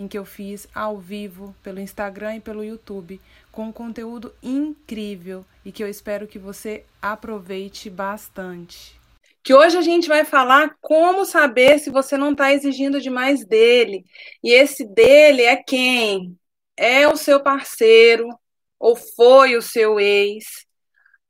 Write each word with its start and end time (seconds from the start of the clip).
em 0.00 0.08
que 0.08 0.16
eu 0.16 0.24
fiz 0.24 0.66
ao 0.74 0.96
vivo 0.96 1.54
pelo 1.62 1.78
Instagram 1.78 2.36
e 2.36 2.40
pelo 2.40 2.64
YouTube, 2.64 3.20
com 3.52 3.64
um 3.64 3.72
conteúdo 3.72 4.34
incrível 4.42 5.44
e 5.62 5.70
que 5.70 5.84
eu 5.84 5.88
espero 5.88 6.26
que 6.26 6.38
você 6.38 6.86
aproveite 7.02 7.90
bastante. 7.90 8.98
Que 9.42 9.52
hoje 9.52 9.76
a 9.76 9.82
gente 9.82 10.08
vai 10.08 10.24
falar 10.24 10.74
como 10.80 11.26
saber 11.26 11.78
se 11.78 11.90
você 11.90 12.16
não 12.16 12.32
está 12.32 12.50
exigindo 12.50 12.98
demais 12.98 13.44
dele. 13.44 14.06
E 14.42 14.52
esse 14.52 14.86
dele 14.86 15.42
é 15.42 15.56
quem? 15.56 16.34
É 16.74 17.06
o 17.06 17.14
seu 17.14 17.38
parceiro, 17.42 18.26
ou 18.78 18.96
foi 18.96 19.54
o 19.54 19.60
seu 19.60 20.00
ex, 20.00 20.64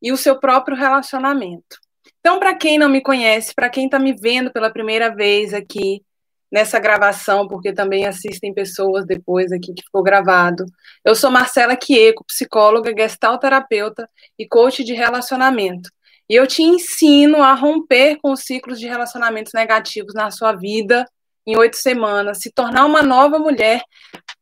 e 0.01 0.13
o 0.13 0.17
seu 0.17 0.39
próprio 0.39 0.77
relacionamento. 0.77 1.77
Então, 2.21 2.39
para 2.39 2.55
quem 2.55 2.79
não 2.79 2.89
me 2.89 3.03
conhece, 3.03 3.53
para 3.53 3.69
quem 3.69 3.87
está 3.87 3.99
me 3.99 4.13
vendo 4.15 4.53
pela 4.53 4.73
primeira 4.73 5.13
vez 5.13 5.53
aqui, 5.53 6.05
nessa 6.51 6.79
gravação, 6.79 7.47
porque 7.47 7.73
também 7.73 8.07
assistem 8.07 8.53
pessoas 8.53 9.07
depois 9.07 9.53
aqui 9.53 9.73
que 9.73 9.85
ficou 9.85 10.03
gravado. 10.03 10.65
Eu 11.05 11.15
sou 11.15 11.31
Marcela 11.31 11.77
Quieco, 11.77 12.25
psicóloga, 12.25 12.93
gestalterapeuta 12.97 14.09
e 14.39 14.47
coach 14.47 14.83
de 14.83 14.93
relacionamento. 14.93 15.91
E 16.29 16.35
eu 16.35 16.47
te 16.47 16.63
ensino 16.63 17.43
a 17.43 17.55
romper 17.55 18.19
com 18.23 18.33
os 18.33 18.41
ciclos 18.41 18.79
de 18.79 18.87
relacionamentos 18.87 19.53
negativos 19.53 20.15
na 20.15 20.31
sua 20.31 20.53
vida 20.53 21.05
em 21.47 21.57
oito 21.57 21.77
semanas, 21.77 22.39
se 22.41 22.53
tornar 22.53 22.85
uma 22.85 23.03
nova 23.03 23.39
mulher 23.39 23.83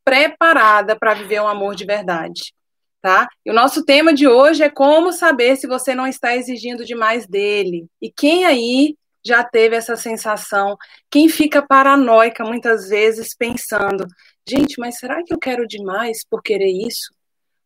preparada 0.05 0.97
para 0.97 1.15
viver 1.15 1.41
um 1.41 1.48
amor 1.48 1.75
de 1.75 1.84
verdade. 1.84 2.53
Tá? 3.00 3.28
E 3.47 3.50
o 3.50 3.55
nosso 3.55 3.84
tema 3.84 4.12
de 4.12 4.27
hoje 4.27 4.62
é 4.62 4.69
como 4.69 5.12
saber 5.12 5.56
se 5.56 5.69
você 5.69 5.95
não 5.95 6.06
está 6.06 6.37
exigindo 6.37 6.84
demais 6.84 7.27
dele. 7.27 7.87
E 8.03 8.11
quem 8.11 8.45
aí 8.45 8.97
já 9.29 9.45
teve 9.45 9.77
essa 9.77 9.97
sensação. 9.97 10.77
Quem 11.11 11.29
fica 11.29 11.62
paranoica 11.62 12.43
muitas 12.45 12.89
vezes 12.89 13.34
pensando, 13.37 14.07
gente, 14.48 14.81
mas 14.81 14.98
será 14.98 15.23
que 15.23 15.33
eu 15.33 15.39
quero 15.39 15.67
demais 15.67 16.25
por 16.29 16.43
querer 16.43 16.71
isso? 16.71 17.15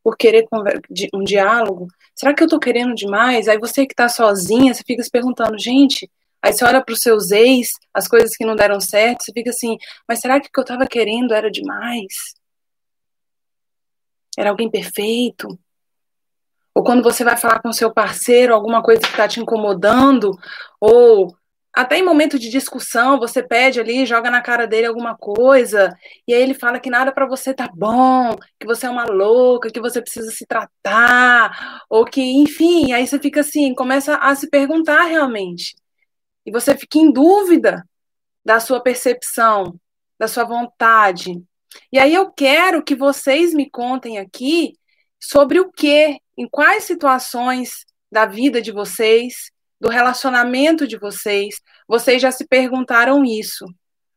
Por 0.02 0.16
querer 0.16 0.46
um 1.14 1.22
diálogo? 1.22 1.86
Será 2.14 2.34
que 2.34 2.42
eu 2.42 2.48
tô 2.48 2.58
querendo 2.58 2.94
demais? 2.94 3.48
Aí 3.48 3.58
você 3.58 3.86
que 3.86 3.94
tá 3.94 4.08
sozinha, 4.08 4.74
você 4.74 4.82
fica 4.84 5.02
se 5.02 5.10
perguntando, 5.10 5.56
gente, 5.58 6.10
aí 6.42 6.52
você 6.52 6.64
olha 6.64 6.84
para 6.84 6.92
os 6.92 7.00
seus 7.00 7.30
ex, 7.30 7.70
as 7.94 8.08
coisas 8.08 8.36
que 8.36 8.44
não 8.44 8.56
deram 8.56 8.80
certo, 8.80 9.22
você 9.22 9.32
fica 9.32 9.50
assim, 9.50 9.78
mas 10.08 10.20
será 10.20 10.40
que 10.40 10.48
o 10.48 10.52
que 10.52 10.60
eu 10.60 10.64
tava 10.64 10.86
querendo 10.86 11.32
era 11.32 11.50
demais? 11.50 12.34
Era 14.36 14.50
alguém 14.50 14.68
perfeito? 14.68 15.56
Ou 16.74 16.82
quando 16.82 17.02
você 17.02 17.22
vai 17.22 17.36
falar 17.36 17.60
com 17.60 17.72
seu 17.72 17.92
parceiro 17.92 18.54
alguma 18.54 18.82
coisa 18.82 19.02
que 19.02 19.08
está 19.08 19.28
te 19.28 19.40
incomodando, 19.40 20.36
ou 20.80 21.36
até 21.72 21.98
em 21.98 22.04
momento 22.04 22.38
de 22.38 22.50
discussão, 22.50 23.18
você 23.18 23.42
pede 23.42 23.80
ali, 23.80 24.04
joga 24.04 24.30
na 24.30 24.42
cara 24.42 24.66
dele 24.66 24.86
alguma 24.86 25.16
coisa, 25.16 25.96
e 26.28 26.34
aí 26.34 26.42
ele 26.42 26.54
fala 26.54 26.78
que 26.78 26.90
nada 26.90 27.12
para 27.12 27.26
você 27.26 27.54
tá 27.54 27.68
bom, 27.72 28.36
que 28.60 28.66
você 28.66 28.86
é 28.86 28.90
uma 28.90 29.04
louca, 29.06 29.70
que 29.70 29.80
você 29.80 30.02
precisa 30.02 30.30
se 30.30 30.44
tratar, 30.46 31.82
ou 31.88 32.04
que, 32.04 32.20
enfim, 32.20 32.92
aí 32.92 33.06
você 33.06 33.18
fica 33.18 33.40
assim, 33.40 33.74
começa 33.74 34.16
a 34.16 34.34
se 34.34 34.50
perguntar 34.50 35.04
realmente. 35.04 35.74
E 36.44 36.50
você 36.50 36.76
fica 36.76 36.98
em 36.98 37.10
dúvida 37.10 37.88
da 38.44 38.60
sua 38.60 38.80
percepção, 38.80 39.74
da 40.18 40.28
sua 40.28 40.44
vontade. 40.44 41.42
E 41.90 41.98
aí 41.98 42.12
eu 42.12 42.30
quero 42.30 42.82
que 42.82 42.94
vocês 42.94 43.54
me 43.54 43.70
contem 43.70 44.18
aqui 44.18 44.74
sobre 45.18 45.60
o 45.60 45.70
que, 45.72 46.18
em 46.36 46.48
quais 46.48 46.84
situações 46.84 47.86
da 48.10 48.26
vida 48.26 48.60
de 48.60 48.72
vocês 48.72 49.51
do 49.82 49.88
relacionamento 49.88 50.86
de 50.86 50.96
vocês, 50.96 51.56
vocês 51.88 52.22
já 52.22 52.30
se 52.30 52.46
perguntaram 52.46 53.24
isso. 53.24 53.64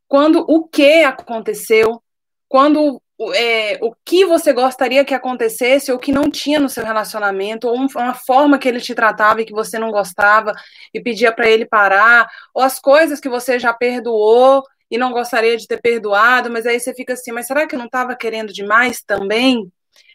Quando 0.07 0.45
o 0.47 0.67
que 0.67 1.03
aconteceu, 1.03 2.03
quando 2.47 3.01
é, 3.33 3.79
o 3.81 3.91
que 4.05 4.25
você 4.25 4.53
gostaria 4.53 5.03
que 5.03 5.15
acontecesse 5.15 5.91
ou 5.91 5.97
que 5.97 6.11
não 6.11 6.29
tinha 6.29 6.59
no 6.59 6.69
seu 6.69 6.85
relacionamento, 6.85 7.67
ou 7.67 7.73
uma 7.77 8.13
forma 8.13 8.59
que 8.59 8.67
ele 8.67 8.79
te 8.79 8.93
tratava 8.93 9.41
e 9.41 9.45
que 9.45 9.53
você 9.53 9.79
não 9.79 9.89
gostava 9.89 10.53
e 10.93 11.01
pedia 11.01 11.31
para 11.31 11.49
ele 11.49 11.65
parar, 11.65 12.29
ou 12.53 12.61
as 12.61 12.79
coisas 12.79 13.19
que 13.19 13.27
você 13.27 13.57
já 13.57 13.73
perdoou 13.73 14.61
e 14.91 14.99
não 14.99 15.11
gostaria 15.11 15.57
de 15.57 15.65
ter 15.65 15.81
perdoado, 15.81 16.51
mas 16.51 16.67
aí 16.67 16.79
você 16.79 16.93
fica 16.93 17.13
assim, 17.13 17.31
mas 17.31 17.47
será 17.47 17.65
que 17.65 17.73
eu 17.73 17.79
não 17.79 17.87
estava 17.87 18.15
querendo 18.15 18.53
demais 18.53 19.01
também? 19.01 19.67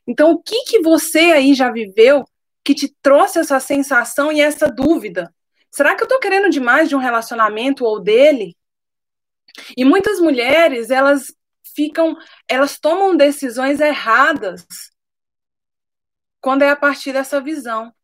Então, 0.07 0.31
o 0.31 0.41
que 0.41 0.63
que 0.63 0.81
você 0.81 1.33
aí 1.33 1.55
já 1.55 1.73
viveu 1.73 2.25
que 2.63 2.73
te 2.73 2.95
trouxe 3.03 3.41
essa 3.41 3.59
sensação 3.59 4.31
e 4.31 4.41
essa 4.41 4.69
dúvida? 4.69 5.29
Será 5.71 5.95
que 5.95 6.03
eu 6.03 6.07
estou 6.07 6.19
querendo 6.19 6.51
demais 6.51 6.89
de 6.89 6.97
um 6.97 6.99
relacionamento 6.99 7.85
ou 7.85 8.01
dele? 8.01 8.57
E 9.77 9.85
muitas 9.85 10.19
mulheres, 10.19 10.91
elas 10.91 11.35
ficam, 11.75 12.17
elas 12.49 12.79
tomam 12.79 13.17
decisões 13.17 13.81
erradas 13.81 14.67
quando 16.41 16.63
é 16.63 16.71
a 16.71 16.77
partir 16.77 17.13
dessa 17.13 17.41
visão. 17.41 17.95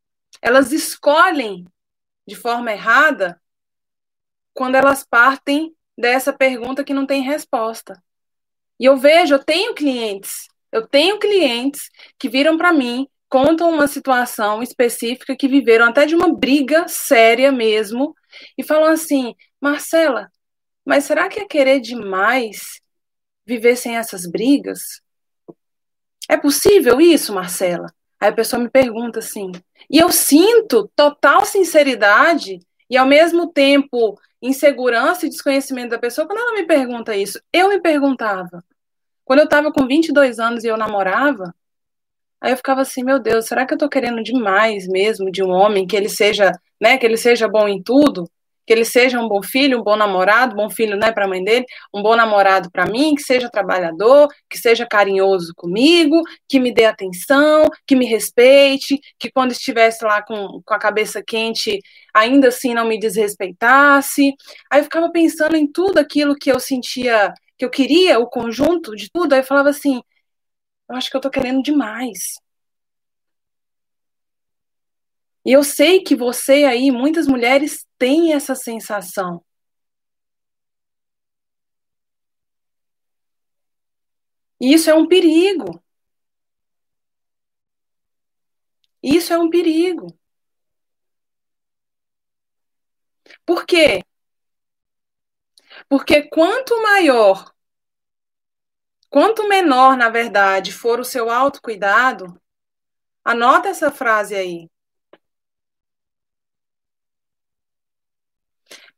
Elas 0.41 0.72
escolhem 0.72 1.66
de 2.27 2.34
forma 2.34 2.72
errada 2.72 3.41
quando 4.53 4.75
elas 4.75 5.04
partem 5.04 5.75
dessa 5.97 6.33
pergunta 6.33 6.84
que 6.84 6.94
não 6.94 7.06
tem 7.06 7.22
resposta. 7.22 8.03
E 8.78 8.84
eu 8.84 8.97
vejo, 8.97 9.34
eu 9.34 9.43
tenho 9.43 9.75
clientes, 9.75 10.48
eu 10.71 10.87
tenho 10.87 11.19
clientes 11.19 11.91
que 12.19 12.28
viram 12.28 12.59
para 12.59 12.72
mim 12.72 13.09
contam 13.28 13.70
uma 13.70 13.87
situação 13.87 14.62
específica 14.62 15.37
que 15.37 15.48
viveram 15.48 15.87
até 15.87 16.06
de 16.06 16.14
uma 16.14 16.34
briga 16.34 16.87
séria 16.88 17.50
mesmo 17.53 18.14
e 18.56 18.62
falam 18.62 18.91
assim: 18.91 19.34
Marcela, 19.60 20.31
mas 20.84 21.04
será 21.04 21.28
que 21.28 21.41
é 21.41 21.47
querer 21.47 21.81
demais 21.81 22.81
viver 23.44 23.76
sem 23.76 23.97
essas 23.97 24.26
brigas? 24.26 25.00
É 26.28 26.36
possível 26.36 27.00
isso, 27.00 27.32
Marcela? 27.32 27.86
Aí 28.20 28.28
a 28.28 28.34
pessoa 28.34 28.62
me 28.62 28.70
pergunta 28.70 29.19
assim. 29.19 29.53
E 29.91 29.98
eu 29.98 30.10
sinto 30.10 30.91
total 30.97 31.44
sinceridade 31.44 32.60
e 32.88 32.97
ao 32.97 33.06
mesmo 33.06 33.53
tempo 33.53 34.19
insegurança 34.41 35.26
e 35.26 35.28
desconhecimento 35.28 35.91
da 35.91 35.98
pessoa 35.98 36.26
quando 36.26 36.41
ela 36.41 36.54
me 36.54 36.66
pergunta 36.66 37.16
isso. 37.16 37.41
Eu 37.53 37.69
me 37.69 37.81
perguntava. 37.81 38.65
Quando 39.25 39.41
eu 39.41 39.44
estava 39.44 39.72
com 39.72 39.86
22 39.86 40.38
anos 40.38 40.65
e 40.65 40.69
eu 40.69 40.76
namorava, 40.76 41.54
Aí 42.46 42.52
eu 42.52 42.56
ficava 42.56 42.82
assim, 42.82 43.02
meu 43.02 43.18
Deus, 43.18 43.46
será 43.46 43.66
que 43.66 43.74
eu 43.74 43.78
tô 43.78 43.88
querendo 43.88 44.22
demais 44.22 44.86
mesmo 44.86 45.32
de 45.32 45.42
um 45.42 45.50
homem 45.50 45.84
que 45.84 45.96
ele 45.96 46.08
seja, 46.08 46.52
né, 46.80 46.96
que 46.96 47.04
ele 47.04 47.16
seja 47.16 47.48
bom 47.48 47.66
em 47.66 47.82
tudo, 47.82 48.30
que 48.64 48.72
ele 48.72 48.84
seja 48.84 49.18
um 49.18 49.26
bom 49.26 49.42
filho, 49.42 49.80
um 49.80 49.82
bom 49.82 49.96
namorado, 49.96 50.54
bom 50.54 50.70
filho, 50.70 50.96
né, 50.96 51.10
para 51.10 51.26
mãe 51.26 51.42
dele, 51.42 51.66
um 51.92 52.00
bom 52.00 52.14
namorado 52.14 52.70
para 52.70 52.86
mim, 52.86 53.16
que 53.16 53.22
seja 53.22 53.50
trabalhador, 53.50 54.28
que 54.48 54.56
seja 54.58 54.86
carinhoso 54.86 55.52
comigo, 55.56 56.22
que 56.48 56.60
me 56.60 56.72
dê 56.72 56.84
atenção, 56.84 57.68
que 57.84 57.96
me 57.96 58.06
respeite, 58.06 59.00
que 59.18 59.28
quando 59.28 59.50
estivesse 59.50 60.04
lá 60.04 60.22
com, 60.22 60.62
com 60.64 60.74
a 60.74 60.78
cabeça 60.78 61.20
quente, 61.26 61.80
ainda 62.14 62.46
assim 62.46 62.74
não 62.74 62.86
me 62.86 62.96
desrespeitasse. 62.96 64.32
Aí 64.70 64.78
eu 64.78 64.84
ficava 64.84 65.10
pensando 65.10 65.56
em 65.56 65.66
tudo 65.66 65.98
aquilo 65.98 66.36
que 66.36 66.53
eu 66.53 66.60
sentia, 66.60 67.34
que 67.59 67.65
eu 67.65 67.71
queria, 67.71 68.21
o 68.21 68.28
conjunto 68.28 68.94
de 68.94 69.10
tudo, 69.10 69.32
aí 69.32 69.41
eu 69.41 69.44
falava 69.44 69.71
assim, 69.71 70.00
eu 70.88 70.97
acho 70.97 71.10
que 71.10 71.16
eu 71.16 71.21
tô 71.21 71.30
querendo 71.30 71.62
demais. 71.62 72.34
E 75.44 75.53
eu 75.53 75.62
sei 75.62 76.03
que 76.03 76.16
você 76.16 76.65
aí, 76.65 76.91
muitas 76.91 77.27
mulheres 77.27 77.86
têm 77.98 78.33
essa 78.34 78.54
sensação. 78.54 79.44
E 84.60 84.74
isso 84.74 84.91
é 84.91 84.94
um 84.94 85.06
perigo. 85.06 85.83
Isso 89.03 89.33
é 89.33 89.38
um 89.38 89.48
perigo. 89.48 90.06
Por 93.44 93.65
quê? 93.66 94.03
Porque 95.88 96.22
quanto 96.28 96.80
maior 96.83 97.53
Quanto 99.10 99.48
menor, 99.48 99.97
na 99.97 100.08
verdade, 100.08 100.72
for 100.72 101.00
o 101.00 101.04
seu 101.04 101.30
autocuidado, 101.30 102.41
anota 103.24 103.68
essa 103.68 103.91
frase 103.91 104.34
aí. 104.34 104.70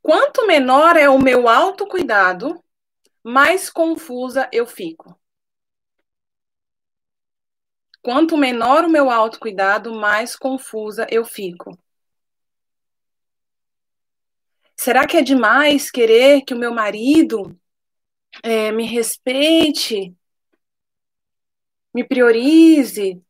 Quanto 0.03 0.47
menor 0.47 0.97
é 0.97 1.09
o 1.09 1.19
meu 1.19 1.49
autocuidado, 1.49 2.63
mais 3.23 3.69
confusa 3.71 4.49
eu 4.53 4.67
fico. 4.67 5.19
quanto 8.09 8.39
menor 8.39 8.85
o 8.85 8.89
meu 8.89 9.11
autocuidado, 9.11 9.93
mais 9.93 10.35
confusa 10.35 11.07
eu 11.11 11.27
fico. 11.27 11.79
Será 14.75 15.07
que 15.07 15.19
é 15.19 15.23
demais 15.23 15.91
querer 15.91 16.41
que 16.41 16.55
o 16.55 16.59
meu 16.59 16.73
marido 16.73 17.58
é, 18.43 18.73
me 18.73 18.85
respeite, 18.87 20.15
me 21.95 22.05
priorize, 22.05 23.23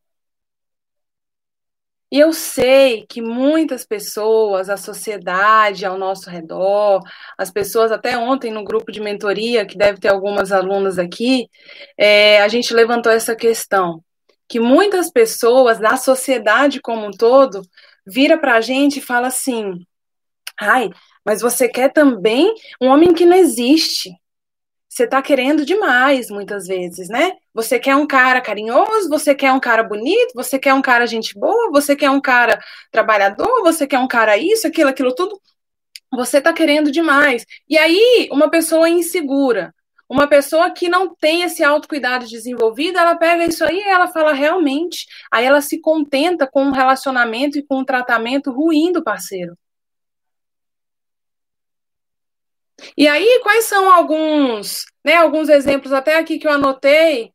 e 2.11 2.19
eu 2.19 2.33
sei 2.33 3.05
que 3.07 3.21
muitas 3.21 3.85
pessoas, 3.85 4.67
a 4.67 4.77
sociedade 4.77 5.85
ao 5.85 5.95
nosso 5.97 6.27
redor, 6.29 7.01
as 7.37 7.51
pessoas, 7.51 7.91
até 7.91 8.17
ontem 8.17 8.51
no 8.51 8.63
grupo 8.63 8.91
de 8.91 8.99
mentoria, 8.99 9.65
que 9.65 9.77
deve 9.77 9.99
ter 9.99 10.07
algumas 10.07 10.51
alunas 10.51 10.97
aqui, 10.97 11.47
é, 11.95 12.41
a 12.41 12.47
gente 12.47 12.73
levantou 12.73 13.11
essa 13.11 13.35
questão. 13.35 14.03
Que 14.47 14.59
muitas 14.59 15.11
pessoas 15.11 15.77
da 15.79 15.97
sociedade 15.97 16.81
como 16.81 17.05
um 17.05 17.11
todo 17.11 17.61
vira 18.07 18.39
para 18.39 18.55
a 18.55 18.61
gente 18.61 18.97
e 18.97 19.01
fala 19.01 19.27
assim: 19.27 19.85
ai, 20.59 20.89
mas 21.23 21.41
você 21.41 21.69
quer 21.69 21.93
também 21.93 22.51
um 22.81 22.87
homem 22.87 23.13
que 23.13 23.25
não 23.25 23.37
existe 23.37 24.11
você 24.89 25.03
está 25.03 25.21
querendo 25.21 25.63
demais, 25.63 26.31
muitas 26.31 26.65
vezes, 26.65 27.09
né? 27.09 27.33
Você 27.53 27.79
quer 27.79 27.95
um 27.95 28.07
cara 28.07 28.41
carinhoso, 28.41 29.07
você 29.07 29.35
quer 29.35 29.51
um 29.53 29.59
cara 29.59 29.83
bonito, 29.83 30.33
você 30.33 30.57
quer 30.57 30.73
um 30.73 30.81
cara 30.81 31.05
gente 31.05 31.37
boa, 31.37 31.69
você 31.71 31.95
quer 31.95 32.09
um 32.09 32.19
cara 32.19 32.59
trabalhador, 32.91 33.61
você 33.61 33.85
quer 33.85 33.99
um 33.99 34.07
cara 34.07 34.35
isso, 34.37 34.67
aquilo, 34.67 34.89
aquilo 34.89 35.13
tudo. 35.13 35.39
Você 36.11 36.39
está 36.39 36.51
querendo 36.51 36.91
demais. 36.91 37.45
E 37.69 37.77
aí, 37.77 38.27
uma 38.31 38.49
pessoa 38.49 38.89
insegura, 38.89 39.73
uma 40.09 40.27
pessoa 40.27 40.71
que 40.71 40.89
não 40.89 41.15
tem 41.15 41.43
esse 41.43 41.63
autocuidado 41.63 42.25
desenvolvido, 42.25 42.97
ela 42.97 43.15
pega 43.15 43.45
isso 43.45 43.63
aí 43.63 43.77
e 43.77 43.89
ela 43.89 44.07
fala 44.07 44.33
realmente. 44.33 45.05
Aí 45.31 45.45
ela 45.45 45.61
se 45.61 45.79
contenta 45.79 46.47
com 46.47 46.63
um 46.63 46.71
relacionamento 46.71 47.59
e 47.59 47.63
com 47.63 47.79
um 47.79 47.85
tratamento 47.85 48.51
ruim 48.51 48.91
do 48.91 49.03
parceiro. 49.03 49.55
E 52.97 53.07
aí, 53.07 53.39
quais 53.43 53.65
são 53.65 53.91
alguns, 53.91 54.85
né, 55.03 55.15
alguns 55.15 55.49
exemplos 55.49 55.93
até 55.93 56.17
aqui 56.17 56.39
que 56.39 56.47
eu 56.47 56.51
anotei, 56.51 57.31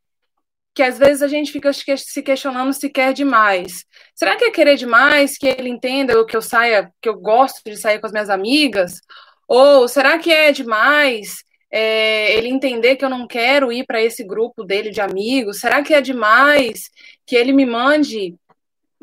que 0.75 0.83
às 0.83 0.99
vezes 0.99 1.23
a 1.23 1.29
gente 1.29 1.53
fica 1.53 1.73
se 1.73 2.23
questionando 2.23 2.73
se 2.73 2.91
quer 2.91 3.13
demais. 3.13 3.85
Será 4.15 4.37
que 4.37 4.45
é 4.45 4.51
querer 4.51 4.77
demais 4.77 5.39
que 5.39 5.47
ele 5.47 5.69
entenda 5.69 6.25
que 6.27 6.37
eu 6.37 6.43
saia, 6.43 6.93
que 7.01 7.09
eu 7.09 7.15
gosto 7.15 7.63
de 7.65 7.77
sair 7.77 8.01
com 8.01 8.07
as 8.07 8.13
minhas 8.13 8.29
amigas? 8.29 9.01
Ou 9.47 9.87
será 9.87 10.19
que 10.19 10.33
é 10.33 10.51
demais 10.51 11.45
é, 11.71 12.37
ele 12.37 12.49
entender 12.49 12.97
que 12.97 13.05
eu 13.05 13.11
não 13.11 13.27
quero 13.27 13.73
ir 13.73 13.85
para 13.87 14.03
esse 14.03 14.25
grupo 14.25 14.65
dele 14.65 14.91
de 14.91 15.01
amigos? 15.01 15.61
Será 15.61 15.83
que 15.83 15.95
é 15.95 16.01
demais 16.01 16.91
que 17.25 17.37
ele 17.37 17.53
me 17.53 17.65
mande 17.65 18.35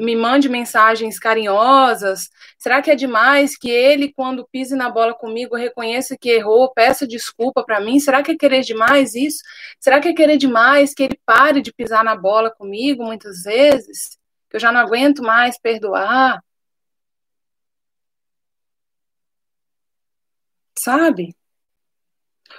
me 0.02 0.16
mande 0.16 0.50
mensagens 0.50 1.20
carinhosas? 1.20 2.30
Será 2.58 2.82
que 2.82 2.90
é 2.90 2.96
demais 2.96 3.56
que 3.56 3.70
ele, 3.70 4.12
quando 4.12 4.48
pise 4.52 4.76
na 4.76 4.90
bola 4.90 5.14
comigo, 5.14 5.56
reconheça 5.56 6.18
que 6.18 6.30
errou, 6.30 6.74
peça 6.74 7.08
desculpa 7.08 7.64
para 7.64 7.80
mim? 7.80 8.00
Será 8.00 8.24
que 8.24 8.32
é 8.32 8.38
querer 8.38 8.62
demais 8.62 9.14
isso? 9.14 9.44
Será 9.80 10.00
que 10.02 10.08
é 10.10 10.14
querer 10.14 10.38
demais 10.38 10.94
que 10.94 11.04
ele 11.04 11.20
pare 11.26 11.62
de 11.62 11.72
pisar 11.72 12.04
na 12.04 12.16
bola 12.16 12.50
comigo 12.50 13.04
muitas 13.04 13.44
vezes? 13.44 14.18
Que 14.50 14.58
eu 14.58 14.60
já 14.60 14.72
não 14.72 14.82
aguento 14.82 15.22
mais 15.22 15.60
perdoar? 15.60 16.44
Sabe? 20.80 21.36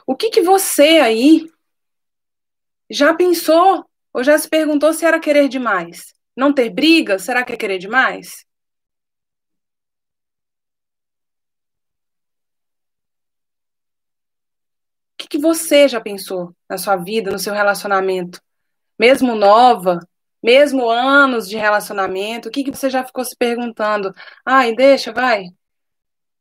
O 0.06 0.14
que, 0.16 0.30
que 0.30 0.42
você 0.42 1.00
aí 1.00 1.50
já 2.88 3.14
pensou 3.14 3.84
ou 4.12 4.22
já 4.22 4.38
se 4.38 4.48
perguntou 4.48 4.92
se 4.92 5.04
era 5.04 5.18
querer 5.18 5.48
demais? 5.48 6.14
Não 6.36 6.52
ter 6.52 6.70
briga, 6.70 7.18
será 7.18 7.44
que 7.44 7.52
é 7.52 7.56
querer 7.56 7.78
demais? 7.78 8.44
O 15.14 15.22
que, 15.22 15.28
que 15.28 15.38
você 15.38 15.88
já 15.88 16.00
pensou 16.00 16.54
na 16.68 16.76
sua 16.78 16.96
vida, 16.96 17.30
no 17.30 17.38
seu 17.38 17.54
relacionamento? 17.54 18.40
Mesmo 18.98 19.34
nova, 19.36 20.00
mesmo 20.42 20.90
anos 20.90 21.48
de 21.48 21.56
relacionamento, 21.56 22.48
o 22.48 22.52
que, 22.52 22.64
que 22.64 22.72
você 22.72 22.90
já 22.90 23.04
ficou 23.04 23.24
se 23.24 23.36
perguntando? 23.36 24.12
Ai, 24.46 24.74
deixa, 24.74 25.12
vai. 25.12 25.46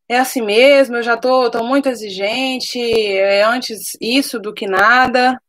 É 0.07 0.19
assim 0.19 0.41
mesmo, 0.41 0.97
eu 0.97 1.03
já 1.03 1.17
tô, 1.17 1.49
tô 1.49 1.63
muito 1.63 1.87
exigente, 1.89 2.79
é 2.81 3.43
antes 3.43 3.97
isso 4.01 4.39
do 4.39 4.53
que 4.53 4.67
nada. 4.67 5.41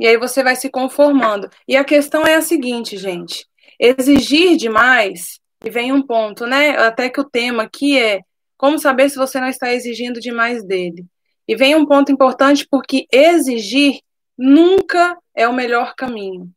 E 0.00 0.06
aí 0.06 0.18
você 0.18 0.44
vai 0.44 0.56
se 0.56 0.70
conformando. 0.70 1.50
E 1.68 1.76
a 1.76 1.84
questão 1.84 2.24
é 2.26 2.36
a 2.36 2.42
seguinte, 2.42 2.96
gente: 2.98 3.47
exigir 3.78 4.56
demais, 4.56 5.40
e 5.64 5.70
vem 5.70 5.92
um 5.92 6.02
ponto, 6.02 6.46
né? 6.46 6.70
Até 6.78 7.08
que 7.08 7.20
o 7.20 7.28
tema 7.28 7.64
aqui 7.64 7.98
é 7.98 8.20
como 8.56 8.78
saber 8.78 9.08
se 9.08 9.16
você 9.16 9.40
não 9.40 9.48
está 9.48 9.72
exigindo 9.72 10.20
demais 10.20 10.64
dele. 10.64 11.06
E 11.46 11.56
vem 11.56 11.74
um 11.74 11.86
ponto 11.86 12.12
importante 12.12 12.66
porque 12.68 13.06
exigir 13.10 14.00
nunca 14.36 15.16
é 15.34 15.48
o 15.48 15.52
melhor 15.52 15.94
caminho. 15.94 16.52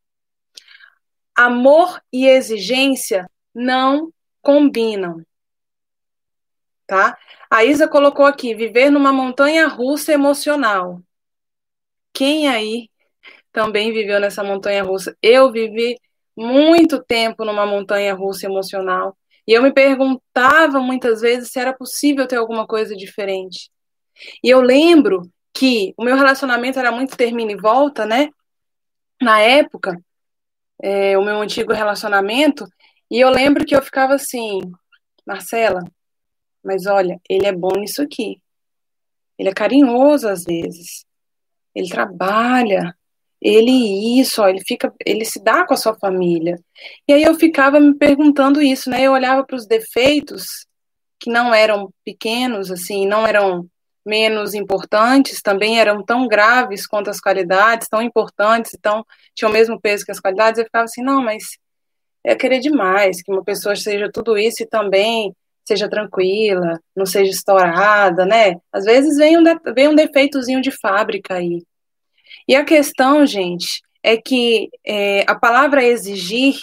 Amor 1.35 2.01
e 2.11 2.27
exigência 2.27 3.29
não 3.53 4.11
combinam. 4.41 5.23
Tá? 6.85 7.17
A 7.49 7.63
Isa 7.63 7.87
colocou 7.87 8.25
aqui: 8.25 8.53
viver 8.53 8.89
numa 8.89 9.13
montanha 9.13 9.67
russa 9.67 10.11
emocional. 10.11 11.01
Quem 12.13 12.49
aí 12.49 12.89
também 13.51 13.93
viveu 13.93 14.19
nessa 14.19 14.43
montanha 14.43 14.83
russa. 14.83 15.15
Eu 15.21 15.51
vivi 15.51 15.97
muito 16.41 17.03
tempo 17.03 17.45
numa 17.45 17.65
montanha 17.65 18.13
russa 18.13 18.45
emocional. 18.45 19.17
E 19.47 19.53
eu 19.53 19.61
me 19.61 19.73
perguntava 19.73 20.79
muitas 20.79 21.21
vezes 21.21 21.51
se 21.51 21.59
era 21.59 21.73
possível 21.73 22.27
ter 22.27 22.37
alguma 22.37 22.67
coisa 22.67 22.95
diferente. 22.95 23.69
E 24.43 24.49
eu 24.49 24.61
lembro 24.61 25.21
que 25.53 25.93
o 25.97 26.03
meu 26.03 26.15
relacionamento 26.15 26.79
era 26.79 26.91
muito 26.91 27.17
termina 27.17 27.51
e 27.51 27.57
volta, 27.57 28.05
né? 28.05 28.29
Na 29.21 29.39
época, 29.39 30.01
é, 30.81 31.17
o 31.17 31.23
meu 31.23 31.41
antigo 31.41 31.73
relacionamento, 31.73 32.65
e 33.09 33.19
eu 33.19 33.29
lembro 33.29 33.65
que 33.65 33.75
eu 33.75 33.81
ficava 33.81 34.15
assim, 34.15 34.59
Marcela, 35.25 35.83
mas 36.63 36.85
olha, 36.85 37.19
ele 37.29 37.45
é 37.45 37.51
bom 37.51 37.75
nisso 37.77 38.01
aqui. 38.01 38.41
Ele 39.37 39.49
é 39.49 39.53
carinhoso 39.53 40.27
às 40.27 40.43
vezes. 40.43 41.05
Ele 41.73 41.89
trabalha, 41.89 42.95
ele 43.41 44.19
isso, 44.19 44.41
ó, 44.41 44.47
ele 44.47 44.61
fica, 44.65 44.93
ele 45.05 45.25
se 45.25 45.43
dá 45.43 45.65
com 45.65 45.73
a 45.73 45.77
sua 45.77 45.95
família. 45.95 46.59
E 47.07 47.13
aí 47.13 47.23
eu 47.23 47.33
ficava 47.35 47.79
me 47.79 47.95
perguntando 47.95 48.61
isso, 48.61 48.89
né? 48.89 49.01
Eu 49.01 49.13
olhava 49.13 49.43
para 49.43 49.55
os 49.55 49.65
defeitos 49.65 50.67
que 51.19 51.29
não 51.29 51.53
eram 51.53 51.91
pequenos, 52.05 52.71
assim, 52.71 53.07
não 53.07 53.25
eram 53.25 53.67
menos 54.05 54.53
importantes, 54.53 55.41
também 55.41 55.79
eram 55.79 56.03
tão 56.03 56.27
graves 56.27 56.87
quanto 56.87 57.09
as 57.09 57.19
qualidades, 57.19 57.87
tão 57.87 58.01
importantes, 58.01 58.73
então 58.73 59.05
tinham 59.35 59.49
o 59.49 59.53
mesmo 59.53 59.79
peso 59.79 60.05
que 60.05 60.11
as 60.11 60.19
qualidades. 60.19 60.59
Eu 60.59 60.65
ficava 60.65 60.85
assim, 60.85 61.03
não, 61.03 61.23
mas 61.23 61.43
é 62.23 62.35
querer 62.35 62.59
demais 62.59 63.21
que 63.21 63.31
uma 63.31 63.43
pessoa 63.43 63.75
seja 63.75 64.11
tudo 64.11 64.37
isso 64.37 64.63
e 64.63 64.67
também 64.67 65.35
seja 65.65 65.89
tranquila, 65.89 66.79
não 66.95 67.05
seja 67.05 67.31
estourada, 67.31 68.25
né? 68.25 68.55
Às 68.71 68.85
vezes 68.85 69.17
vem 69.17 69.37
um, 69.37 69.43
de, 69.43 69.55
vem 69.73 69.87
um 69.87 69.95
defeitozinho 69.95 70.61
de 70.61 70.71
fábrica 70.71 71.35
aí. 71.35 71.63
E 72.47 72.55
a 72.55 72.63
questão, 72.63 73.25
gente, 73.25 73.81
é 74.03 74.17
que 74.17 74.69
é, 74.85 75.23
a 75.27 75.35
palavra 75.35 75.83
exigir, 75.83 76.55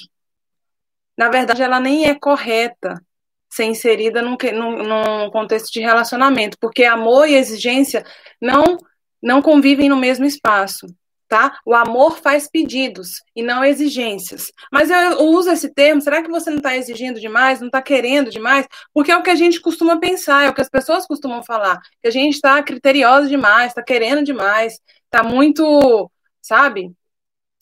na 1.16 1.28
verdade, 1.28 1.62
ela 1.62 1.80
nem 1.80 2.06
é 2.06 2.14
correta 2.14 3.00
ser 3.49 3.64
inserida 3.64 4.20
num, 4.20 4.37
num, 4.54 4.82
num 4.82 5.30
contexto 5.30 5.73
de 5.73 5.80
relacionamento, 5.80 6.56
porque 6.61 6.85
amor 6.85 7.28
e 7.28 7.35
exigência 7.35 8.04
não, 8.40 8.76
não 9.23 9.40
convivem 9.40 9.88
no 9.88 9.97
mesmo 9.97 10.25
espaço 10.25 10.87
tá? 11.28 11.58
O 11.64 11.75
amor 11.75 12.18
faz 12.18 12.49
pedidos 12.50 13.23
e 13.37 13.42
não 13.42 13.62
exigências. 13.62 14.50
Mas 14.73 14.90
eu 14.90 15.26
uso 15.26 15.50
esse 15.50 15.73
termo, 15.73 16.00
será 16.00 16.23
que 16.23 16.30
você 16.30 16.49
não 16.49 16.56
está 16.56 16.75
exigindo 16.75 17.20
demais, 17.20 17.61
não 17.61 17.68
está 17.68 17.82
querendo 17.82 18.30
demais? 18.30 18.66
Porque 18.94 19.12
é 19.12 19.16
o 19.16 19.23
que 19.23 19.30
a 19.30 19.35
gente 19.35 19.61
costuma 19.61 20.00
pensar, 20.00 20.47
é 20.47 20.49
o 20.49 20.54
que 20.54 20.62
as 20.62 20.70
pessoas 20.70 21.06
costumam 21.06 21.42
falar, 21.44 21.78
que 22.00 22.08
a 22.08 22.11
gente 22.11 22.35
está 22.35 22.62
criteriosa 22.62 23.28
demais, 23.28 23.68
está 23.68 23.82
querendo 23.82 24.25
demais, 24.25 24.80
está 25.08 25.22
muito, 25.22 26.10
sabe? 26.40 26.92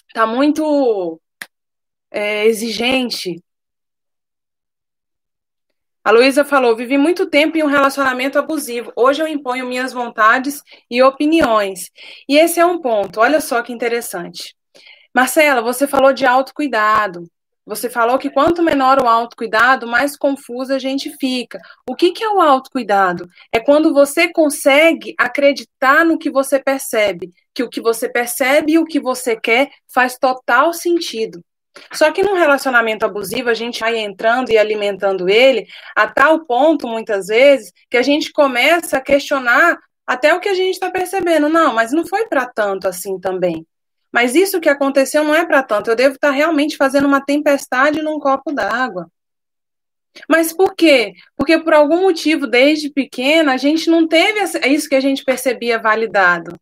Está 0.08 0.26
muito 0.26 1.20
é, 2.10 2.46
exigente. 2.46 3.42
A 6.04 6.10
Luísa 6.10 6.44
falou: 6.44 6.76
vivi 6.76 6.98
muito 6.98 7.28
tempo 7.28 7.56
em 7.56 7.62
um 7.62 7.68
relacionamento 7.68 8.38
abusivo. 8.38 8.92
Hoje 8.96 9.22
eu 9.22 9.26
imponho 9.28 9.66
minhas 9.66 9.92
vontades 9.92 10.62
e 10.90 11.02
opiniões. 11.02 11.90
E 12.28 12.36
esse 12.38 12.60
é 12.60 12.66
um 12.66 12.80
ponto. 12.80 13.20
Olha 13.20 13.40
só 13.40 13.62
que 13.62 13.72
interessante. 13.72 14.54
Marcela, 15.14 15.62
você 15.62 15.86
falou 15.86 16.12
de 16.12 16.26
autocuidado. 16.26 17.24
Você 17.66 17.90
falou 17.90 18.16
que 18.16 18.30
quanto 18.30 18.62
menor 18.62 19.02
o 19.02 19.08
autocuidado, 19.08 19.88
mais 19.88 20.16
confusa 20.16 20.76
a 20.76 20.78
gente 20.78 21.10
fica. 21.18 21.60
O 21.90 21.96
que, 21.96 22.12
que 22.12 22.22
é 22.22 22.28
o 22.28 22.40
autocuidado? 22.40 23.28
É 23.52 23.58
quando 23.58 23.92
você 23.92 24.32
consegue 24.32 25.14
acreditar 25.18 26.04
no 26.04 26.16
que 26.16 26.30
você 26.30 26.60
percebe, 26.60 27.32
que 27.52 27.64
o 27.64 27.68
que 27.68 27.80
você 27.80 28.08
percebe 28.08 28.72
e 28.72 28.78
o 28.78 28.84
que 28.84 29.00
você 29.00 29.34
quer 29.34 29.70
faz 29.92 30.16
total 30.16 30.72
sentido. 30.72 31.44
Só 31.92 32.12
que 32.12 32.22
num 32.22 32.34
relacionamento 32.34 33.04
abusivo, 33.04 33.50
a 33.50 33.54
gente 33.54 33.80
vai 33.80 33.98
entrando 33.98 34.50
e 34.50 34.56
alimentando 34.56 35.28
ele 35.28 35.66
a 35.94 36.06
tal 36.06 36.46
ponto, 36.46 36.86
muitas 36.86 37.26
vezes, 37.26 37.72
que 37.90 37.96
a 37.96 38.02
gente 38.02 38.32
começa 38.32 38.98
a 38.98 39.00
questionar 39.00 39.76
até 40.06 40.32
o 40.32 40.40
que 40.40 40.48
a 40.48 40.54
gente 40.54 40.74
está 40.74 40.88
percebendo. 40.88 41.48
Não, 41.48 41.74
mas 41.74 41.90
não 41.90 42.06
foi 42.06 42.26
para 42.28 42.46
tanto 42.46 42.86
assim 42.86 43.18
também. 43.18 43.66
Mas 44.16 44.34
isso 44.34 44.62
que 44.62 44.68
aconteceu 44.70 45.22
não 45.22 45.34
é 45.34 45.44
para 45.44 45.62
tanto. 45.62 45.90
Eu 45.90 45.94
devo 45.94 46.14
estar 46.14 46.28
tá 46.28 46.34
realmente 46.34 46.74
fazendo 46.78 47.06
uma 47.06 47.20
tempestade 47.20 48.00
num 48.00 48.18
copo 48.18 48.50
d'água. 48.50 49.12
Mas 50.26 50.54
por 50.54 50.74
quê? 50.74 51.12
Porque 51.36 51.58
por 51.58 51.74
algum 51.74 52.00
motivo, 52.00 52.46
desde 52.46 52.88
pequena, 52.88 53.52
a 53.52 53.56
gente 53.58 53.90
não 53.90 54.08
teve 54.08 54.40
isso 54.72 54.88
que 54.88 54.94
a 54.94 55.00
gente 55.00 55.22
percebia 55.22 55.78
validado. 55.78 56.58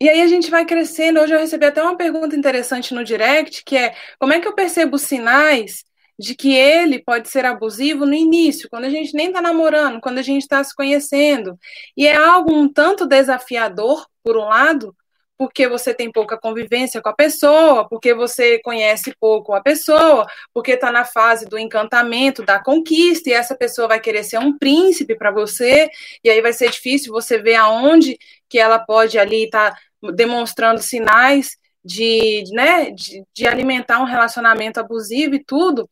E 0.00 0.08
aí 0.08 0.22
a 0.22 0.26
gente 0.26 0.50
vai 0.50 0.64
crescendo. 0.64 1.20
Hoje 1.20 1.34
eu 1.34 1.40
recebi 1.40 1.66
até 1.66 1.82
uma 1.82 1.98
pergunta 1.98 2.34
interessante 2.34 2.94
no 2.94 3.04
direct, 3.04 3.62
que 3.66 3.76
é 3.76 3.94
como 4.18 4.32
é 4.32 4.40
que 4.40 4.48
eu 4.48 4.54
percebo 4.54 4.96
os 4.96 5.02
sinais 5.02 5.84
de 6.20 6.34
que 6.34 6.54
ele 6.54 7.02
pode 7.02 7.30
ser 7.30 7.46
abusivo 7.46 8.04
no 8.04 8.12
início, 8.12 8.68
quando 8.68 8.84
a 8.84 8.90
gente 8.90 9.14
nem 9.14 9.28
está 9.28 9.40
namorando, 9.40 10.02
quando 10.02 10.18
a 10.18 10.22
gente 10.22 10.42
está 10.42 10.62
se 10.62 10.74
conhecendo. 10.76 11.58
E 11.96 12.06
é 12.06 12.14
algo 12.14 12.52
um 12.52 12.70
tanto 12.70 13.06
desafiador, 13.06 14.06
por 14.22 14.36
um 14.36 14.44
lado, 14.44 14.94
porque 15.38 15.66
você 15.66 15.94
tem 15.94 16.12
pouca 16.12 16.36
convivência 16.38 17.00
com 17.00 17.08
a 17.08 17.14
pessoa, 17.14 17.88
porque 17.88 18.12
você 18.12 18.58
conhece 18.58 19.14
pouco 19.18 19.54
a 19.54 19.62
pessoa, 19.62 20.26
porque 20.52 20.72
está 20.72 20.92
na 20.92 21.06
fase 21.06 21.46
do 21.46 21.58
encantamento, 21.58 22.44
da 22.44 22.62
conquista, 22.62 23.30
e 23.30 23.32
essa 23.32 23.56
pessoa 23.56 23.88
vai 23.88 23.98
querer 23.98 24.22
ser 24.22 24.38
um 24.38 24.58
príncipe 24.58 25.16
para 25.16 25.30
você, 25.30 25.88
e 26.22 26.28
aí 26.28 26.42
vai 26.42 26.52
ser 26.52 26.70
difícil 26.70 27.14
você 27.14 27.38
ver 27.38 27.54
aonde 27.54 28.18
que 28.46 28.58
ela 28.58 28.78
pode 28.78 29.18
ali 29.18 29.44
estar 29.44 29.70
tá 29.70 30.12
demonstrando 30.12 30.82
sinais 30.82 31.56
de, 31.84 32.44
né, 32.52 32.90
de, 32.90 33.24
de 33.34 33.46
alimentar 33.46 34.00
um 34.00 34.04
relacionamento 34.04 34.78
abusivo 34.78 35.34
e 35.34 35.44
tudo. 35.44 35.88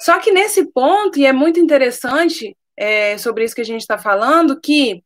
Só 0.00 0.18
que 0.18 0.30
nesse 0.30 0.70
ponto, 0.72 1.18
e 1.18 1.26
é 1.26 1.32
muito 1.32 1.58
interessante 1.58 2.56
é, 2.76 3.16
sobre 3.18 3.44
isso 3.44 3.54
que 3.54 3.60
a 3.60 3.64
gente 3.64 3.80
está 3.80 3.98
falando, 3.98 4.60
que 4.60 5.02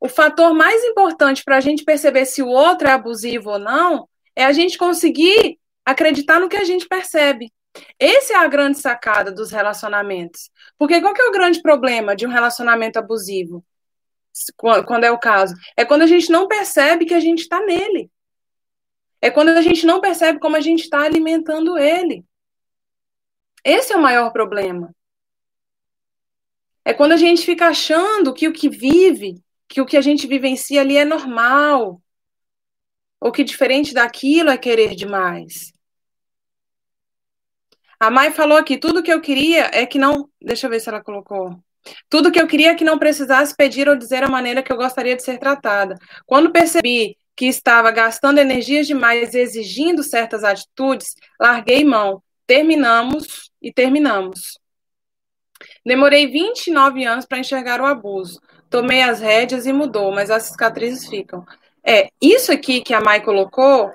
o 0.00 0.08
fator 0.08 0.54
mais 0.54 0.82
importante 0.84 1.42
para 1.44 1.56
a 1.56 1.60
gente 1.60 1.84
perceber 1.84 2.24
se 2.24 2.42
o 2.42 2.48
outro 2.48 2.88
é 2.88 2.92
abusivo 2.92 3.50
ou 3.50 3.58
não 3.58 4.08
é 4.36 4.44
a 4.44 4.52
gente 4.52 4.78
conseguir 4.78 5.58
acreditar 5.84 6.38
no 6.38 6.48
que 6.48 6.56
a 6.56 6.64
gente 6.64 6.86
percebe. 6.86 7.52
Essa 7.98 8.34
é 8.34 8.36
a 8.36 8.46
grande 8.46 8.78
sacada 8.78 9.32
dos 9.32 9.50
relacionamentos. 9.50 10.50
Porque 10.78 11.00
qual 11.00 11.14
que 11.14 11.20
é 11.20 11.26
o 11.26 11.32
grande 11.32 11.60
problema 11.60 12.14
de 12.14 12.26
um 12.26 12.30
relacionamento 12.30 12.98
abusivo? 12.98 13.64
Quando 14.56 15.04
é 15.04 15.10
o 15.10 15.18
caso? 15.18 15.54
É 15.76 15.84
quando 15.84 16.02
a 16.02 16.06
gente 16.06 16.30
não 16.30 16.46
percebe 16.46 17.04
que 17.04 17.14
a 17.14 17.20
gente 17.20 17.40
está 17.40 17.60
nele. 17.60 18.10
É 19.20 19.30
quando 19.30 19.50
a 19.50 19.62
gente 19.62 19.84
não 19.84 20.00
percebe 20.00 20.38
como 20.38 20.56
a 20.56 20.60
gente 20.60 20.84
está 20.84 21.00
alimentando 21.00 21.76
ele. 21.78 22.24
Esse 23.64 23.92
é 23.92 23.96
o 23.96 24.02
maior 24.02 24.32
problema. 24.32 24.94
É 26.84 26.94
quando 26.94 27.12
a 27.12 27.16
gente 27.16 27.44
fica 27.44 27.68
achando 27.68 28.32
que 28.32 28.48
o 28.48 28.52
que 28.52 28.68
vive 28.68 29.42
que 29.68 29.80
o 29.80 29.86
que 29.86 29.96
a 29.96 30.00
gente 30.00 30.26
vivencia 30.26 30.80
ali 30.80 30.96
é 30.96 31.04
normal, 31.04 32.00
ou 33.20 33.30
que 33.30 33.44
diferente 33.44 33.92
daquilo 33.92 34.50
é 34.50 34.56
querer 34.56 34.94
demais. 34.94 35.72
A 38.00 38.10
Mai 38.10 38.32
falou 38.32 38.56
aqui, 38.56 38.78
tudo 38.78 39.02
que 39.02 39.12
eu 39.12 39.20
queria 39.20 39.70
é 39.74 39.84
que 39.84 39.98
não. 39.98 40.30
Deixa 40.40 40.66
eu 40.66 40.70
ver 40.70 40.80
se 40.80 40.88
ela 40.88 41.02
colocou. 41.02 41.62
Tudo 42.08 42.30
que 42.30 42.40
eu 42.40 42.46
queria 42.46 42.70
é 42.70 42.74
que 42.74 42.84
não 42.84 42.98
precisasse 42.98 43.54
pedir 43.56 43.88
ou 43.88 43.96
dizer 43.96 44.22
a 44.22 44.28
maneira 44.28 44.62
que 44.62 44.72
eu 44.72 44.76
gostaria 44.76 45.16
de 45.16 45.22
ser 45.22 45.38
tratada. 45.38 45.96
Quando 46.24 46.52
percebi 46.52 47.17
que 47.38 47.46
estava 47.46 47.90
gastando 47.90 48.38
energias 48.38 48.86
demais 48.86 49.34
exigindo 49.34 50.02
certas 50.02 50.44
atitudes, 50.44 51.14
larguei 51.40 51.84
mão. 51.84 52.22
Terminamos 52.46 53.50
e 53.62 53.72
terminamos. 53.72 54.58
Demorei 55.86 56.26
29 56.26 57.04
anos 57.04 57.24
para 57.24 57.38
enxergar 57.38 57.80
o 57.80 57.86
abuso 57.86 58.40
tomei 58.70 59.02
as 59.02 59.20
rédeas 59.20 59.66
e 59.66 59.72
mudou, 59.72 60.12
mas 60.12 60.30
as 60.30 60.44
cicatrizes 60.44 61.08
ficam. 61.08 61.44
É, 61.84 62.10
isso 62.20 62.52
aqui 62.52 62.80
que 62.80 62.94
a 62.94 63.00
Mai 63.00 63.22
colocou, 63.22 63.90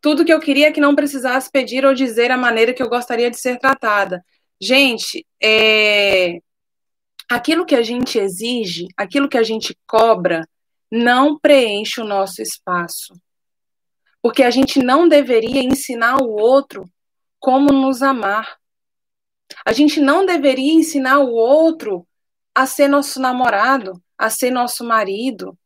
tudo 0.00 0.24
que 0.24 0.32
eu 0.32 0.40
queria 0.40 0.72
que 0.72 0.80
não 0.80 0.94
precisasse 0.94 1.50
pedir 1.50 1.84
ou 1.84 1.94
dizer 1.94 2.30
a 2.30 2.36
maneira 2.36 2.72
que 2.72 2.82
eu 2.82 2.88
gostaria 2.88 3.30
de 3.30 3.38
ser 3.38 3.58
tratada. 3.58 4.24
Gente, 4.60 5.24
é, 5.42 6.38
aquilo 7.28 7.64
que 7.64 7.74
a 7.74 7.82
gente 7.82 8.18
exige, 8.18 8.88
aquilo 8.96 9.28
que 9.28 9.38
a 9.38 9.42
gente 9.42 9.76
cobra, 9.86 10.46
não 10.94 11.38
preenche 11.38 12.02
o 12.02 12.04
nosso 12.04 12.42
espaço. 12.42 13.14
Porque 14.20 14.42
a 14.42 14.50
gente 14.50 14.78
não 14.78 15.08
deveria 15.08 15.62
ensinar 15.62 16.22
o 16.22 16.28
outro 16.28 16.84
como 17.40 17.72
nos 17.72 18.02
amar. 18.02 18.58
A 19.64 19.72
gente 19.72 20.00
não 20.00 20.26
deveria 20.26 20.74
ensinar 20.74 21.20
o 21.20 21.32
outro 21.32 22.06
a 22.54 22.66
ser 22.66 22.88
nosso 22.88 23.18
namorado, 23.18 24.02
a 24.18 24.28
ser 24.28 24.50
nosso 24.50 24.84
marido. 24.84 25.58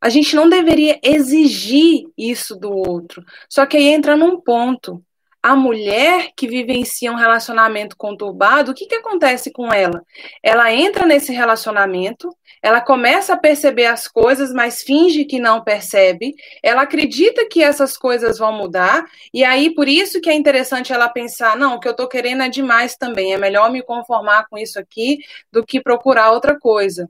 A 0.00 0.08
gente 0.08 0.36
não 0.36 0.48
deveria 0.48 1.00
exigir 1.02 2.04
isso 2.16 2.54
do 2.54 2.70
outro. 2.70 3.24
Só 3.50 3.66
que 3.66 3.76
aí 3.76 3.88
entra 3.88 4.16
num 4.16 4.40
ponto. 4.40 5.04
A 5.44 5.54
mulher 5.54 6.30
que 6.34 6.48
vivencia 6.48 7.12
um 7.12 7.16
relacionamento 7.16 7.98
conturbado, 7.98 8.70
o 8.70 8.74
que, 8.74 8.86
que 8.86 8.94
acontece 8.94 9.52
com 9.52 9.70
ela? 9.70 10.02
Ela 10.42 10.72
entra 10.72 11.04
nesse 11.04 11.34
relacionamento, 11.34 12.34
ela 12.62 12.80
começa 12.80 13.34
a 13.34 13.36
perceber 13.36 13.84
as 13.84 14.08
coisas, 14.08 14.54
mas 14.54 14.82
finge 14.82 15.26
que 15.26 15.38
não 15.38 15.62
percebe. 15.62 16.34
Ela 16.62 16.80
acredita 16.80 17.46
que 17.46 17.62
essas 17.62 17.94
coisas 17.94 18.38
vão 18.38 18.54
mudar, 18.54 19.04
e 19.34 19.44
aí 19.44 19.74
por 19.74 19.86
isso 19.86 20.18
que 20.18 20.30
é 20.30 20.34
interessante 20.34 20.94
ela 20.94 21.10
pensar: 21.10 21.58
não, 21.58 21.74
o 21.74 21.78
que 21.78 21.88
eu 21.88 21.92
estou 21.92 22.08
querendo 22.08 22.42
é 22.42 22.48
demais 22.48 22.96
também, 22.96 23.34
é 23.34 23.36
melhor 23.36 23.70
me 23.70 23.82
conformar 23.82 24.46
com 24.48 24.56
isso 24.56 24.78
aqui 24.78 25.18
do 25.52 25.62
que 25.62 25.78
procurar 25.78 26.30
outra 26.30 26.58
coisa. 26.58 27.06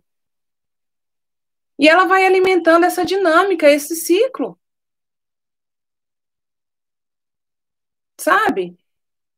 E 1.79 1.89
ela 1.89 2.05
vai 2.05 2.27
alimentando 2.27 2.85
essa 2.85 3.05
dinâmica, 3.05 3.71
esse 3.71 3.95
ciclo. 3.95 4.59
Sabe? 8.25 8.77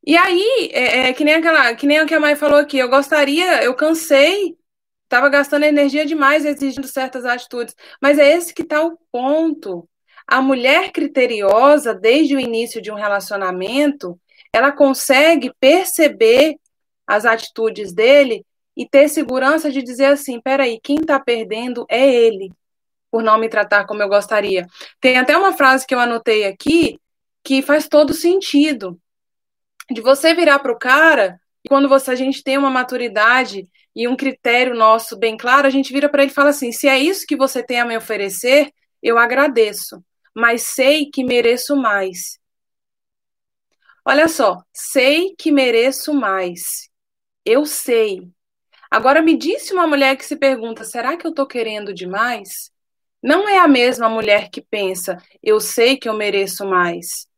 E 0.06 0.16
aí, 0.16 0.70
é, 0.72 1.08
é, 1.08 1.12
que 1.12 1.24
nem 1.24 1.34
aquela, 1.34 1.74
que 1.74 1.86
nem 1.86 1.98
a 1.98 2.06
que 2.06 2.14
a 2.14 2.20
Mai 2.20 2.36
falou 2.36 2.58
aqui, 2.58 2.78
eu 2.78 2.88
gostaria, 2.88 3.64
eu 3.64 3.74
cansei 3.74 4.56
Estava 5.06 5.28
gastando 5.28 5.62
energia 5.64 6.04
demais 6.04 6.44
exigindo 6.44 6.88
certas 6.88 7.24
atitudes. 7.24 7.76
Mas 8.02 8.18
é 8.18 8.28
esse 8.32 8.52
que 8.52 8.62
está 8.62 8.82
o 8.82 8.98
ponto. 9.12 9.88
A 10.26 10.42
mulher 10.42 10.90
criteriosa, 10.90 11.94
desde 11.94 12.34
o 12.34 12.40
início 12.40 12.82
de 12.82 12.90
um 12.90 12.96
relacionamento, 12.96 14.18
ela 14.52 14.72
consegue 14.72 15.52
perceber 15.60 16.56
as 17.06 17.24
atitudes 17.24 17.92
dele 17.92 18.44
e 18.76 18.88
ter 18.88 19.08
segurança 19.08 19.70
de 19.70 19.80
dizer 19.80 20.06
assim: 20.06 20.40
peraí, 20.40 20.80
quem 20.82 20.96
está 20.96 21.20
perdendo 21.20 21.86
é 21.88 22.04
ele, 22.04 22.50
por 23.08 23.22
não 23.22 23.38
me 23.38 23.48
tratar 23.48 23.86
como 23.86 24.02
eu 24.02 24.08
gostaria. 24.08 24.66
Tem 25.00 25.18
até 25.18 25.38
uma 25.38 25.52
frase 25.52 25.86
que 25.86 25.94
eu 25.94 26.00
anotei 26.00 26.44
aqui 26.44 26.98
que 27.46 27.62
faz 27.62 27.86
todo 27.86 28.12
sentido. 28.12 29.00
De 29.88 30.00
você 30.00 30.34
virar 30.34 30.58
para 30.58 30.72
o 30.72 30.78
cara, 30.78 31.40
e 31.64 31.68
quando 31.68 31.88
você, 31.88 32.10
a 32.10 32.16
gente 32.16 32.42
tem 32.42 32.58
uma 32.58 32.68
maturidade 32.68 33.68
e 33.94 34.08
um 34.08 34.16
critério 34.16 34.74
nosso 34.74 35.16
bem 35.16 35.36
claro, 35.36 35.64
a 35.64 35.70
gente 35.70 35.92
vira 35.92 36.08
para 36.08 36.24
ele 36.24 36.32
e 36.32 36.34
fala 36.34 36.50
assim: 36.50 36.72
se 36.72 36.88
é 36.88 36.98
isso 36.98 37.24
que 37.24 37.36
você 37.36 37.62
tem 37.62 37.78
a 37.78 37.84
me 37.84 37.96
oferecer, 37.96 38.72
eu 39.00 39.16
agradeço, 39.16 40.04
mas 40.34 40.62
sei 40.62 41.08
que 41.08 41.22
mereço 41.22 41.76
mais. 41.76 42.36
Olha 44.04 44.26
só, 44.26 44.60
sei 44.72 45.32
que 45.38 45.52
mereço 45.52 46.12
mais. 46.12 46.88
Eu 47.44 47.64
sei. 47.64 48.28
Agora 48.90 49.22
me 49.22 49.36
disse 49.36 49.72
uma 49.72 49.86
mulher 49.86 50.16
que 50.16 50.24
se 50.24 50.34
pergunta: 50.34 50.82
será 50.82 51.16
que 51.16 51.24
eu 51.24 51.30
estou 51.30 51.46
querendo 51.46 51.94
demais? 51.94 52.72
Não 53.22 53.48
é 53.48 53.58
a 53.58 53.68
mesma 53.68 54.08
mulher 54.08 54.50
que 54.50 54.60
pensa: 54.60 55.16
eu 55.40 55.60
sei 55.60 55.96
que 55.96 56.08
eu 56.08 56.14
mereço 56.14 56.66
mais. 56.66 57.28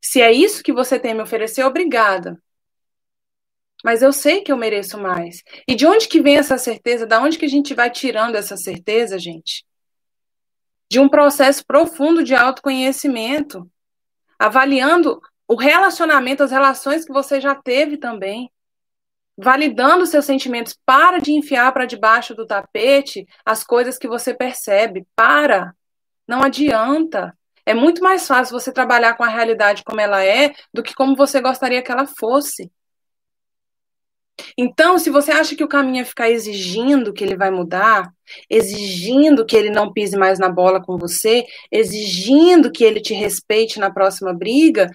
Se 0.00 0.20
é 0.20 0.32
isso 0.32 0.62
que 0.62 0.72
você 0.72 0.98
tem 0.98 1.12
a 1.12 1.14
me 1.14 1.22
oferecer, 1.22 1.64
obrigada 1.64 2.40
mas 3.86 4.02
eu 4.02 4.12
sei 4.12 4.40
que 4.40 4.50
eu 4.50 4.56
mereço 4.56 4.98
mais. 4.98 5.44
E 5.68 5.74
de 5.74 5.86
onde 5.86 6.08
que 6.08 6.20
vem 6.20 6.36
essa 6.36 6.58
certeza? 6.58 7.06
Da 7.06 7.20
onde 7.20 7.38
que 7.38 7.44
a 7.44 7.48
gente 7.48 7.72
vai 7.72 7.88
tirando 7.88 8.34
essa 8.34 8.56
certeza, 8.56 9.16
gente? 9.16 9.64
De 10.90 10.98
um 10.98 11.08
processo 11.08 11.64
profundo 11.64 12.24
de 12.24 12.34
autoconhecimento, 12.34 13.70
avaliando 14.38 15.20
o 15.46 15.54
relacionamento, 15.54 16.42
as 16.42 16.50
relações 16.50 17.04
que 17.04 17.12
você 17.12 17.40
já 17.40 17.54
teve 17.54 17.96
também, 17.96 18.50
validando 19.38 20.06
seus 20.06 20.24
sentimentos. 20.24 20.76
Para 20.84 21.18
de 21.18 21.32
enfiar 21.32 21.72
para 21.72 21.86
debaixo 21.86 22.34
do 22.34 22.44
tapete 22.44 23.24
as 23.44 23.62
coisas 23.62 23.98
que 23.98 24.08
você 24.08 24.34
percebe. 24.34 25.06
Para. 25.14 25.74
Não 26.26 26.42
adianta. 26.42 27.36
É 27.66 27.74
muito 27.74 28.02
mais 28.02 28.26
fácil 28.26 28.58
você 28.58 28.72
trabalhar 28.72 29.14
com 29.16 29.24
a 29.24 29.28
realidade 29.28 29.82
como 29.84 30.00
ela 30.00 30.24
é 30.24 30.54
do 30.72 30.84
que 30.84 30.94
como 30.94 31.16
você 31.16 31.40
gostaria 31.40 31.82
que 31.82 31.90
ela 31.90 32.06
fosse. 32.06 32.70
Então, 34.56 34.98
se 34.98 35.10
você 35.10 35.32
acha 35.32 35.56
que 35.56 35.64
o 35.64 35.68
caminho 35.68 36.02
é 36.02 36.04
ficar 36.04 36.30
exigindo 36.30 37.12
que 37.12 37.24
ele 37.24 37.36
vai 37.36 37.50
mudar, 37.50 38.12
exigindo 38.48 39.44
que 39.44 39.56
ele 39.56 39.70
não 39.70 39.92
pise 39.92 40.16
mais 40.16 40.38
na 40.38 40.48
bola 40.48 40.80
com 40.80 40.96
você, 40.96 41.44
exigindo 41.70 42.70
que 42.70 42.84
ele 42.84 43.00
te 43.00 43.14
respeite 43.14 43.80
na 43.80 43.90
próxima 43.90 44.32
briga, 44.32 44.90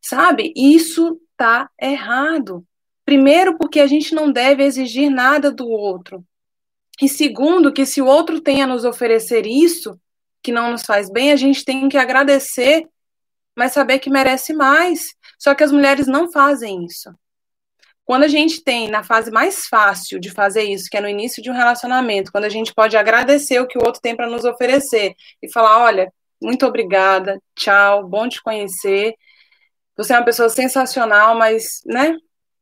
sabe? 0.00 0.52
Isso 0.56 1.20
tá 1.36 1.70
errado. 1.80 2.64
Primeiro, 3.04 3.56
porque 3.56 3.80
a 3.80 3.86
gente 3.86 4.14
não 4.14 4.32
deve 4.32 4.64
exigir 4.64 5.10
nada 5.10 5.50
do 5.50 5.68
outro. 5.68 6.24
E 7.00 7.08
segundo, 7.08 7.72
que 7.72 7.86
se 7.86 8.02
o 8.02 8.06
outro 8.06 8.40
tem 8.40 8.62
a 8.62 8.66
nos 8.66 8.84
oferecer 8.84 9.46
isso, 9.46 9.98
que 10.48 10.52
não 10.52 10.70
nos 10.70 10.82
faz 10.82 11.10
bem, 11.10 11.30
a 11.30 11.36
gente 11.36 11.62
tem 11.62 11.90
que 11.90 11.98
agradecer, 11.98 12.88
mas 13.54 13.74
saber 13.74 13.98
que 13.98 14.08
merece 14.08 14.54
mais. 14.54 15.14
Só 15.38 15.54
que 15.54 15.62
as 15.62 15.70
mulheres 15.70 16.06
não 16.06 16.32
fazem 16.32 16.86
isso. 16.86 17.14
Quando 18.02 18.22
a 18.24 18.28
gente 18.28 18.64
tem 18.64 18.88
na 18.88 19.04
fase 19.04 19.30
mais 19.30 19.66
fácil 19.66 20.18
de 20.18 20.30
fazer 20.30 20.62
isso, 20.62 20.88
que 20.90 20.96
é 20.96 21.02
no 21.02 21.08
início 21.08 21.42
de 21.42 21.50
um 21.50 21.54
relacionamento, 21.54 22.32
quando 22.32 22.46
a 22.46 22.48
gente 22.48 22.72
pode 22.72 22.96
agradecer 22.96 23.60
o 23.60 23.66
que 23.66 23.76
o 23.76 23.84
outro 23.84 24.00
tem 24.00 24.16
para 24.16 24.26
nos 24.26 24.46
oferecer 24.46 25.14
e 25.42 25.52
falar: 25.52 25.84
olha, 25.84 26.10
muito 26.40 26.64
obrigada, 26.64 27.38
tchau, 27.54 28.08
bom 28.08 28.26
te 28.26 28.42
conhecer. 28.42 29.14
Você 29.98 30.14
é 30.14 30.16
uma 30.16 30.24
pessoa 30.24 30.48
sensacional, 30.48 31.36
mas, 31.36 31.82
né? 31.84 32.16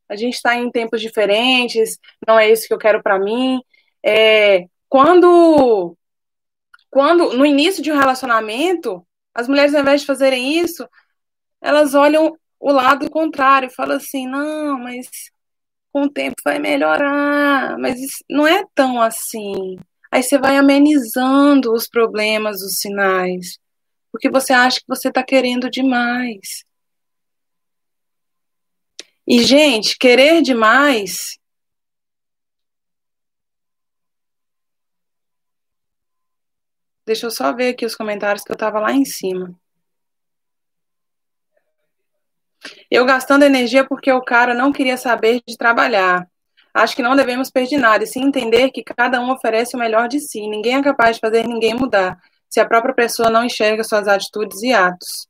A 0.08 0.16
gente 0.16 0.34
está 0.34 0.56
em 0.56 0.72
tempos 0.72 1.00
diferentes, 1.00 1.96
não 2.26 2.36
é 2.36 2.50
isso 2.50 2.66
que 2.66 2.74
eu 2.74 2.78
quero 2.78 3.00
para 3.00 3.16
mim. 3.16 3.60
É, 4.04 4.64
quando, 4.88 5.96
quando, 6.90 7.36
no 7.36 7.44
início 7.44 7.82
de 7.82 7.92
um 7.92 7.98
relacionamento, 7.98 9.06
as 9.34 9.48
mulheres, 9.48 9.74
ao 9.74 9.82
invés 9.82 10.00
de 10.00 10.06
fazerem 10.06 10.58
isso, 10.58 10.88
elas 11.60 11.94
olham 11.94 12.36
o 12.58 12.72
lado 12.72 13.10
contrário, 13.10 13.70
falam 13.70 13.96
assim: 13.96 14.26
não, 14.26 14.78
mas 14.78 15.08
com 15.92 16.02
o 16.02 16.10
tempo 16.10 16.36
vai 16.44 16.58
melhorar, 16.58 17.78
mas 17.78 17.98
não 18.28 18.46
é 18.46 18.64
tão 18.74 19.00
assim. 19.00 19.78
Aí 20.10 20.22
você 20.22 20.38
vai 20.38 20.56
amenizando 20.56 21.72
os 21.72 21.88
problemas, 21.88 22.62
os 22.62 22.78
sinais, 22.78 23.58
porque 24.12 24.30
você 24.30 24.52
acha 24.52 24.78
que 24.78 24.86
você 24.88 25.08
está 25.08 25.22
querendo 25.22 25.70
demais. 25.70 26.64
E, 29.26 29.42
gente, 29.42 29.98
querer 29.98 30.40
demais. 30.40 31.35
Deixa 37.06 37.26
eu 37.26 37.30
só 37.30 37.52
ver 37.52 37.68
aqui 37.68 37.86
os 37.86 37.94
comentários 37.94 38.42
que 38.42 38.50
eu 38.50 38.54
estava 38.54 38.80
lá 38.80 38.92
em 38.92 39.04
cima. 39.04 39.54
Eu 42.90 43.04
gastando 43.04 43.44
energia 43.44 43.86
porque 43.86 44.10
o 44.10 44.20
cara 44.20 44.52
não 44.52 44.72
queria 44.72 44.96
saber 44.96 45.40
de 45.46 45.56
trabalhar. 45.56 46.28
Acho 46.74 46.96
que 46.96 47.02
não 47.02 47.14
devemos 47.14 47.48
perder 47.48 47.78
nada, 47.78 48.04
e 48.04 48.06
sim 48.06 48.24
entender 48.24 48.70
que 48.70 48.82
cada 48.82 49.20
um 49.20 49.30
oferece 49.30 49.76
o 49.76 49.78
melhor 49.78 50.08
de 50.08 50.20
si. 50.20 50.46
Ninguém 50.48 50.76
é 50.76 50.82
capaz 50.82 51.16
de 51.16 51.20
fazer 51.20 51.46
ninguém 51.46 51.74
mudar, 51.74 52.20
se 52.50 52.60
a 52.60 52.66
própria 52.66 52.94
pessoa 52.94 53.30
não 53.30 53.44
enxerga 53.44 53.84
suas 53.84 54.08
atitudes 54.08 54.60
e 54.62 54.72
atos. 54.72 55.28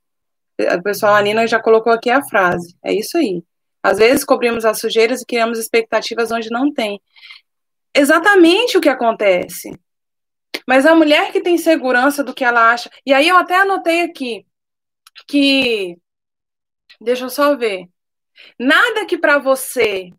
O 0.58 0.82
pessoal, 0.82 1.14
a 1.14 1.22
Nina 1.22 1.46
já 1.46 1.60
colocou 1.60 1.92
aqui 1.92 2.10
a 2.10 2.22
frase. 2.22 2.74
É 2.82 2.92
isso 2.92 3.18
aí. 3.18 3.44
Às 3.82 3.98
vezes 3.98 4.24
cobrimos 4.24 4.64
as 4.64 4.80
sujeiras 4.80 5.20
e 5.20 5.26
criamos 5.26 5.58
expectativas 5.58 6.32
onde 6.32 6.50
não 6.50 6.72
tem. 6.72 7.00
Exatamente 7.94 8.76
o 8.78 8.80
que 8.80 8.88
acontece. 8.88 9.70
Mas 10.66 10.86
a 10.86 10.94
mulher 10.94 11.32
que 11.32 11.40
tem 11.40 11.58
segurança 11.58 12.22
do 12.24 12.34
que 12.34 12.44
ela 12.44 12.72
acha. 12.72 12.90
E 13.04 13.12
aí 13.12 13.28
eu 13.28 13.36
até 13.36 13.56
anotei 13.56 14.02
aqui 14.02 14.46
que. 15.26 15.98
Deixa 17.00 17.24
eu 17.24 17.30
só 17.30 17.56
ver. 17.56 17.88
Nada 18.58 19.06
que 19.06 19.18
para 19.18 19.38
você 19.38 20.10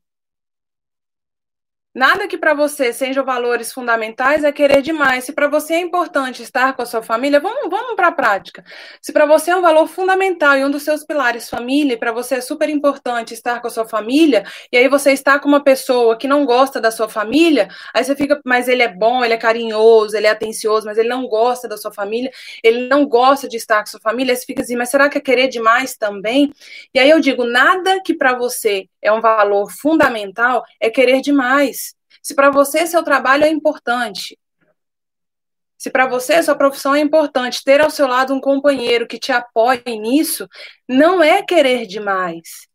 Nada 1.98 2.28
que 2.28 2.38
para 2.38 2.54
você 2.54 2.94
sejam 2.94 3.26
valores 3.26 3.74
fundamentais 3.74 4.44
é 4.44 4.52
querer 4.52 4.84
demais. 4.84 5.24
Se 5.24 5.34
para 5.34 5.48
você 5.48 5.74
é 5.74 5.80
importante 5.80 6.44
estar 6.44 6.76
com 6.76 6.84
a 6.84 6.86
sua 6.86 7.02
família, 7.02 7.40
vamos, 7.40 7.72
vamos 7.72 7.96
para 7.96 8.10
a 8.10 8.12
prática. 8.12 8.64
Se 9.02 9.12
para 9.12 9.26
você 9.26 9.50
é 9.50 9.56
um 9.56 9.64
valor 9.64 9.88
fundamental 9.88 10.56
e 10.56 10.64
um 10.64 10.70
dos 10.70 10.84
seus 10.84 11.04
pilares 11.04 11.50
família, 11.50 11.96
e 11.96 11.98
para 11.98 12.12
você 12.12 12.36
é 12.36 12.42
super 12.42 12.70
importante 12.70 13.34
estar 13.34 13.62
com 13.62 13.68
a 13.68 13.72
sua 13.72 13.88
família, 13.88 14.44
e 14.72 14.78
aí 14.78 14.88
você 14.88 15.12
está 15.12 15.40
com 15.40 15.48
uma 15.50 15.64
pessoa 15.64 16.16
que 16.16 16.28
não 16.28 16.46
gosta 16.46 16.80
da 16.80 16.92
sua 16.92 17.10
família, 17.10 17.68
aí 17.92 18.04
você 18.04 18.16
fica, 18.16 18.40
mas 18.46 18.68
ele 18.68 18.84
é 18.84 18.94
bom, 18.94 19.26
ele 19.26 19.34
é 19.34 19.38
carinhoso, 19.38 20.16
ele 20.16 20.28
é 20.28 20.30
atencioso, 20.30 20.86
mas 20.86 21.00
ele 21.00 21.10
não 21.10 21.28
gosta 21.28 21.68
da 21.68 21.78
sua 21.78 21.92
família, 21.92 22.30
ele 22.64 22.88
não 22.88 23.08
gosta 23.08 23.50
de 23.50 23.58
estar 23.58 23.78
com 23.78 23.84
a 23.84 23.86
sua 23.88 24.00
família, 24.00 24.34
aí 24.34 24.38
você 24.38 24.46
fica 24.46 24.62
assim, 24.62 24.76
mas 24.76 24.92
será 24.92 25.10
que 25.10 25.18
é 25.18 25.22
querer 25.22 25.48
demais 25.48 25.98
também? 25.98 26.54
E 26.94 27.00
aí 27.00 27.10
eu 27.10 27.20
digo, 27.20 27.44
nada 27.44 28.00
que 28.06 28.14
para 28.14 28.38
você 28.38 28.88
é 29.02 29.12
um 29.12 29.20
valor 29.20 29.72
fundamental 29.72 30.64
é 30.80 30.92
querer 30.92 31.22
demais. 31.22 31.87
Se 32.28 32.36
para 32.36 32.52
você 32.52 32.86
seu 32.86 33.02
trabalho 33.04 33.46
é 33.46 33.48
importante, 33.48 34.38
se 35.78 35.90
para 35.90 36.10
você 36.10 36.44
sua 36.44 36.58
profissão 36.58 36.94
é 36.94 37.00
importante, 37.00 37.64
ter 37.64 37.80
ao 37.80 37.90
seu 37.90 38.06
lado 38.06 38.34
um 38.34 38.42
companheiro 38.42 39.08
que 39.08 39.18
te 39.18 39.32
apoie 39.32 39.82
nisso, 39.98 40.46
não 40.90 41.24
é 41.24 41.42
querer 41.42 41.86
demais. 41.88 42.68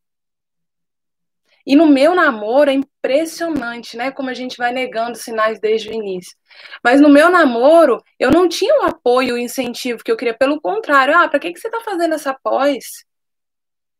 E 1.67 1.77
no 1.77 1.87
meu 1.87 2.15
namoro 2.15 2.71
é 2.71 2.73
impressionante, 2.73 3.95
né? 3.95 4.11
Como 4.11 4.31
a 4.31 4.35
gente 4.35 4.57
vai 4.57 4.73
negando 4.73 5.19
sinais 5.19 5.61
desde 5.61 5.91
o 5.91 5.93
início. 5.93 6.35
Mas 6.83 6.99
no 6.99 7.11
meu 7.11 7.29
namoro, 7.29 8.03
eu 8.19 8.31
não 8.31 8.49
tinha 8.49 8.75
o 8.81 8.87
apoio, 8.87 9.35
o 9.35 9.38
incentivo 9.38 10.03
que 10.03 10.11
eu 10.11 10.17
queria. 10.17 10.33
Pelo 10.33 10.59
contrário, 10.62 11.15
ah, 11.15 11.29
para 11.29 11.38
que, 11.38 11.53
que 11.53 11.61
você 11.61 11.69
está 11.69 11.83
fazendo 11.83 12.15
essa 12.15 12.33
pós? 12.33 13.05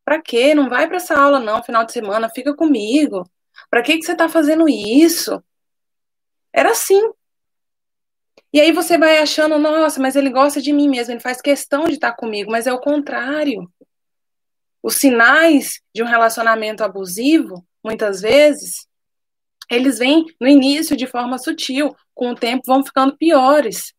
Para 0.03 0.23
quê? 0.23 0.55
Não 0.55 0.71
vai 0.71 0.87
para 0.89 0.97
essa 0.97 1.15
aula, 1.15 1.39
não, 1.39 1.63
final 1.63 1.85
de 1.85 1.93
semana, 1.93 2.31
fica 2.31 2.57
comigo. 2.57 3.31
Para 3.73 3.83
que, 3.83 3.97
que 3.97 4.05
você 4.05 4.13
está 4.13 4.29
fazendo 4.29 4.69
isso? 4.69 5.43
Era 6.53 6.73
assim. 6.73 7.01
E 8.53 8.61
aí 8.61 8.71
você 8.71 8.99
vai 8.99 9.17
achando, 9.17 9.59
nossa, 9.59 9.99
mas 9.99 10.15
ele 10.15 10.29
gosta 10.29 10.61
de 10.61 10.75
mim 10.75 10.91
mesmo, 10.91 11.15
ele 11.15 11.21
faz 11.21 11.41
questão 11.41 11.85
de 11.85 11.95
estar 11.95 12.13
comigo, 12.13 12.51
mas 12.51 12.67
é 12.67 12.73
o 12.75 12.79
contrário. 12.79 13.67
Os 14.83 14.97
sinais 14.97 15.81
de 15.95 16.03
um 16.03 16.07
relacionamento 16.07 16.85
abusivo, 16.85 17.67
muitas 17.83 18.21
vezes, 18.21 18.87
eles 19.71 19.99
vêm 19.99 20.27
no 20.39 20.47
início 20.47 20.95
de 20.95 21.07
forma 21.07 21.39
sutil, 21.39 21.97
com 22.13 22.33
o 22.33 22.35
tempo 22.35 22.65
vão 22.67 22.85
ficando 22.85 23.17
piores. 23.17 23.95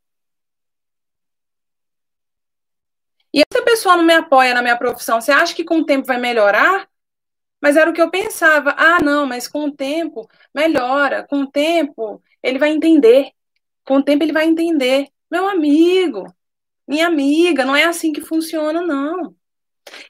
E 3.33 3.39
se 3.39 3.57
a 3.57 3.63
pessoa 3.63 3.97
não 3.97 4.03
me 4.03 4.13
apoia 4.13 4.53
na 4.53 4.62
minha 4.62 4.77
profissão, 4.77 5.19
você 5.19 5.31
acha 5.31 5.55
que 5.55 5.65
com 5.65 5.79
o 5.79 5.86
tempo 5.86 6.05
vai 6.05 6.19
melhorar? 6.19 6.88
Mas 7.63 7.78
era 7.78 7.89
o 7.89 7.93
que 7.93 8.02
eu 8.02 8.12
pensava. 8.12 8.76
Ah, 8.78 9.02
não, 9.02 9.26
mas 9.26 9.47
com 9.47 9.67
o 9.67 9.71
tempo 9.71 10.30
melhora. 10.54 11.26
Com 11.26 11.43
o 11.43 11.47
tempo 11.49 12.21
ele 12.43 12.60
vai 12.60 12.71
entender. 12.71 13.32
Com 13.86 13.99
o 13.99 14.04
tempo 14.04 14.21
ele 14.21 14.34
vai 14.34 14.45
entender. 14.45 15.08
Meu 15.32 15.47
amigo, 15.47 16.26
minha 16.86 17.08
amiga, 17.08 17.63
não 17.63 17.73
é 17.73 17.86
assim 17.86 18.12
que 18.12 18.19
funciona, 18.19 18.82
não. 18.82 19.34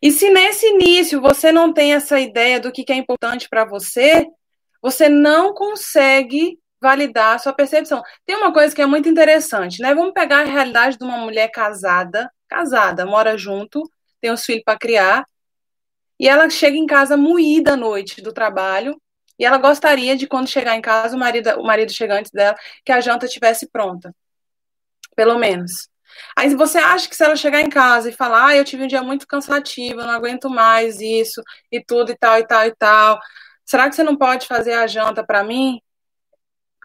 E 0.02 0.12
se 0.12 0.32
nesse 0.32 0.66
início 0.66 1.22
você 1.22 1.52
não 1.52 1.72
tem 1.72 1.94
essa 1.94 2.20
ideia 2.20 2.60
do 2.60 2.72
que 2.72 2.92
é 2.92 2.96
importante 2.96 3.48
para 3.48 3.66
você, 3.66 4.28
você 4.82 5.08
não 5.08 5.54
consegue 5.54 6.58
validar 6.82 7.36
a 7.36 7.38
sua 7.38 7.54
percepção. 7.54 8.02
Tem 8.26 8.36
uma 8.36 8.52
coisa 8.52 8.74
que 8.76 8.82
é 8.82 8.86
muito 8.88 9.08
interessante, 9.08 9.80
né? 9.80 9.94
Vamos 9.94 10.14
pegar 10.14 10.40
a 10.40 10.46
realidade 10.46 10.98
de 10.98 11.04
uma 11.04 11.18
mulher 11.18 11.50
casada, 11.52 12.32
casada, 12.50 13.06
mora 13.06 13.38
junto, 13.38 13.84
tem 14.20 14.32
os 14.32 14.44
filhos 14.44 14.64
para 14.66 14.78
criar, 14.78 15.24
e 16.20 16.28
ela 16.28 16.50
chega 16.50 16.78
em 16.78 16.86
casa 16.86 17.18
moída 17.18 17.74
à 17.74 17.78
noite 17.78 18.22
do 18.22 18.34
trabalho, 18.34 19.00
e 19.38 19.46
ela 19.46 19.58
gostaria 19.58 20.16
de, 20.16 20.28
quando 20.28 20.48
chegar 20.48 20.76
em 20.76 20.82
casa, 20.82 21.16
o 21.16 21.20
marido, 21.20 21.50
o 21.60 21.64
marido 21.64 21.92
chega 21.92 22.20
antes 22.20 22.32
dela, 22.32 22.56
que 22.86 22.92
a 22.92 23.02
janta 23.02 23.26
estivesse 23.26 23.68
pronta. 23.68 24.14
Pelo 25.16 25.38
menos. 25.38 25.90
Aí 26.36 26.54
você 26.56 26.78
acha 26.78 27.10
que 27.10 27.16
se 27.16 27.24
ela 27.24 27.36
chegar 27.36 27.62
em 27.62 27.70
casa 27.70 28.10
e 28.10 28.14
falar, 28.14 28.48
ah, 28.48 28.56
eu 28.56 28.64
tive 28.64 28.84
um 28.84 28.88
dia 28.88 29.02
muito 29.02 29.28
cansativo, 29.28 30.02
não 30.02 30.12
aguento 30.12 30.50
mais 30.50 31.02
isso, 31.02 31.42
e 31.72 31.84
tudo, 31.84 32.12
e 32.12 32.18
tal, 32.18 32.40
e 32.40 32.48
tal, 32.48 32.66
e 32.68 32.76
tal, 32.76 33.20
será 33.66 33.90
que 33.90 33.96
você 33.96 34.04
não 34.04 34.16
pode 34.16 34.48
fazer 34.48 34.74
a 34.74 34.88
janta 34.88 35.26
para 35.26 35.44
mim? 35.44 35.82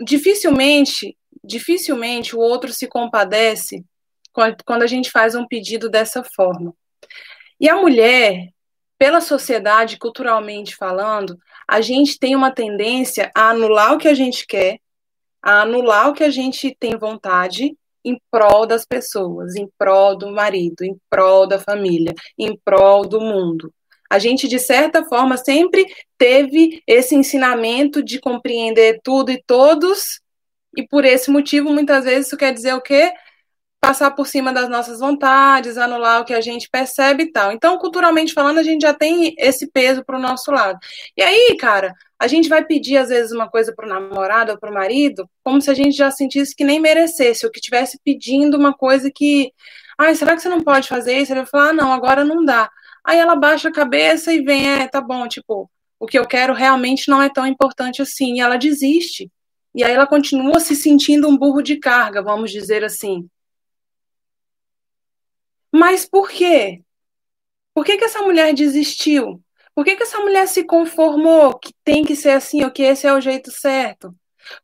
Dificilmente, 0.01 1.17
dificilmente 1.45 2.35
o 2.35 2.39
outro 2.39 2.73
se 2.73 2.87
compadece 2.87 3.85
quando 4.65 4.83
a 4.83 4.87
gente 4.87 5.11
faz 5.11 5.35
um 5.35 5.47
pedido 5.47 5.91
dessa 5.91 6.23
forma. 6.23 6.73
E 7.61 7.69
a 7.69 7.77
mulher, 7.77 8.49
pela 8.99 9.21
sociedade, 9.21 9.99
culturalmente 9.99 10.75
falando, 10.75 11.39
a 11.67 11.81
gente 11.81 12.19
tem 12.19 12.35
uma 12.35 12.51
tendência 12.51 13.31
a 13.35 13.51
anular 13.51 13.95
o 13.95 13.99
que 13.99 14.09
a 14.09 14.15
gente 14.15 14.47
quer, 14.47 14.79
a 15.41 15.63
anular 15.63 16.11
o 16.11 16.15
que 16.15 16.25
a 16.25 16.31
gente 16.31 16.77
tem 16.79 16.97
vontade 16.97 17.77
em 18.05 18.21
prol 18.31 18.67
das 18.67 18.85
pessoas, 18.85 19.55
em 19.55 19.69
prol 19.79 20.17
do 20.17 20.31
marido, 20.33 20.83
em 20.83 20.97
prol 21.09 21.47
da 21.47 21.59
família, 21.59 22.15
em 22.37 22.57
prol 22.57 23.07
do 23.07 23.21
mundo. 23.21 23.73
A 24.11 24.19
gente, 24.19 24.49
de 24.49 24.59
certa 24.59 25.05
forma, 25.05 25.37
sempre 25.37 25.87
teve 26.17 26.83
esse 26.87 27.15
ensinamento 27.15 28.03
de 28.03 28.19
compreender 28.19 29.01
tudo 29.05 29.31
e 29.31 29.43
todos, 29.47 30.21
e 30.77 30.87
por 30.87 31.05
esse 31.05 31.31
motivo, 31.31 31.71
muitas 31.71 32.05
vezes, 32.05 32.29
isso 32.29 32.37
quer 32.37 32.53
dizer 32.53 32.73
o 32.75 32.81
quê? 32.81 33.13
Passar 33.81 34.11
por 34.11 34.27
cima 34.27 34.53
das 34.53 34.69
nossas 34.69 35.01
vontades, 35.01 35.79
anular 35.79 36.21
o 36.21 36.25
que 36.25 36.35
a 36.35 36.41
gente 36.41 36.69
percebe 36.71 37.25
e 37.25 37.33
tal. 37.33 37.53
Então, 37.53 37.79
culturalmente 37.79 38.33
falando, 38.33 38.59
a 38.59 38.63
gente 38.63 38.83
já 38.83 38.93
tem 38.93 39.35
esse 39.39 39.71
peso 39.71 40.05
para 40.05 40.19
o 40.19 40.21
nosso 40.21 40.51
lado. 40.51 40.79
E 41.17 41.23
aí, 41.23 41.57
cara, 41.59 41.95
a 42.19 42.27
gente 42.27 42.49
vai 42.49 42.65
pedir 42.65 42.97
às 42.97 43.09
vezes 43.09 43.33
uma 43.33 43.49
coisa 43.49 43.73
para 43.75 43.87
o 43.87 43.89
namorado 43.89 44.53
ou 44.53 44.59
para 44.59 44.71
o 44.71 44.75
marido, 44.75 45.29
como 45.45 45.61
se 45.61 45.71
a 45.71 45.75
gente 45.75 45.97
já 45.97 46.11
sentisse 46.11 46.55
que 46.55 46.65
nem 46.65 46.81
merecesse, 46.81 47.47
ou 47.47 47.53
que 47.53 47.61
estivesse 47.61 47.99
pedindo 48.05 48.57
uma 48.57 48.75
coisa 48.75 49.11
que, 49.15 49.53
ai, 49.97 50.15
será 50.15 50.35
que 50.35 50.43
você 50.43 50.49
não 50.49 50.61
pode 50.61 50.89
fazer 50.89 51.17
isso? 51.17 51.33
Ele 51.33 51.41
vai 51.41 51.51
falar, 51.51 51.69
ah, 51.71 51.73
não, 51.73 51.93
agora 51.93 52.25
não 52.25 52.45
dá. 52.45 52.69
Aí 53.05 53.19
ela 53.19 53.37
baixa 53.37 53.69
a 53.69 53.73
cabeça 53.73 54.33
e 54.33 54.43
vem, 54.43 54.69
é, 54.69 54.89
tá 54.89 55.01
bom, 55.01 55.29
tipo, 55.29 55.71
o 56.01 56.07
que 56.07 56.19
eu 56.19 56.27
quero 56.27 56.53
realmente 56.53 57.09
não 57.09 57.23
é 57.23 57.29
tão 57.29 57.47
importante 57.47 58.03
assim. 58.03 58.35
E 58.35 58.41
ela 58.41 58.57
desiste. 58.57 59.31
E 59.75 59.85
aí 59.85 59.93
ela 59.93 60.07
continua 60.07 60.61
se 60.61 60.75
sentindo 60.75 61.29
um 61.29 61.37
burro 61.37 61.63
de 61.63 61.77
carga, 61.77 62.23
vamos 62.23 62.51
dizer 62.51 62.85
assim. 62.85 63.29
Mas 65.73 66.07
por 66.07 66.29
quê? 66.29 66.83
Por 67.75 67.85
que, 67.85 67.97
que 67.97 68.05
essa 68.05 68.23
mulher 68.23 68.53
desistiu? 68.55 69.43
Por 69.75 69.85
que, 69.85 69.97
que 69.97 70.03
essa 70.03 70.19
mulher 70.19 70.49
se 70.49 70.65
conformou 70.65 71.57
que 71.59 71.73
tem 71.85 72.05
que 72.05 72.17
ser 72.17 72.31
assim, 72.31 72.65
ou 72.65 72.71
que 72.71 72.83
esse 72.83 73.07
é 73.07 73.13
o 73.13 73.21
jeito 73.21 73.51
certo? 73.51 74.15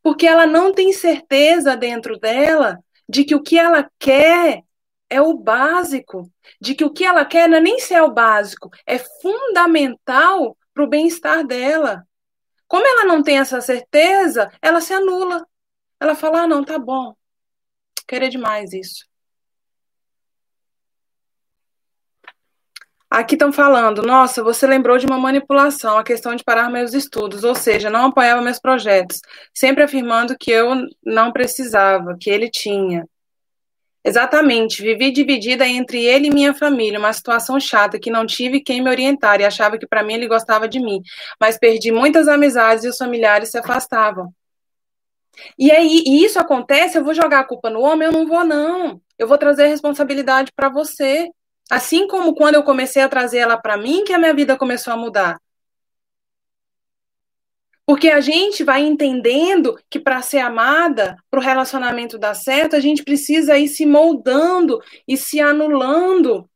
Porque 0.03 0.27
ela 0.27 0.47
não 0.47 0.73
tem 0.73 0.93
certeza 0.93 1.77
dentro 1.77 2.19
dela 2.19 2.79
de 3.09 3.25
que 3.25 3.35
o 3.35 3.43
que 3.43 3.59
ela 3.59 3.89
quer 3.99 4.63
é 5.09 5.21
o 5.21 5.39
básico, 5.39 6.31
de 6.61 6.75
que 6.75 6.85
o 6.85 6.93
que 6.93 7.05
ela 7.05 7.25
quer 7.25 7.49
não 7.49 7.59
é 7.59 7.61
nem 7.61 7.79
ser 7.79 8.03
o 8.03 8.11
básico, 8.13 8.71
é 8.85 8.99
fundamental 8.99 10.57
para 10.73 10.83
o 10.83 10.89
bem-estar 10.89 11.47
dela. 11.47 12.05
Como 12.67 12.87
ela 12.87 13.05
não 13.05 13.23
tem 13.23 13.39
essa 13.39 13.61
certeza, 13.61 14.51
ela 14.61 14.81
se 14.81 14.93
anula. 14.93 15.47
Ela 16.01 16.17
fala: 16.17 16.43
ah, 16.43 16.49
não, 16.49 16.65
tá 16.65 16.79
bom. 16.79 17.15
Querer 18.09 18.29
demais 18.29 18.73
isso. 18.73 19.07
Aqui 23.15 23.37
estão 23.37 23.53
falando, 23.53 24.03
nossa, 24.03 24.43
você 24.43 24.67
lembrou 24.67 24.99
de 24.99 25.07
uma 25.07 25.17
manipulação, 25.17 25.97
a 25.97 26.03
questão 26.03 26.35
de 26.35 26.43
parar 26.43 26.69
meus 26.69 26.93
estudos, 26.95 27.45
ou 27.45 27.55
seja, 27.55 27.89
não 27.89 28.07
apoiava 28.07 28.43
meus 28.43 28.59
projetos, 28.59 29.21
sempre 29.55 29.85
afirmando 29.85 30.37
que 30.37 30.51
eu 30.51 30.85
não 31.07 31.31
precisava, 31.31 32.17
que 32.21 32.29
ele 32.29 32.51
tinha. 32.51 33.09
Exatamente, 34.05 34.83
vivi 34.83 35.13
dividida 35.13 35.65
entre 35.65 36.05
ele 36.05 36.27
e 36.27 36.35
minha 36.35 36.53
família, 36.53 36.99
uma 36.99 37.13
situação 37.13 37.61
chata 37.61 38.01
que 38.01 38.11
não 38.11 38.27
tive 38.27 38.61
quem 38.61 38.83
me 38.83 38.91
orientar 38.91 39.41
e 39.41 39.45
achava 39.45 39.79
que 39.79 39.87
para 39.87 40.03
mim 40.03 40.15
ele 40.15 40.27
gostava 40.27 40.69
de 40.69 40.81
mim, 40.81 41.01
mas 41.41 41.57
perdi 41.57 41.93
muitas 41.93 42.27
amizades 42.27 42.83
e 42.83 42.89
os 42.89 42.99
familiares 42.99 43.49
se 43.49 43.59
afastavam. 43.59 44.35
E 45.57 45.71
aí, 45.71 46.03
e 46.05 46.25
isso 46.25 46.41
acontece, 46.41 46.99
eu 46.99 47.05
vou 47.05 47.15
jogar 47.15 47.39
a 47.41 47.45
culpa 47.45 47.71
no 47.71 47.81
homem? 47.81 48.07
Eu 48.07 48.13
não 48.13 48.27
vou, 48.27 48.45
não. 48.45 49.01
Eu 49.17 49.29
vou 49.29 49.39
trazer 49.39 49.69
responsabilidade 49.69 50.51
para 50.53 50.69
você. 50.69 51.31
Assim 51.75 52.07
como 52.07 52.37
quando 52.37 52.55
eu 52.55 52.63
comecei 52.63 53.03
a 53.03 53.09
trazer 53.09 53.39
ela 53.39 53.57
para 53.57 53.77
mim, 53.77 54.05
que 54.05 54.13
a 54.13 54.19
minha 54.19 54.33
vida 54.33 54.57
começou 54.57 54.93
a 54.93 54.97
mudar. 54.97 55.41
Porque 57.85 58.11
a 58.11 58.21
gente 58.21 58.63
vai 58.63 58.83
entendendo 58.83 59.77
que 59.91 59.99
para 59.99 60.23
ser 60.23 60.39
amada, 60.39 61.17
para 61.29 61.41
o 61.41 61.43
relacionamento 61.43 62.17
dar 62.17 62.35
certo, 62.35 62.77
a 62.77 62.81
gente 62.81 63.03
precisa 63.03 63.59
ir 63.59 63.67
se 63.67 63.85
moldando 63.85 64.81
e 65.07 65.17
se 65.17 65.41
anulando 65.41 66.49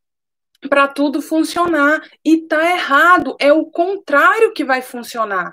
para 0.71 0.87
tudo 0.87 1.21
funcionar. 1.21 2.01
E 2.25 2.43
tá 2.47 2.71
errado, 2.71 3.37
é 3.41 3.53
o 3.53 3.67
contrário 3.67 4.53
que 4.53 4.65
vai 4.65 4.83
funcionar. 4.83 5.53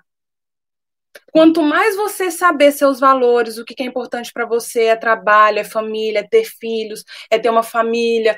Quanto 1.32 1.64
mais 1.64 1.96
você 1.96 2.30
saber 2.30 2.72
seus 2.72 3.00
valores, 3.00 3.58
o 3.58 3.66
que 3.66 3.82
é 3.82 3.86
importante 3.88 4.32
para 4.32 4.46
você, 4.46 4.84
é 4.84 4.96
trabalho, 4.96 5.58
é 5.58 5.64
família, 5.64 6.20
é 6.20 6.28
ter 6.28 6.46
filhos, 6.46 7.04
é 7.32 7.40
ter 7.40 7.50
uma 7.50 7.64
família, 7.64 8.38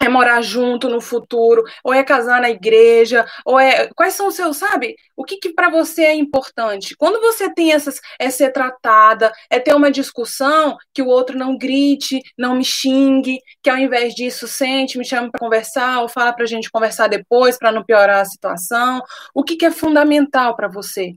é 0.00 0.08
morar 0.08 0.40
junto 0.40 0.88
no 0.88 1.00
futuro, 1.00 1.62
ou 1.84 1.92
é 1.92 2.02
casar 2.02 2.40
na 2.40 2.48
igreja, 2.50 3.26
ou 3.44 3.60
é 3.60 3.88
quais 3.94 4.14
são 4.14 4.28
os 4.28 4.34
seus, 4.34 4.56
sabe? 4.56 4.96
O 5.14 5.24
que, 5.24 5.36
que 5.36 5.52
para 5.52 5.68
você 5.68 6.04
é 6.04 6.14
importante? 6.14 6.96
Quando 6.96 7.20
você 7.20 7.52
tem 7.52 7.72
essas 7.72 8.00
é 8.18 8.30
ser 8.30 8.50
tratada, 8.50 9.30
é 9.50 9.60
ter 9.60 9.74
uma 9.74 9.90
discussão 9.90 10.78
que 10.94 11.02
o 11.02 11.06
outro 11.06 11.36
não 11.36 11.56
grite, 11.58 12.22
não 12.36 12.54
me 12.54 12.64
xingue, 12.64 13.40
que 13.62 13.68
ao 13.68 13.76
invés 13.76 14.14
disso 14.14 14.48
sente, 14.48 14.96
me 14.96 15.04
chama 15.04 15.30
para 15.30 15.38
conversar 15.38 16.00
ou 16.00 16.08
fala 16.08 16.32
para 16.32 16.44
a 16.44 16.48
gente 16.48 16.70
conversar 16.70 17.08
depois 17.08 17.58
para 17.58 17.70
não 17.70 17.84
piorar 17.84 18.20
a 18.20 18.24
situação. 18.24 19.02
O 19.34 19.44
que, 19.44 19.56
que 19.56 19.66
é 19.66 19.70
fundamental 19.70 20.56
para 20.56 20.68
você? 20.68 21.14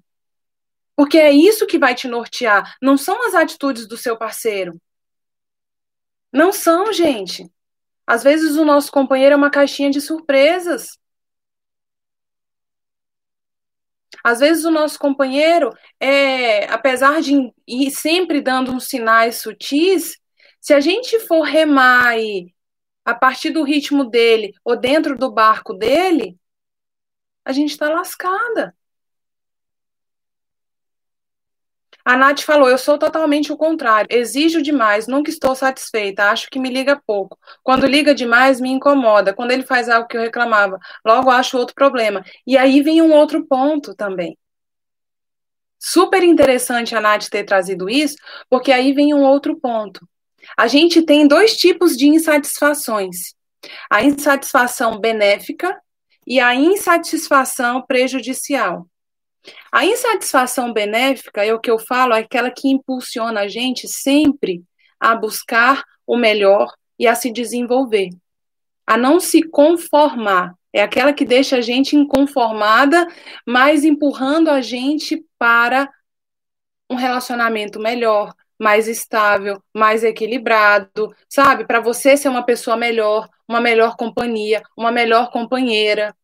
Porque 0.95 1.17
é 1.17 1.31
isso 1.31 1.65
que 1.65 1.79
vai 1.79 1.95
te 1.95 2.07
nortear, 2.07 2.75
não 2.81 2.97
são 2.97 3.25
as 3.27 3.33
atitudes 3.33 3.87
do 3.87 3.97
seu 3.97 4.17
parceiro. 4.17 4.79
Não 6.31 6.51
são, 6.51 6.91
gente. 6.91 7.49
Às 8.05 8.23
vezes 8.23 8.55
o 8.57 8.65
nosso 8.65 8.91
companheiro 8.91 9.33
é 9.33 9.37
uma 9.37 9.49
caixinha 9.49 9.89
de 9.89 10.01
surpresas. 10.01 10.97
Às 14.23 14.39
vezes 14.39 14.63
o 14.63 14.71
nosso 14.71 14.97
companheiro, 14.99 15.69
é, 15.99 16.65
apesar 16.71 17.21
de 17.21 17.53
ir 17.67 17.91
sempre 17.91 18.41
dando 18.41 18.71
uns 18.71 18.87
sinais 18.87 19.41
sutis, 19.41 20.17
se 20.61 20.73
a 20.73 20.79
gente 20.79 21.19
for 21.21 21.41
remar 21.41 22.17
e, 22.17 22.53
a 23.03 23.13
partir 23.13 23.49
do 23.49 23.63
ritmo 23.63 24.05
dele 24.05 24.53
ou 24.63 24.77
dentro 24.77 25.17
do 25.17 25.31
barco 25.31 25.73
dele, 25.73 26.39
a 27.43 27.51
gente 27.51 27.71
está 27.71 27.89
lascada. 27.89 28.73
A 32.05 32.17
Nath 32.17 32.41
falou: 32.41 32.69
eu 32.69 32.77
sou 32.77 32.97
totalmente 32.97 33.51
o 33.51 33.57
contrário. 33.57 34.07
Exijo 34.11 34.61
demais, 34.61 35.07
nunca 35.07 35.29
estou 35.29 35.55
satisfeita, 35.55 36.29
acho 36.29 36.49
que 36.49 36.59
me 36.59 36.69
liga 36.69 37.01
pouco. 37.05 37.37
Quando 37.63 37.85
liga 37.85 38.13
demais, 38.13 38.59
me 38.59 38.69
incomoda. 38.69 39.33
Quando 39.33 39.51
ele 39.51 39.63
faz 39.63 39.87
algo 39.89 40.07
que 40.07 40.17
eu 40.17 40.21
reclamava, 40.21 40.77
logo 41.05 41.29
acho 41.29 41.57
outro 41.57 41.75
problema. 41.75 42.23
E 42.45 42.57
aí 42.57 42.81
vem 42.81 43.01
um 43.01 43.13
outro 43.13 43.45
ponto 43.45 43.95
também. 43.95 44.37
Super 45.79 46.23
interessante 46.23 46.95
a 46.95 47.01
Nath 47.01 47.27
ter 47.29 47.43
trazido 47.43 47.89
isso, 47.89 48.15
porque 48.49 48.71
aí 48.71 48.93
vem 48.93 49.13
um 49.13 49.21
outro 49.23 49.59
ponto. 49.59 50.07
A 50.57 50.67
gente 50.67 51.01
tem 51.01 51.27
dois 51.27 51.55
tipos 51.55 51.97
de 51.97 52.07
insatisfações: 52.07 53.33
a 53.89 54.03
insatisfação 54.03 54.99
benéfica 54.99 55.77
e 56.27 56.39
a 56.39 56.55
insatisfação 56.55 57.81
prejudicial. 57.85 58.87
A 59.71 59.85
insatisfação 59.85 60.71
benéfica, 60.71 61.45
é 61.45 61.53
o 61.53 61.59
que 61.59 61.69
eu 61.69 61.79
falo, 61.79 62.13
é 62.13 62.19
aquela 62.19 62.51
que 62.51 62.69
impulsiona 62.69 63.41
a 63.41 63.47
gente 63.47 63.87
sempre 63.87 64.63
a 64.99 65.15
buscar 65.15 65.83
o 66.07 66.15
melhor 66.15 66.71
e 66.97 67.07
a 67.07 67.15
se 67.15 67.31
desenvolver, 67.31 68.09
a 68.85 68.97
não 68.97 69.19
se 69.19 69.43
conformar. 69.43 70.53
É 70.71 70.81
aquela 70.81 71.13
que 71.13 71.25
deixa 71.25 71.57
a 71.57 71.61
gente 71.61 71.95
inconformada, 71.95 73.07
mas 73.45 73.83
empurrando 73.83 74.49
a 74.49 74.61
gente 74.61 75.23
para 75.37 75.89
um 76.89 76.95
relacionamento 76.95 77.79
melhor, 77.79 78.33
mais 78.59 78.87
estável, 78.87 79.61
mais 79.73 80.03
equilibrado, 80.03 81.13
sabe? 81.29 81.65
Para 81.65 81.79
você 81.79 82.15
ser 82.15 82.29
uma 82.29 82.43
pessoa 82.43 82.77
melhor, 82.77 83.27
uma 83.47 83.59
melhor 83.59 83.95
companhia, 83.95 84.63
uma 84.77 84.91
melhor 84.91 85.29
companheira. 85.31 86.15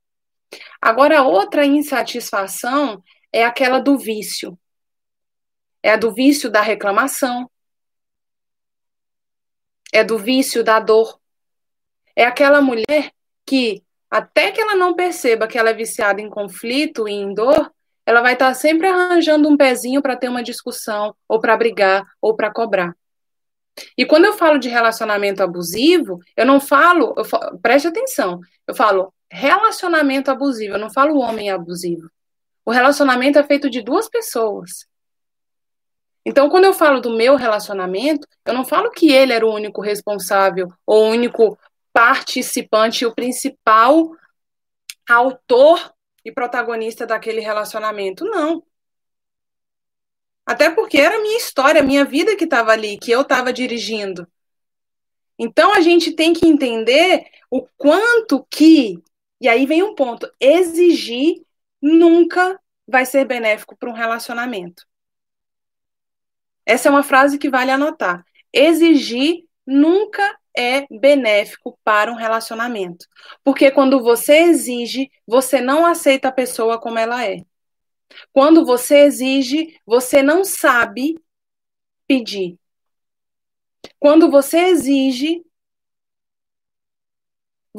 Agora, 0.82 1.24
outra 1.24 1.66
insatisfação 1.66 3.04
é 3.32 3.44
aquela 3.44 3.80
do 3.80 3.98
vício. 3.98 4.58
É 5.82 5.92
a 5.92 5.98
do 5.98 6.14
vício 6.14 6.50
da 6.50 6.62
reclamação. 6.62 7.50
É 9.92 10.04
do 10.04 10.18
vício 10.18 10.64
da 10.64 10.80
dor. 10.80 11.20
É 12.16 12.26
aquela 12.26 12.62
mulher 12.62 13.12
que, 13.46 13.84
até 14.10 14.52
que 14.52 14.62
ela 14.62 14.76
não 14.76 14.96
perceba 14.96 15.48
que 15.48 15.58
ela 15.58 15.70
é 15.70 15.74
viciada 15.74 16.22
em 16.22 16.30
conflito 16.30 17.08
e 17.08 17.14
em 17.14 17.34
dor, 17.34 17.72
ela 18.06 18.22
vai 18.22 18.34
estar 18.34 18.54
sempre 18.56 18.88
arranjando 18.88 19.48
um 19.48 19.56
pezinho 19.56 20.02
para 20.02 20.16
ter 20.16 20.30
uma 20.30 20.44
discussão, 20.44 21.16
ou 21.28 21.40
para 21.40 21.56
brigar, 21.56 22.04
ou 22.20 22.36
para 22.36 22.52
cobrar. 22.52 22.96
E 23.98 24.06
quando 24.06 24.26
eu 24.26 24.34
falo 24.34 24.58
de 24.58 24.68
relacionamento 24.68 25.44
abusivo, 25.44 26.20
eu 26.36 26.46
não 26.46 26.60
falo, 26.60 27.14
eu 27.18 27.24
falo, 27.24 27.60
preste 27.60 27.88
atenção, 27.88 28.40
eu 28.68 28.76
falo 28.76 29.14
relacionamento 29.32 30.32
abusivo, 30.32 30.76
eu 30.76 30.80
não 30.80 30.92
falo 30.92 31.20
homem 31.20 31.50
abusivo. 31.50 32.10
O 32.66 32.72
relacionamento 32.72 33.40
é 33.40 33.44
feito 33.44 33.70
de 33.70 33.82
duas 33.82 34.10
pessoas. 34.10 34.88
Então, 36.26 36.50
quando 36.50 36.66
eu 36.66 36.74
falo 36.74 37.00
do 37.00 37.16
meu 37.16 37.36
relacionamento, 37.36 38.28
eu 38.46 38.54
não 38.54 38.66
falo 38.66 38.92
que 38.92 39.12
ele 39.12 39.34
era 39.34 39.46
o 39.46 39.54
único 39.54 39.82
responsável, 39.82 40.72
ou 40.86 41.06
o 41.06 41.10
único 41.10 41.58
participante, 41.92 43.06
o 43.06 43.16
principal 43.16 44.12
autor 45.08 45.94
e 46.24 46.32
protagonista 46.32 47.06
daquele 47.06 47.42
relacionamento. 47.42 48.26
Não. 48.26 48.64
Até 50.46 50.70
porque 50.70 50.98
era 50.98 51.18
a 51.18 51.22
minha 51.22 51.38
história, 51.38 51.82
a 51.82 51.84
minha 51.84 52.06
vida 52.06 52.36
que 52.36 52.44
estava 52.44 52.72
ali, 52.72 52.98
que 52.98 53.12
eu 53.12 53.22
estava 53.22 53.54
dirigindo. 53.54 54.28
Então 55.38 55.74
a 55.74 55.80
gente 55.80 56.12
tem 56.12 56.34
que 56.34 56.48
entender 56.48 57.26
o 57.50 57.68
quanto 57.78 58.46
que, 58.50 59.02
e 59.40 59.48
aí 59.48 59.66
vem 59.66 59.84
um 59.84 59.96
ponto, 59.96 60.32
exigir 60.40 61.42
nunca 61.82 62.60
vai 62.88 63.06
ser 63.06 63.26
benéfico 63.26 63.76
para 63.78 63.90
um 63.90 63.94
relacionamento. 63.94 64.86
Essa 66.66 66.90
é 66.90 66.92
uma 66.92 67.04
frase 67.04 67.38
que 67.38 67.50
vale 67.50 67.72
anotar. 67.72 68.24
Exigir 68.52 69.46
nunca 69.66 70.38
é 70.56 70.86
benéfico 70.90 71.80
para 71.84 72.12
um 72.12 72.16
relacionamento. 72.16 73.06
Porque 73.44 73.72
quando 73.72 74.04
você 74.04 74.40
exige, 74.40 75.10
você 75.26 75.62
não 75.62 75.86
aceita 75.86 76.28
a 76.28 76.34
pessoa 76.34 76.80
como 76.80 77.00
ela 77.00 77.26
é. 77.26 77.38
Quando 78.34 78.66
você 78.66 79.00
exige, 79.02 79.80
você 79.86 80.22
não 80.22 80.44
sabe 80.44 81.16
pedir. 82.08 82.58
Quando 84.00 84.30
você 84.30 84.58
exige, 84.66 85.44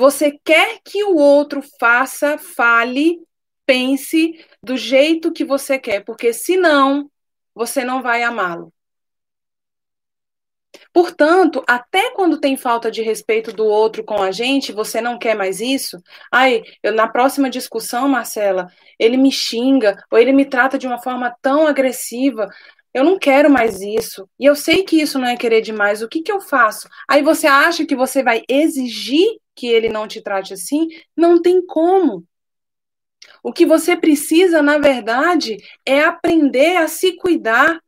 você 0.01 0.33
quer 0.43 0.81
que 0.83 1.05
o 1.05 1.15
outro 1.17 1.63
faça, 1.79 2.39
fale, 2.39 3.21
pense 3.67 4.33
do 4.63 4.75
jeito 4.75 5.31
que 5.31 5.45
você 5.45 5.79
quer, 5.79 6.03
porque 6.03 6.33
senão 6.33 7.11
você 7.55 7.85
não 7.85 8.03
vai 8.03 8.23
amá-lo. 8.23 8.73
Portanto, 10.91 11.63
até 11.69 12.13
quando 12.13 12.41
tem 12.41 12.57
falta 12.57 12.91
de 12.91 13.03
respeito 13.03 13.53
do 13.53 13.67
outro 13.67 14.03
com 14.03 14.23
a 14.23 14.31
gente, 14.31 14.73
você 14.73 15.03
não 15.03 15.19
quer 15.19 15.35
mais 15.37 15.61
isso? 15.61 16.03
Ai, 16.33 16.63
eu, 16.83 16.95
na 16.95 17.07
próxima 17.07 17.51
discussão, 17.51 18.09
Marcela, 18.09 18.73
ele 18.99 19.19
me 19.19 19.31
xinga 19.31 20.03
ou 20.11 20.19
ele 20.19 20.33
me 20.33 20.47
trata 20.47 20.79
de 20.79 20.87
uma 20.87 20.99
forma 20.99 21.37
tão 21.43 21.67
agressiva. 21.67 22.49
Eu 22.95 23.05
não 23.05 23.19
quero 23.19 23.51
mais 23.51 23.83
isso. 23.83 24.27
E 24.39 24.47
eu 24.47 24.57
sei 24.57 24.83
que 24.83 25.01
isso 25.01 25.19
não 25.19 25.27
é 25.27 25.37
querer 25.37 25.61
demais. 25.61 26.01
O 26.01 26.09
que, 26.09 26.23
que 26.23 26.33
eu 26.33 26.41
faço? 26.41 26.89
Aí 27.07 27.23
você 27.23 27.47
acha 27.47 27.85
que 27.85 27.95
você 27.95 28.23
vai 28.23 28.43
exigir 28.49 29.27
que 29.61 29.67
ele 29.69 29.91
não 29.91 30.09
te 30.09 30.23
trate 30.23 30.55
assim? 30.55 30.89
Não 31.15 31.41
tem 31.41 31.65
como. 31.65 32.27
O 33.43 33.53
que 33.53 33.67
você 33.67 33.95
precisa, 33.95 34.63
na 34.63 34.79
verdade, 34.79 35.59
é 35.85 36.01
aprender 36.03 36.79
a 36.79 36.89
se 36.89 37.17
cuidar 37.17 37.79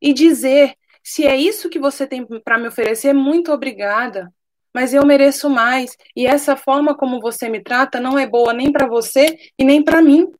e 0.00 0.12
dizer: 0.12 0.76
se 1.02 1.26
é 1.26 1.36
isso 1.36 1.68
que 1.68 1.78
você 1.78 2.06
tem 2.06 2.24
para 2.44 2.58
me 2.58 2.68
oferecer, 2.68 3.12
muito 3.12 3.52
obrigada. 3.52 4.32
Mas 4.72 4.94
eu 4.94 5.04
mereço 5.04 5.50
mais. 5.50 5.96
E 6.14 6.26
essa 6.26 6.56
forma 6.56 6.96
como 6.96 7.20
você 7.20 7.48
me 7.48 7.60
trata 7.60 8.00
não 8.00 8.16
é 8.16 8.26
boa 8.26 8.52
nem 8.52 8.70
para 8.70 8.86
você 8.86 9.36
e 9.58 9.64
nem 9.64 9.82
para 9.82 10.00
mim. 10.00 10.30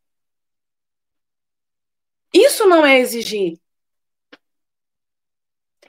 Isso 2.32 2.66
não 2.68 2.86
é 2.86 3.00
exigir. 3.00 3.59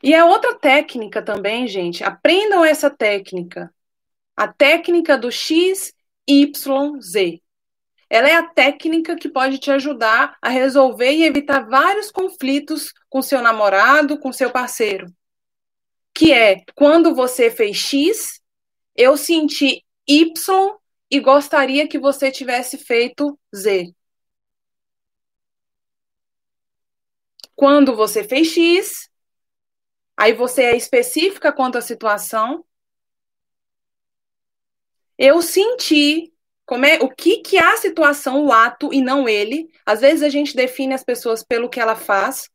E 0.04 0.14
é 0.14 0.24
outra 0.24 0.56
técnica 0.56 1.22
também, 1.22 1.68
gente. 1.68 2.04
Aprendam 2.04 2.66
essa 2.66 2.90
técnica. 2.90 3.74
A 4.36 4.48
técnica 4.48 5.18
do 5.18 5.32
X, 5.32 5.94
Y, 6.28 7.00
Z. 7.02 7.42
Ela 8.10 8.30
é 8.30 8.36
a 8.36 8.48
técnica 8.48 9.16
que 9.16 9.30
pode 9.30 9.58
te 9.58 9.72
ajudar 9.72 10.36
a 10.42 10.50
resolver 10.50 11.12
e 11.12 11.24
evitar 11.24 11.68
vários 11.68 12.12
conflitos 12.12 12.92
com 13.10 13.22
seu 13.22 13.42
namorado, 13.42 14.20
com 14.20 14.34
seu 14.34 14.52
parceiro. 14.52 15.06
Que 16.14 16.34
é 16.34 16.64
quando 16.76 17.16
você 17.16 17.50
fez 17.50 17.78
X, 17.78 18.42
eu 18.96 19.16
senti 19.16 19.86
Y 20.08 20.78
e 21.10 21.20
gostaria 21.20 21.88
que 21.88 22.00
você 22.00 22.32
tivesse 22.32 22.78
feito 22.78 23.40
Z. 23.56 23.94
Quando 27.56 27.96
você 27.96 28.24
fez 28.24 28.48
X, 28.48 29.11
aí 30.22 30.34
você 30.34 30.62
é 30.66 30.78
específica 30.78 31.52
quanto 31.52 31.80
à 31.80 31.82
situação. 31.82 32.64
Eu 35.18 35.42
senti 35.42 36.32
como 36.64 36.86
é, 36.86 37.00
o 37.00 37.10
que, 37.10 37.40
que 37.40 37.58
é 37.58 37.64
a 37.64 37.78
situação, 37.78 38.46
o 38.46 38.52
ato 38.52 38.94
e 38.94 39.02
não 39.02 39.28
ele. 39.28 39.68
Às 39.84 40.02
vezes 40.02 40.22
a 40.22 40.30
gente 40.30 40.56
define 40.56 40.94
as 40.94 41.04
pessoas 41.04 41.44
pelo 41.44 41.68
que 41.68 41.80
ela 41.80 41.96
faz, 41.96 42.48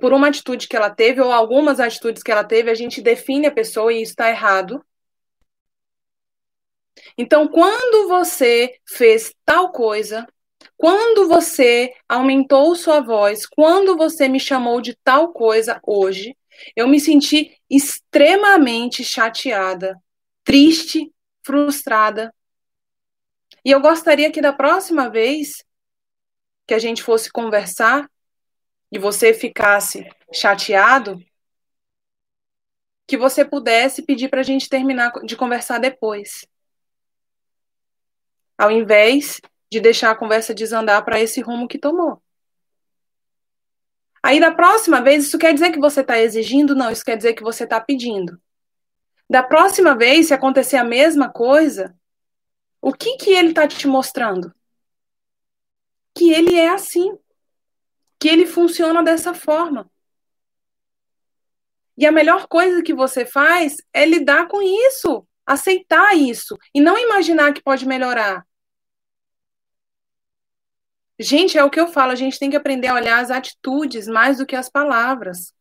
por 0.00 0.14
uma 0.14 0.28
atitude 0.28 0.66
que 0.66 0.74
ela 0.74 0.88
teve, 0.88 1.20
ou 1.20 1.30
algumas 1.30 1.80
atitudes 1.80 2.22
que 2.22 2.32
ela 2.32 2.44
teve, 2.44 2.70
a 2.70 2.74
gente 2.74 3.02
define 3.02 3.46
a 3.46 3.52
pessoa 3.52 3.92
e 3.92 4.00
isso 4.00 4.12
está 4.12 4.30
errado. 4.30 4.82
Então, 7.16 7.46
quando 7.46 8.08
você 8.08 8.74
fez 8.86 9.34
tal 9.44 9.70
coisa, 9.70 10.26
quando 10.78 11.28
você 11.28 11.92
aumentou 12.08 12.74
sua 12.74 13.00
voz, 13.00 13.46
quando 13.46 13.98
você 13.98 14.28
me 14.28 14.40
chamou 14.40 14.80
de 14.80 14.96
tal 15.04 15.30
coisa 15.32 15.78
hoje, 15.86 16.34
eu 16.74 16.88
me 16.88 17.00
senti 17.00 17.56
extremamente 17.68 19.04
chateada, 19.04 19.96
triste, 20.44 21.12
frustrada, 21.42 22.32
e 23.64 23.70
eu 23.70 23.80
gostaria 23.80 24.30
que 24.30 24.40
da 24.40 24.52
próxima 24.52 25.10
vez 25.10 25.64
que 26.66 26.74
a 26.74 26.78
gente 26.78 27.02
fosse 27.02 27.30
conversar 27.30 28.10
e 28.90 28.98
você 28.98 29.34
ficasse 29.34 30.08
chateado, 30.32 31.22
que 33.06 33.16
você 33.16 33.44
pudesse 33.44 34.02
pedir 34.02 34.28
para 34.28 34.40
a 34.40 34.44
gente 34.44 34.68
terminar 34.68 35.12
de 35.24 35.36
conversar 35.36 35.78
depois. 35.78 36.46
Ao 38.56 38.70
invés 38.70 39.40
de 39.70 39.80
deixar 39.80 40.10
a 40.10 40.16
conversa 40.16 40.54
desandar 40.54 41.04
para 41.04 41.20
esse 41.20 41.40
rumo 41.40 41.68
que 41.68 41.78
tomou. 41.78 42.22
Aí, 44.22 44.38
da 44.38 44.52
próxima 44.52 45.00
vez, 45.00 45.26
isso 45.26 45.38
quer 45.38 45.54
dizer 45.54 45.72
que 45.72 45.80
você 45.80 46.02
está 46.02 46.18
exigindo? 46.18 46.74
Não, 46.74 46.90
isso 46.90 47.04
quer 47.04 47.16
dizer 47.16 47.34
que 47.34 47.42
você 47.42 47.64
está 47.64 47.80
pedindo. 47.80 48.40
Da 49.28 49.42
próxima 49.42 49.96
vez, 49.96 50.26
se 50.26 50.34
acontecer 50.34 50.76
a 50.76 50.84
mesma 50.84 51.30
coisa, 51.30 51.94
o 52.82 52.92
que 52.92 53.16
que 53.16 53.30
ele 53.30 53.50
está 53.50 53.66
te 53.66 53.86
mostrando? 53.86 54.52
Que 56.14 56.32
ele 56.32 56.56
é 56.56 56.68
assim. 56.68 57.16
Que 58.18 58.28
ele 58.28 58.44
funciona 58.44 59.02
dessa 59.02 59.32
forma. 59.32 59.90
E 61.96 62.06
a 62.06 62.12
melhor 62.12 62.46
coisa 62.48 62.82
que 62.82 62.94
você 62.94 63.24
faz 63.24 63.76
é 63.92 64.04
lidar 64.04 64.48
com 64.48 64.62
isso, 64.62 65.26
aceitar 65.46 66.16
isso 66.16 66.56
e 66.74 66.80
não 66.80 66.98
imaginar 66.98 67.52
que 67.52 67.62
pode 67.62 67.86
melhorar. 67.86 68.46
Gente, 71.22 71.58
é 71.58 71.62
o 71.62 71.68
que 71.68 71.78
eu 71.78 71.86
falo, 71.86 72.12
a 72.12 72.14
gente 72.14 72.38
tem 72.38 72.48
que 72.48 72.56
aprender 72.56 72.88
a 72.88 72.94
olhar 72.94 73.20
as 73.20 73.30
atitudes 73.30 74.06
mais 74.08 74.38
do 74.38 74.46
que 74.46 74.56
as 74.56 74.70
palavras. 74.70 75.52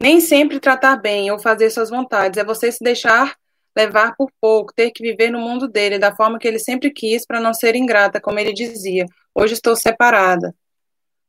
Nem 0.00 0.20
sempre 0.20 0.60
tratar 0.60 0.94
bem 0.96 1.28
ou 1.32 1.40
fazer 1.40 1.70
suas 1.70 1.90
vontades 1.90 2.38
é 2.38 2.44
você 2.44 2.70
se 2.70 2.78
deixar 2.82 3.36
levar 3.76 4.14
por 4.16 4.30
pouco, 4.40 4.72
ter 4.72 4.92
que 4.92 5.02
viver 5.02 5.30
no 5.30 5.40
mundo 5.40 5.66
dele 5.66 5.98
da 5.98 6.14
forma 6.14 6.38
que 6.38 6.46
ele 6.46 6.60
sempre 6.60 6.92
quis 6.92 7.26
para 7.26 7.40
não 7.40 7.52
ser 7.52 7.74
ingrata, 7.74 8.20
como 8.20 8.38
ele 8.38 8.52
dizia. 8.52 9.06
Hoje 9.34 9.54
estou 9.54 9.74
separada. 9.74 10.54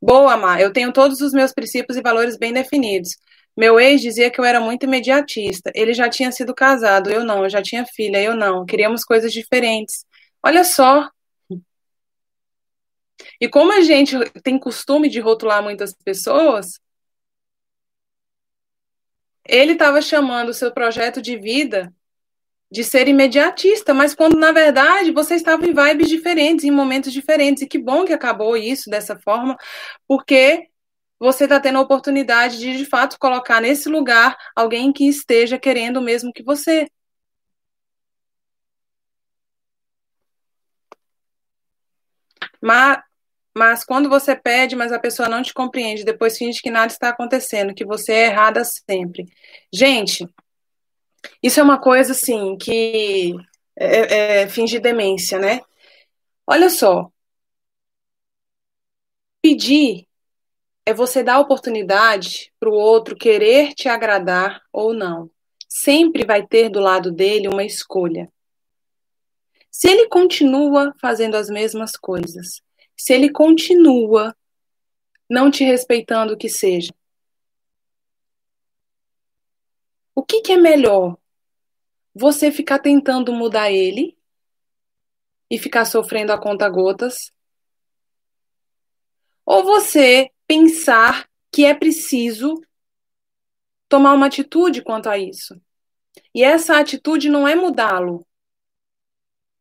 Boa, 0.00 0.36
Má, 0.36 0.60
eu 0.60 0.72
tenho 0.72 0.92
todos 0.92 1.20
os 1.20 1.32
meus 1.32 1.52
princípios 1.52 1.96
e 1.98 2.02
valores 2.02 2.38
bem 2.38 2.52
definidos. 2.52 3.10
Meu 3.60 3.78
ex 3.78 4.00
dizia 4.00 4.30
que 4.30 4.40
eu 4.40 4.44
era 4.46 4.58
muito 4.58 4.84
imediatista. 4.84 5.70
Ele 5.74 5.92
já 5.92 6.08
tinha 6.08 6.32
sido 6.32 6.54
casado, 6.54 7.10
eu 7.10 7.22
não, 7.22 7.44
eu 7.44 7.50
já 7.50 7.60
tinha 7.60 7.84
filha, 7.84 8.16
eu 8.18 8.34
não. 8.34 8.64
Queríamos 8.64 9.04
coisas 9.04 9.30
diferentes. 9.30 10.06
Olha 10.42 10.64
só. 10.64 11.10
E 13.38 13.46
como 13.50 13.70
a 13.70 13.82
gente 13.82 14.16
tem 14.42 14.58
costume 14.58 15.10
de 15.10 15.20
rotular 15.20 15.62
muitas 15.62 15.92
pessoas, 15.92 16.80
ele 19.46 19.72
estava 19.72 20.00
chamando 20.00 20.48
o 20.48 20.54
seu 20.54 20.72
projeto 20.72 21.20
de 21.20 21.36
vida 21.36 21.92
de 22.72 22.82
ser 22.82 23.08
imediatista, 23.08 23.92
mas 23.92 24.14
quando 24.14 24.38
na 24.38 24.52
verdade 24.52 25.12
você 25.12 25.34
estava 25.34 25.66
em 25.66 25.74
vibes 25.74 26.08
diferentes, 26.08 26.64
em 26.64 26.70
momentos 26.70 27.12
diferentes. 27.12 27.62
E 27.62 27.68
que 27.68 27.78
bom 27.78 28.06
que 28.06 28.14
acabou 28.14 28.56
isso 28.56 28.88
dessa 28.88 29.18
forma, 29.20 29.54
porque 30.08 30.70
você 31.20 31.44
está 31.44 31.60
tendo 31.60 31.78
a 31.78 31.82
oportunidade 31.82 32.58
de 32.58 32.76
de 32.78 32.84
fato 32.86 33.18
colocar 33.18 33.60
nesse 33.60 33.88
lugar 33.88 34.36
alguém 34.56 34.92
que 34.92 35.06
esteja 35.08 35.58
querendo 35.58 35.98
o 35.98 36.02
mesmo 36.02 36.32
que 36.32 36.42
você. 36.42 36.88
Mas 42.60 42.98
mas 43.54 43.84
quando 43.84 44.08
você 44.08 44.36
pede, 44.36 44.76
mas 44.76 44.92
a 44.92 44.98
pessoa 44.98 45.28
não 45.28 45.42
te 45.42 45.52
compreende, 45.52 46.04
depois 46.04 46.38
finge 46.38 46.62
que 46.62 46.70
nada 46.70 46.92
está 46.92 47.08
acontecendo, 47.10 47.74
que 47.74 47.84
você 47.84 48.12
é 48.12 48.26
errada 48.26 48.62
sempre. 48.64 49.26
Gente, 49.72 50.24
isso 51.42 51.60
é 51.60 51.62
uma 51.62 51.78
coisa 51.80 52.12
assim 52.12 52.56
que 52.56 53.34
é, 53.76 54.40
é, 54.40 54.42
é 54.42 54.48
fingir 54.48 54.80
demência, 54.80 55.38
né? 55.38 55.60
Olha 56.46 56.70
só. 56.70 57.10
Pedir 59.42 60.06
é 60.84 60.94
você 60.94 61.22
dar 61.22 61.38
oportunidade 61.38 62.52
para 62.58 62.68
o 62.68 62.74
outro 62.74 63.16
querer 63.16 63.74
te 63.74 63.88
agradar 63.88 64.62
ou 64.72 64.92
não. 64.92 65.30
Sempre 65.68 66.24
vai 66.24 66.46
ter 66.46 66.68
do 66.68 66.80
lado 66.80 67.12
dele 67.12 67.48
uma 67.48 67.64
escolha. 67.64 68.30
Se 69.70 69.88
ele 69.88 70.08
continua 70.08 70.94
fazendo 71.00 71.36
as 71.36 71.48
mesmas 71.48 71.92
coisas, 71.92 72.60
se 72.96 73.12
ele 73.12 73.30
continua 73.30 74.36
não 75.28 75.50
te 75.50 75.62
respeitando 75.62 76.34
o 76.34 76.36
que 76.36 76.48
seja? 76.48 76.92
O 80.14 80.24
que, 80.24 80.40
que 80.40 80.52
é 80.52 80.56
melhor? 80.56 81.16
Você 82.12 82.50
ficar 82.50 82.80
tentando 82.80 83.32
mudar 83.32 83.70
ele 83.70 84.18
e 85.48 85.56
ficar 85.56 85.84
sofrendo 85.84 86.32
a 86.32 86.38
conta 86.38 86.68
gotas? 86.68 87.32
ou 89.50 89.64
você 89.64 90.30
pensar 90.50 91.30
que 91.52 91.64
é 91.64 91.72
preciso 91.72 92.60
tomar 93.88 94.14
uma 94.14 94.26
atitude 94.26 94.82
quanto 94.82 95.08
a 95.08 95.16
isso. 95.16 95.62
E 96.34 96.42
essa 96.42 96.76
atitude 96.76 97.28
não 97.28 97.46
é 97.46 97.54
mudá-lo. 97.54 98.26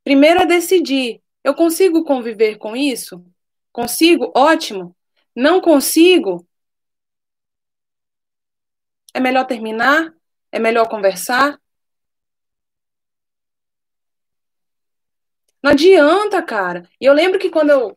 Primeiro 0.03 0.41
é 0.41 0.47
decidir: 0.47 1.21
eu 1.43 1.53
consigo 1.53 2.03
conviver 2.03 2.57
com 2.57 2.75
isso? 2.75 3.23
Consigo? 3.71 4.31
Ótimo. 4.35 4.95
Não 5.35 5.61
consigo? 5.61 6.43
É 9.13 9.19
melhor 9.19 9.45
terminar? 9.45 10.11
É 10.51 10.57
melhor 10.57 10.89
conversar? 10.89 11.61
Não 15.61 15.69
adianta, 15.69 16.41
cara. 16.41 16.89
E 16.99 17.05
eu 17.05 17.13
lembro 17.13 17.37
que 17.37 17.51
quando 17.51 17.69
eu 17.69 17.95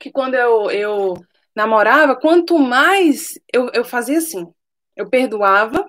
que 0.00 0.10
quando 0.10 0.34
eu, 0.34 0.70
eu 0.70 1.27
namorava, 1.58 2.14
quanto 2.14 2.56
mais 2.56 3.38
eu, 3.52 3.68
eu 3.74 3.84
fazia 3.84 4.18
assim, 4.18 4.46
eu 4.96 5.10
perdoava, 5.10 5.84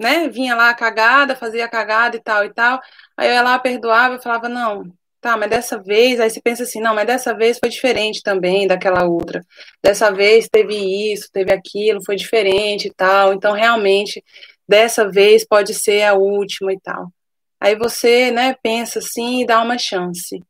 né? 0.00 0.28
Vinha 0.28 0.54
lá 0.54 0.70
a 0.70 0.74
cagada, 0.74 1.34
fazia 1.34 1.64
a 1.64 1.68
cagada 1.68 2.16
e 2.16 2.20
tal 2.22 2.44
e 2.44 2.54
tal. 2.54 2.80
Aí 3.16 3.28
eu 3.28 3.34
ia 3.34 3.42
lá, 3.42 3.58
perdoava 3.58 4.14
e 4.16 4.22
falava, 4.22 4.48
não, 4.48 4.84
tá, 5.20 5.36
mas 5.36 5.50
dessa 5.50 5.82
vez, 5.82 6.20
aí 6.20 6.30
você 6.30 6.40
pensa 6.40 6.62
assim, 6.62 6.80
não, 6.80 6.94
mas 6.94 7.06
dessa 7.06 7.34
vez 7.34 7.58
foi 7.58 7.68
diferente 7.68 8.22
também 8.22 8.68
daquela 8.68 9.04
outra. 9.04 9.44
Dessa 9.82 10.12
vez 10.12 10.48
teve 10.48 10.74
isso, 11.12 11.28
teve 11.32 11.52
aquilo, 11.52 12.04
foi 12.04 12.14
diferente 12.16 12.86
e 12.88 12.94
tal. 12.94 13.34
Então, 13.34 13.52
realmente, 13.52 14.24
dessa 14.68 15.10
vez 15.10 15.44
pode 15.46 15.74
ser 15.74 16.02
a 16.04 16.14
última 16.14 16.72
e 16.72 16.80
tal. 16.80 17.12
Aí 17.60 17.76
você, 17.76 18.30
né, 18.30 18.54
pensa 18.62 19.00
assim 19.00 19.42
e 19.42 19.46
dá 19.46 19.60
uma 19.60 19.76
chance. 19.76 20.40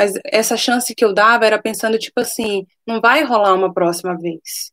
Mas 0.00 0.14
essa 0.24 0.56
chance 0.56 0.94
que 0.94 1.04
eu 1.04 1.12
dava 1.12 1.44
era 1.44 1.60
pensando, 1.60 1.98
tipo 1.98 2.20
assim, 2.20 2.66
não 2.86 3.02
vai 3.02 3.22
rolar 3.22 3.52
uma 3.52 3.70
próxima 3.70 4.16
vez. 4.16 4.72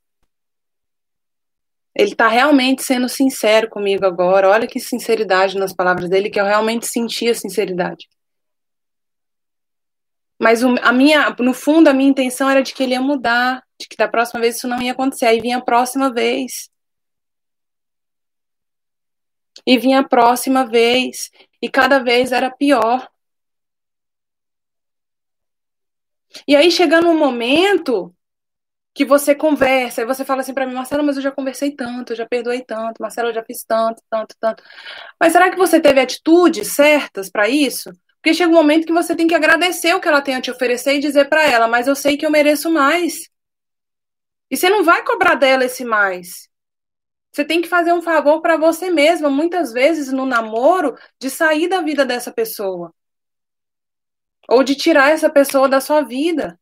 Ele 1.94 2.14
está 2.14 2.30
realmente 2.30 2.82
sendo 2.82 3.10
sincero 3.10 3.70
comigo 3.70 4.06
agora. 4.06 4.48
Olha 4.50 4.66
que 4.66 4.80
sinceridade 4.80 5.58
nas 5.58 5.74
palavras 5.74 6.10
dele, 6.10 6.30
que 6.30 6.40
eu 6.40 6.46
realmente 6.46 6.88
senti 6.88 7.28
a 7.28 7.36
sinceridade. 7.36 8.08
Mas 10.40 10.64
a 10.64 10.94
minha, 10.94 11.36
no 11.40 11.54
fundo, 11.54 11.90
a 11.90 11.94
minha 11.94 12.10
intenção 12.10 12.50
era 12.50 12.64
de 12.64 12.74
que 12.74 12.82
ele 12.82 12.94
ia 12.94 13.02
mudar, 13.02 13.62
de 13.78 13.86
que 13.86 13.98
da 13.98 14.08
próxima 14.08 14.40
vez 14.40 14.56
isso 14.56 14.66
não 14.66 14.82
ia 14.82 14.94
acontecer. 14.94 15.26
Aí 15.26 15.42
vinha 15.42 15.58
a 15.58 15.62
próxima 15.62 16.10
vez. 16.10 16.70
E 19.66 19.78
vinha 19.78 20.00
a 20.00 20.08
próxima 20.08 20.66
vez. 20.66 21.30
E 21.62 21.70
cada 21.70 22.00
vez 22.00 22.32
era 22.32 22.50
pior. 22.50 23.06
E 26.48 26.56
aí, 26.56 26.70
chegando 26.72 27.10
um 27.10 27.18
momento 27.18 28.14
que 28.94 29.06
você 29.06 29.36
conversa, 29.36 30.02
e 30.02 30.06
você 30.06 30.26
fala 30.26 30.42
assim 30.42 30.54
para 30.54 30.66
mim, 30.66 30.74
Marcelo, 30.74 31.04
mas 31.04 31.18
eu 31.18 31.22
já 31.22 31.32
conversei 31.32 31.72
tanto, 31.72 32.14
eu 32.14 32.18
já 32.18 32.26
perdoei 32.26 32.64
tanto, 32.64 33.00
Marcelo, 33.00 33.30
eu 33.30 33.34
já 33.34 33.44
fiz 33.44 33.64
tanto, 33.64 34.02
tanto, 34.10 34.36
tanto. 34.40 34.64
Mas 35.20 35.34
será 35.34 35.52
que 35.52 35.58
você 35.58 35.80
teve 35.80 36.00
atitudes 36.00 36.70
certas 36.70 37.30
para 37.30 37.48
isso? 37.48 37.92
Porque 38.16 38.34
chega 38.34 38.52
um 38.52 38.56
momento 38.56 38.88
que 38.88 38.94
você 38.94 39.16
tem 39.16 39.28
que 39.28 39.36
agradecer 39.36 39.94
o 39.94 40.02
que 40.02 40.08
ela 40.08 40.22
tem 40.22 40.36
a 40.36 40.42
te 40.42 40.50
oferecer 40.50 40.96
e 40.96 41.00
dizer 41.00 41.30
para 41.30 41.46
ela, 41.46 41.68
mas 41.68 41.88
eu 41.88 41.96
sei 41.96 42.18
que 42.18 42.26
eu 42.26 42.32
mereço 42.32 42.72
mais. 42.72 43.30
E 44.50 44.58
você 44.58 44.70
não 44.70 44.84
vai 44.84 45.04
cobrar 45.06 45.36
dela 45.36 45.66
esse 45.66 45.86
mais. 45.86 46.50
Você 47.32 47.46
tem 47.46 47.62
que 47.62 47.68
fazer 47.68 47.94
um 47.94 48.02
favor 48.02 48.42
para 48.42 48.58
você 48.58 48.90
mesma, 48.90 49.30
muitas 49.30 49.72
vezes 49.72 50.12
no 50.12 50.26
namoro, 50.26 50.98
de 51.22 51.30
sair 51.30 51.68
da 51.68 51.82
vida 51.82 52.04
dessa 52.04 52.32
pessoa. 52.32 52.92
Ou 54.48 54.64
de 54.64 54.76
tirar 54.76 55.12
essa 55.12 55.30
pessoa 55.30 55.68
da 55.68 55.82
sua 55.82 56.02
vida. 56.02 56.60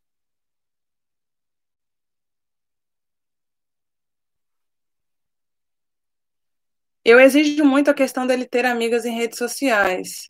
Eu 7.04 7.19
exijo 7.19 7.63
muito 7.63 7.89
a 7.91 7.93
questão 7.93 8.26
dele 8.26 8.45
ter 8.45 8.65
amigas 8.65 9.06
em 9.06 9.15
redes 9.15 9.38
sociais. 9.38 10.30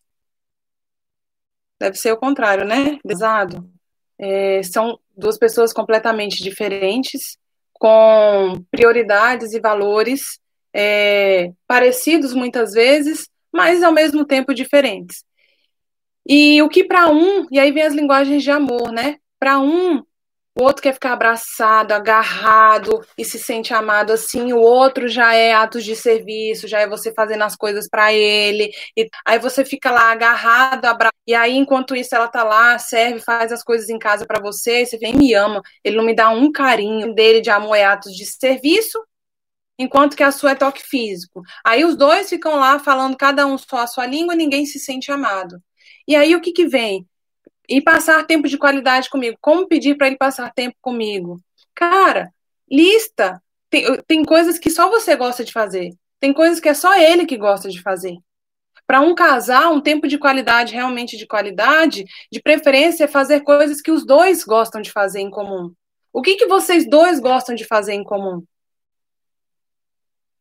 Deve 1.80 1.98
ser 1.98 2.12
o 2.12 2.18
contrário, 2.18 2.66
né? 2.66 2.98
Pesado. 3.08 3.70
É, 4.20 4.62
são 4.64 5.00
duas 5.16 5.38
pessoas 5.38 5.74
completamente 5.74 6.44
diferentes, 6.44 7.38
com 7.74 8.64
prioridades 8.72 9.54
e 9.54 9.60
valores 9.60 10.40
é, 10.74 11.52
parecidos 11.68 12.34
muitas 12.34 12.74
vezes, 12.74 13.30
mas 13.54 13.84
ao 13.84 13.94
mesmo 13.94 14.26
tempo 14.26 14.54
diferentes. 14.54 15.24
E 16.28 16.62
o 16.62 16.70
que 16.70 16.84
para 16.84 17.10
um, 17.10 17.48
e 17.52 17.60
aí 17.60 17.72
vem 17.72 17.84
as 17.84 17.94
linguagens 17.94 18.44
de 18.44 18.52
amor, 18.52 18.92
né? 18.92 19.18
Para 19.40 19.60
um, 19.60 20.04
o 20.58 20.64
outro 20.64 20.82
quer 20.82 20.94
ficar 20.94 21.12
abraçado, 21.12 21.92
agarrado 21.92 23.06
e 23.18 23.26
se 23.26 23.38
sente 23.38 23.74
amado 23.74 24.14
assim, 24.14 24.54
o 24.54 24.60
outro 24.60 25.06
já 25.10 25.36
é 25.36 25.54
atos 25.54 25.84
de 25.84 25.98
serviço, 25.98 26.66
já 26.66 26.80
é 26.80 26.88
você 26.88 27.14
fazendo 27.14 27.44
as 27.44 27.58
coisas 27.58 27.90
para 27.90 28.14
ele. 28.14 28.72
E 28.96 29.10
aí 29.26 29.38
você 29.38 29.66
fica 29.66 29.92
lá 29.92 30.12
agarrado, 30.12 30.86
abraçado. 30.86 31.14
E 31.28 31.36
aí 31.36 31.58
enquanto 31.58 31.94
isso 31.94 32.16
ela 32.16 32.30
tá 32.30 32.44
lá, 32.44 32.80
serve, 32.80 33.20
faz 33.20 33.52
as 33.52 33.64
coisas 33.64 33.90
em 33.90 34.00
casa 34.00 34.26
para 34.26 34.40
você, 34.42 34.86
você 34.86 34.98
vem 34.98 35.14
me 35.14 35.34
ama, 35.34 35.62
ele 35.84 35.98
não 35.98 36.06
me 36.06 36.16
dá 36.16 36.30
um 36.30 36.50
carinho 36.52 37.14
dele 37.14 37.42
de 37.42 37.50
amor 37.50 37.76
é 37.76 37.84
atos 37.84 38.14
de 38.16 38.26
serviço, 38.26 39.04
enquanto 39.78 40.16
que 40.16 40.24
a 40.24 40.32
sua 40.32 40.52
é 40.52 40.56
toque 40.56 40.82
físico. 40.84 41.42
Aí 41.66 41.84
os 41.84 41.98
dois 41.98 42.30
ficam 42.30 42.56
lá 42.58 42.80
falando 42.80 43.18
cada 43.18 43.46
um 43.46 43.58
só 43.58 43.80
a 43.80 43.88
sua 43.88 44.06
língua 44.06 44.36
ninguém 44.36 44.66
se 44.66 44.80
sente 44.80 45.12
amado. 45.12 45.62
E 46.08 46.16
aí 46.16 46.36
o 46.36 46.42
que 46.42 46.52
que 46.52 46.68
vem? 46.68 47.08
E 47.68 47.82
passar 47.82 48.26
tempo 48.26 48.48
de 48.48 48.58
qualidade 48.58 49.10
comigo. 49.10 49.38
Como 49.42 49.68
pedir 49.68 49.96
para 49.96 50.08
ele 50.08 50.18
passar 50.18 50.54
tempo 50.54 50.76
comigo? 50.82 51.42
Cara, 51.74 52.32
lista. 52.70 53.42
Tem, 53.70 53.86
tem 54.08 54.24
coisas 54.24 54.60
que 54.60 54.70
só 54.70 54.90
você 54.90 55.16
gosta 55.16 55.44
de 55.44 55.52
fazer. 55.52 55.92
Tem 56.20 56.32
coisas 56.34 56.60
que 56.60 56.70
é 56.70 56.74
só 56.74 56.96
ele 56.96 57.26
que 57.26 57.38
gosta 57.38 57.70
de 57.70 57.82
fazer. 57.82 58.18
Para 58.88 59.02
um 59.02 59.16
casal, 59.16 59.74
um 59.74 59.82
tempo 59.82 60.08
de 60.08 60.18
qualidade, 60.18 60.74
realmente 60.74 61.18
de 61.18 61.26
qualidade, 61.26 62.06
de 62.32 62.42
preferência 62.42 63.06
é 63.06 63.08
fazer 63.08 63.42
coisas 63.42 63.82
que 63.82 63.92
os 63.92 64.06
dois 64.06 64.44
gostam 64.44 64.82
de 64.82 64.92
fazer 64.92 65.22
em 65.22 65.30
comum. 65.30 65.74
O 66.14 66.22
que, 66.22 66.36
que 66.36 66.46
vocês 66.46 66.88
dois 66.88 67.20
gostam 67.20 67.56
de 67.56 67.66
fazer 67.66 67.94
em 67.94 68.04
comum? 68.04 68.44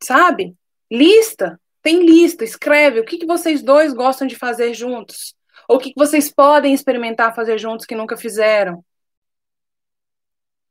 Sabe? 0.03 0.55
Lista. 0.91 1.59
Tem 1.83 2.05
lista, 2.05 2.45
escreve 2.45 3.01
o 3.01 3.05
que, 3.05 3.19
que 3.19 3.27
vocês 3.27 3.63
dois 3.63 3.93
gostam 3.93 4.27
de 4.27 4.37
fazer 4.37 4.73
juntos. 4.73 5.35
Ou 5.69 5.77
o 5.77 5.79
que 5.79 5.93
vocês 5.97 6.33
podem 6.33 6.75
experimentar 6.75 7.35
fazer 7.35 7.59
juntos 7.59 7.87
que 7.87 7.95
nunca 7.95 8.17
fizeram? 8.17 8.85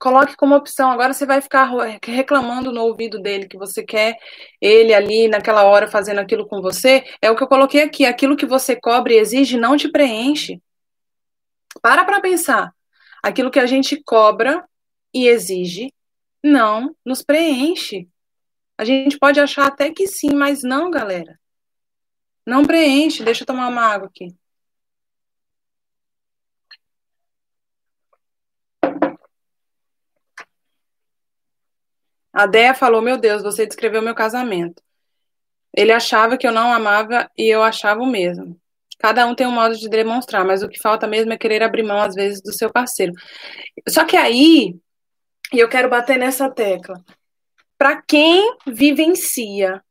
Coloque 0.03 0.35
como 0.35 0.53
opção. 0.53 0.91
Agora 0.91 1.13
você 1.13 1.25
vai 1.25 1.39
ficar 1.41 1.69
reclamando 2.03 2.73
no 2.73 2.81
ouvido 2.81 3.21
dele 3.21 3.47
que 3.47 3.57
você 3.57 3.83
quer 3.83 4.17
ele 4.59 4.93
ali 4.93 5.29
naquela 5.29 5.63
hora 5.63 5.87
fazendo 5.87 6.19
aquilo 6.19 6.45
com 6.45 6.61
você. 6.61 7.05
É 7.21 7.31
o 7.31 7.37
que 7.37 7.43
eu 7.43 7.47
coloquei 7.47 7.81
aqui. 7.81 8.05
Aquilo 8.05 8.35
que 8.35 8.45
você 8.45 8.75
cobra 8.75 9.13
e 9.13 9.17
exige 9.17 9.57
não 9.57 9.77
te 9.77 9.89
preenche. 9.89 10.61
Para 11.81 12.03
para 12.03 12.19
pensar. 12.19 12.73
Aquilo 13.23 13.49
que 13.49 13.59
a 13.59 13.65
gente 13.65 14.01
cobra 14.03 14.67
e 15.13 15.27
exige 15.27 15.93
não 16.43 16.93
nos 17.05 17.23
preenche. 17.23 18.09
A 18.77 18.83
gente 18.83 19.17
pode 19.17 19.39
achar 19.39 19.67
até 19.67 19.89
que 19.89 20.05
sim, 20.05 20.35
mas 20.35 20.63
não, 20.63 20.91
galera. 20.91 21.39
Não 22.45 22.65
preenche. 22.65 23.23
Deixa 23.23 23.43
eu 23.43 23.47
tomar 23.47 23.69
uma 23.69 23.83
água 23.83 24.09
aqui. 24.09 24.35
A 32.33 32.47
Déia 32.47 32.73
falou: 32.73 33.01
Meu 33.01 33.17
Deus, 33.17 33.43
você 33.43 33.65
descreveu 33.65 34.01
meu 34.01 34.15
casamento. 34.15 34.81
Ele 35.75 35.91
achava 35.91 36.37
que 36.37 36.45
eu 36.45 36.51
não 36.51 36.73
amava 36.73 37.29
e 37.37 37.47
eu 37.47 37.63
achava 37.63 38.01
o 38.01 38.07
mesmo. 38.07 38.59
Cada 38.99 39.25
um 39.25 39.35
tem 39.35 39.45
um 39.45 39.51
modo 39.51 39.75
de 39.75 39.89
demonstrar, 39.89 40.45
mas 40.45 40.63
o 40.63 40.69
que 40.69 40.79
falta 40.79 41.07
mesmo 41.07 41.33
é 41.33 41.37
querer 41.37 41.61
abrir 41.61 41.83
mão, 41.83 41.99
às 41.99 42.15
vezes, 42.15 42.41
do 42.41 42.53
seu 42.53 42.71
parceiro. 42.71 43.13
Só 43.87 44.05
que 44.05 44.15
aí, 44.15 44.75
e 45.51 45.59
eu 45.59 45.67
quero 45.67 45.89
bater 45.89 46.17
nessa 46.17 46.49
tecla, 46.49 47.03
para 47.77 48.01
quem 48.01 48.55
vivencia 48.65 49.83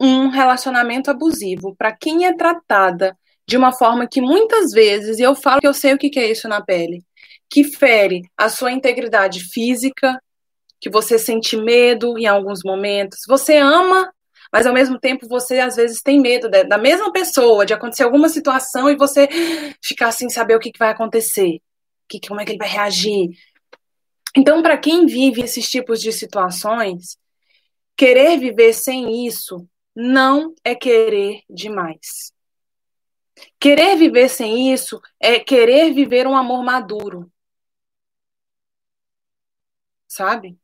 um 0.00 0.28
relacionamento 0.28 1.10
abusivo, 1.10 1.74
para 1.76 1.92
quem 1.92 2.26
é 2.26 2.34
tratada 2.34 3.16
de 3.46 3.56
uma 3.56 3.72
forma 3.72 4.06
que 4.06 4.20
muitas 4.20 4.72
vezes, 4.72 5.18
e 5.18 5.22
eu 5.22 5.34
falo 5.34 5.60
que 5.60 5.66
eu 5.66 5.74
sei 5.74 5.94
o 5.94 5.98
que 5.98 6.18
é 6.18 6.30
isso 6.30 6.48
na 6.48 6.60
pele, 6.60 7.02
que 7.50 7.64
fere 7.64 8.22
a 8.36 8.48
sua 8.48 8.72
integridade 8.72 9.40
física, 9.40 10.20
que 10.80 10.90
você 10.90 11.18
sente 11.18 11.56
medo 11.56 12.18
em 12.18 12.26
alguns 12.26 12.60
momentos. 12.64 13.20
Você 13.26 13.56
ama, 13.56 14.12
mas 14.52 14.66
ao 14.66 14.74
mesmo 14.74 14.98
tempo 14.98 15.28
você 15.28 15.58
às 15.58 15.76
vezes 15.76 16.02
tem 16.02 16.20
medo 16.20 16.48
da 16.48 16.78
mesma 16.78 17.12
pessoa, 17.12 17.66
de 17.66 17.74
acontecer 17.74 18.04
alguma 18.04 18.28
situação 18.28 18.88
e 18.88 18.96
você 18.96 19.28
ficar 19.82 20.12
sem 20.12 20.28
saber 20.30 20.56
o 20.56 20.60
que, 20.60 20.70
vai 20.78 20.90
acontecer, 20.90 21.60
que, 22.08 22.20
como 22.26 22.40
é 22.40 22.44
que 22.44 22.52
ele 22.52 22.58
vai 22.58 22.68
reagir. 22.68 23.30
Então, 24.36 24.62
para 24.62 24.78
quem 24.78 25.06
vive 25.06 25.42
esses 25.42 25.68
tipos 25.68 26.00
de 26.00 26.12
situações, 26.12 27.18
querer 27.96 28.38
viver 28.38 28.72
sem 28.72 29.26
isso 29.26 29.66
não 29.94 30.54
é 30.64 30.74
querer 30.74 31.40
demais. 31.50 32.32
Querer 33.58 33.96
viver 33.96 34.28
sem 34.28 34.72
isso 34.72 35.00
é 35.20 35.38
querer 35.38 35.92
viver 35.92 36.26
um 36.26 36.36
amor 36.36 36.62
maduro. 36.62 37.30
sabe? 40.08 40.58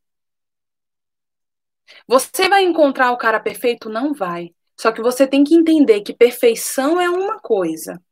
Você 2.07 2.49
vai 2.49 2.65
encontrar 2.65 3.13
o 3.13 3.17
cara 3.17 3.41
perfeito? 3.41 3.89
Não 3.89 4.13
vai. 4.13 4.51
Só 4.79 4.93
que 4.93 5.03
você 5.03 5.27
tem 5.27 5.45
que 5.45 5.55
entender 5.55 6.01
que 6.01 6.15
perfeição 6.15 7.01
é 7.01 7.09
uma 7.09 7.39
coisa, 7.39 8.03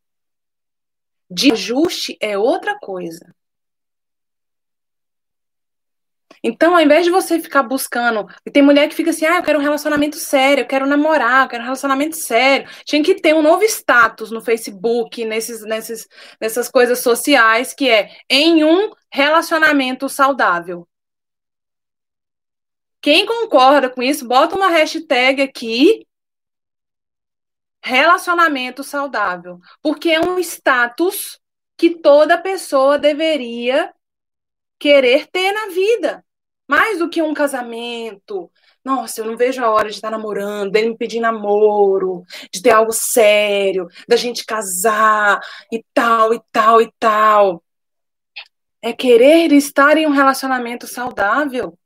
de 1.30 1.52
ajuste 1.52 2.16
é 2.20 2.36
outra 2.38 2.78
coisa. 2.78 3.34
Então, 6.44 6.74
ao 6.74 6.80
invés 6.80 7.04
de 7.04 7.10
você 7.10 7.38
ficar 7.38 7.62
buscando. 7.62 8.26
E 8.44 8.50
tem 8.50 8.62
mulher 8.62 8.88
que 8.88 8.96
fica 8.96 9.10
assim, 9.10 9.24
ah, 9.24 9.36
eu 9.36 9.42
quero 9.44 9.60
um 9.60 9.62
relacionamento 9.62 10.16
sério, 10.16 10.62
eu 10.62 10.66
quero 10.66 10.86
namorar, 10.86 11.44
eu 11.44 11.48
quero 11.48 11.62
um 11.62 11.66
relacionamento 11.66 12.16
sério. 12.16 12.68
Tinha 12.84 13.02
que 13.02 13.14
ter 13.14 13.32
um 13.32 13.42
novo 13.42 13.62
status 13.64 14.32
no 14.32 14.40
Facebook, 14.40 15.24
nesses, 15.24 15.62
nesses, 15.62 16.08
nessas 16.40 16.68
coisas 16.68 16.98
sociais, 16.98 17.72
que 17.72 17.88
é 17.88 18.10
em 18.28 18.64
um 18.64 18.90
relacionamento 19.12 20.08
saudável. 20.08 20.86
Quem 23.02 23.26
concorda 23.26 23.90
com 23.90 24.00
isso, 24.00 24.26
bota 24.26 24.54
uma 24.54 24.68
hashtag 24.68 25.42
aqui. 25.42 26.06
Relacionamento 27.82 28.84
saudável. 28.84 29.58
Porque 29.82 30.10
é 30.10 30.20
um 30.20 30.38
status 30.38 31.40
que 31.76 31.90
toda 31.90 32.38
pessoa 32.38 32.96
deveria 32.96 33.92
querer 34.78 35.26
ter 35.26 35.50
na 35.50 35.66
vida. 35.66 36.24
Mais 36.68 37.00
do 37.00 37.10
que 37.10 37.20
um 37.20 37.34
casamento. 37.34 38.48
Nossa, 38.84 39.20
eu 39.20 39.24
não 39.24 39.36
vejo 39.36 39.64
a 39.64 39.70
hora 39.70 39.88
de 39.88 39.96
estar 39.96 40.10
namorando, 40.10 40.70
dele 40.70 40.90
me 40.90 40.96
pedir 40.96 41.18
namoro, 41.18 42.24
de 42.52 42.62
ter 42.62 42.70
algo 42.70 42.92
sério, 42.92 43.88
da 44.08 44.14
gente 44.16 44.44
casar 44.46 45.40
e 45.72 45.84
tal, 45.92 46.32
e 46.32 46.40
tal, 46.52 46.80
e 46.80 46.92
tal. 47.00 47.64
É 48.80 48.92
querer 48.92 49.52
estar 49.52 49.96
em 49.96 50.06
um 50.06 50.10
relacionamento 50.10 50.86
saudável. 50.86 51.76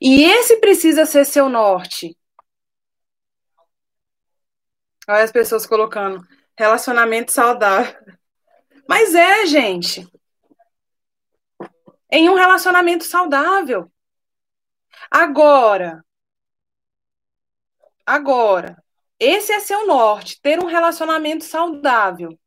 E 0.00 0.24
esse 0.24 0.58
precisa 0.58 1.06
ser 1.06 1.24
seu 1.24 1.48
norte. 1.48 2.16
Olha 5.08 5.22
as 5.22 5.32
pessoas 5.32 5.66
colocando 5.66 6.26
relacionamento 6.58 7.32
saudável. 7.32 7.94
Mas 8.88 9.14
é, 9.14 9.46
gente 9.46 10.06
em 12.10 12.28
um 12.30 12.34
relacionamento 12.34 13.04
saudável. 13.04 13.90
Agora, 15.10 16.04
agora, 18.04 18.82
esse 19.18 19.52
é 19.52 19.60
seu 19.60 19.86
norte, 19.86 20.40
ter 20.40 20.58
um 20.62 20.66
relacionamento 20.66 21.44
saudável. 21.44 22.38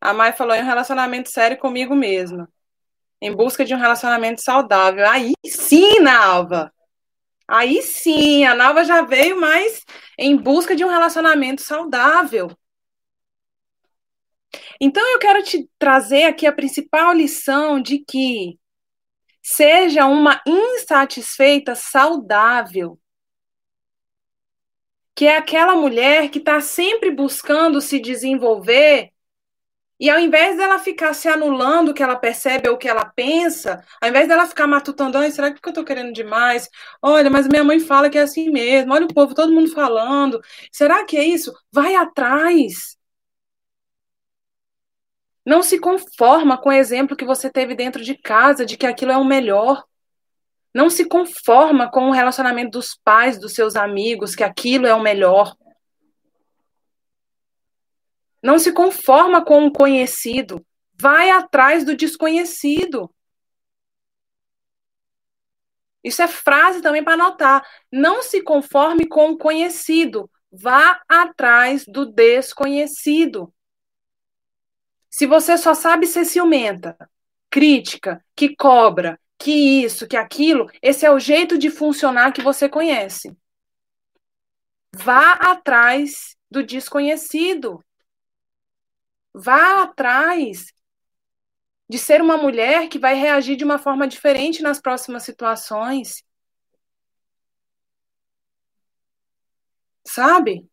A 0.00 0.12
Mai 0.12 0.32
falou 0.32 0.54
em 0.54 0.62
um 0.62 0.66
relacionamento 0.66 1.30
sério 1.30 1.58
comigo 1.58 1.94
mesma. 1.94 2.48
Em 3.20 3.34
busca 3.34 3.64
de 3.64 3.74
um 3.74 3.78
relacionamento 3.78 4.42
saudável. 4.42 5.08
Aí 5.08 5.32
sim, 5.44 6.00
Nalva. 6.00 6.72
Aí 7.48 7.80
sim, 7.82 8.44
a 8.44 8.54
Nalva 8.54 8.84
já 8.84 9.02
veio 9.02 9.40
mais 9.40 9.84
em 10.18 10.36
busca 10.36 10.74
de 10.74 10.84
um 10.84 10.88
relacionamento 10.88 11.62
saudável. 11.62 12.50
Então, 14.80 15.06
eu 15.12 15.18
quero 15.18 15.42
te 15.42 15.68
trazer 15.78 16.24
aqui 16.24 16.46
a 16.46 16.52
principal 16.52 17.12
lição 17.12 17.80
de 17.80 17.98
que 17.98 18.58
seja 19.42 20.06
uma 20.06 20.42
insatisfeita 20.46 21.74
saudável. 21.74 22.98
Que 25.14 25.26
é 25.26 25.36
aquela 25.36 25.74
mulher 25.74 26.30
que 26.30 26.38
está 26.38 26.60
sempre 26.60 27.10
buscando 27.10 27.80
se 27.80 27.98
desenvolver 27.98 29.12
e 29.98 30.10
ao 30.10 30.18
invés 30.18 30.56
dela 30.58 30.78
ficar 30.78 31.14
se 31.14 31.26
anulando 31.26 31.90
o 31.90 31.94
que 31.94 32.02
ela 32.02 32.16
percebe 32.16 32.68
ou 32.68 32.74
o 32.74 32.78
que 32.78 32.88
ela 32.88 33.04
pensa, 33.04 33.82
ao 34.00 34.08
invés 34.10 34.28
dela 34.28 34.46
ficar 34.46 34.66
matutando, 34.66 35.18
será 35.30 35.50
que 35.50 35.58
eu 35.66 35.70
estou 35.70 35.84
querendo 35.84 36.12
demais? 36.12 36.68
Olha, 37.00 37.30
mas 37.30 37.48
minha 37.48 37.64
mãe 37.64 37.80
fala 37.80 38.10
que 38.10 38.18
é 38.18 38.22
assim 38.22 38.50
mesmo. 38.50 38.92
Olha 38.92 39.06
o 39.06 39.14
povo, 39.14 39.34
todo 39.34 39.52
mundo 39.52 39.70
falando. 39.72 40.40
Será 40.70 41.04
que 41.04 41.16
é 41.16 41.24
isso? 41.24 41.52
Vai 41.72 41.94
atrás. 41.94 42.96
Não 45.46 45.62
se 45.62 45.78
conforma 45.78 46.58
com 46.58 46.68
o 46.68 46.72
exemplo 46.72 47.16
que 47.16 47.24
você 47.24 47.48
teve 47.48 47.74
dentro 47.74 48.02
de 48.02 48.16
casa 48.16 48.66
de 48.66 48.76
que 48.76 48.86
aquilo 48.86 49.12
é 49.12 49.16
o 49.16 49.24
melhor. 49.24 49.84
Não 50.74 50.90
se 50.90 51.06
conforma 51.06 51.90
com 51.90 52.08
o 52.08 52.12
relacionamento 52.12 52.72
dos 52.72 52.94
pais, 53.02 53.38
dos 53.38 53.54
seus 53.54 53.76
amigos, 53.76 54.34
que 54.34 54.44
aquilo 54.44 54.86
é 54.86 54.92
o 54.92 55.00
melhor. 55.00 55.56
Não 58.42 58.58
se 58.58 58.72
conforma 58.72 59.44
com 59.44 59.66
o 59.66 59.72
conhecido. 59.72 60.64
Vai 60.94 61.30
atrás 61.30 61.84
do 61.84 61.96
desconhecido. 61.96 63.12
Isso 66.02 66.22
é 66.22 66.28
frase 66.28 66.80
também 66.80 67.02
para 67.02 67.14
anotar. 67.14 67.66
Não 67.90 68.22
se 68.22 68.40
conforme 68.42 69.06
com 69.06 69.30
o 69.30 69.38
conhecido. 69.38 70.30
Vá 70.52 71.02
atrás 71.08 71.84
do 71.86 72.06
desconhecido. 72.06 73.52
Se 75.10 75.26
você 75.26 75.58
só 75.58 75.74
sabe 75.74 76.06
ser 76.06 76.24
ciumenta, 76.24 76.96
crítica, 77.50 78.24
que 78.36 78.54
cobra, 78.54 79.18
que 79.38 79.50
isso, 79.82 80.06
que 80.06 80.16
aquilo, 80.16 80.70
esse 80.80 81.04
é 81.04 81.10
o 81.10 81.18
jeito 81.18 81.58
de 81.58 81.70
funcionar 81.70 82.32
que 82.32 82.42
você 82.42 82.68
conhece. 82.68 83.36
Vá 84.94 85.32
atrás 85.32 86.36
do 86.50 86.62
desconhecido. 86.62 87.84
Vá 89.38 89.82
atrás 89.82 90.72
de 91.88 91.98
ser 91.98 92.22
uma 92.22 92.38
mulher 92.38 92.88
que 92.88 92.98
vai 92.98 93.14
reagir 93.14 93.54
de 93.56 93.64
uma 93.64 93.78
forma 93.78 94.08
diferente 94.08 94.62
nas 94.62 94.80
próximas 94.80 95.24
situações. 95.24 96.24
Sabe? 100.06 100.66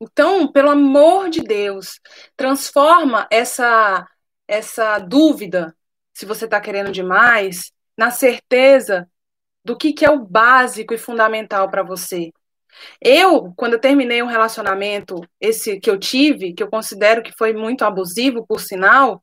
Então, 0.00 0.50
pelo 0.52 0.70
amor 0.70 1.28
de 1.28 1.40
Deus, 1.42 2.00
transforma 2.36 3.26
essa 3.30 4.06
essa 4.46 4.98
dúvida, 4.98 5.76
se 6.14 6.24
você 6.24 6.46
está 6.46 6.58
querendo 6.58 6.90
demais, 6.90 7.70
na 7.96 8.10
certeza 8.10 9.10
do 9.64 9.76
que, 9.76 9.92
que 9.92 10.06
é 10.06 10.10
o 10.10 10.24
básico 10.24 10.94
e 10.94 10.98
fundamental 10.98 11.70
para 11.70 11.82
você. 11.82 12.32
Eu, 13.00 13.52
quando 13.56 13.74
eu 13.74 13.80
terminei 13.80 14.22
um 14.22 14.26
relacionamento, 14.26 15.20
esse 15.40 15.80
que 15.80 15.90
eu 15.90 15.98
tive, 15.98 16.52
que 16.52 16.62
eu 16.62 16.68
considero 16.68 17.22
que 17.22 17.32
foi 17.32 17.52
muito 17.52 17.84
abusivo, 17.84 18.46
por 18.46 18.60
sinal, 18.60 19.22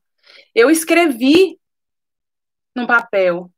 eu 0.54 0.70
escrevi 0.70 1.58
num 2.74 2.86
papel 2.86 3.50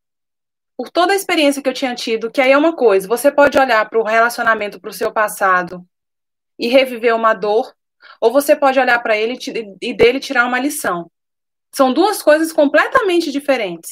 por 0.76 0.91
toda 0.91 1.12
a 1.12 1.16
experiência 1.16 1.61
que 1.61 1.68
eu 1.68 1.74
tinha 1.74 1.95
tido, 1.95 2.30
que 2.30 2.41
aí 2.41 2.53
é 2.53 2.57
uma 2.57 2.76
coisa, 2.76 3.09
você 3.09 3.32
pode 3.32 3.59
olhar 3.59 3.89
para 3.91 3.99
o 3.99 4.05
relacionamento, 4.05 4.80
para 4.80 4.91
o 4.91 4.95
seu 4.95 5.12
passado 5.12 5.84
e 6.57 6.68
reviver 6.68 7.14
uma 7.16 7.34
dor, 7.34 7.74
ou 8.20 8.32
você 8.32 8.55
pode 8.55 8.78
olhar 8.78 9.03
para 9.03 9.16
ele 9.16 9.36
e 9.82 9.93
dele 9.93 10.20
tirar 10.20 10.47
uma 10.47 10.61
lição. 10.61 11.11
São 11.74 11.93
duas 11.93 12.22
coisas 12.22 12.53
completamente 12.53 13.32
diferentes. 13.32 13.91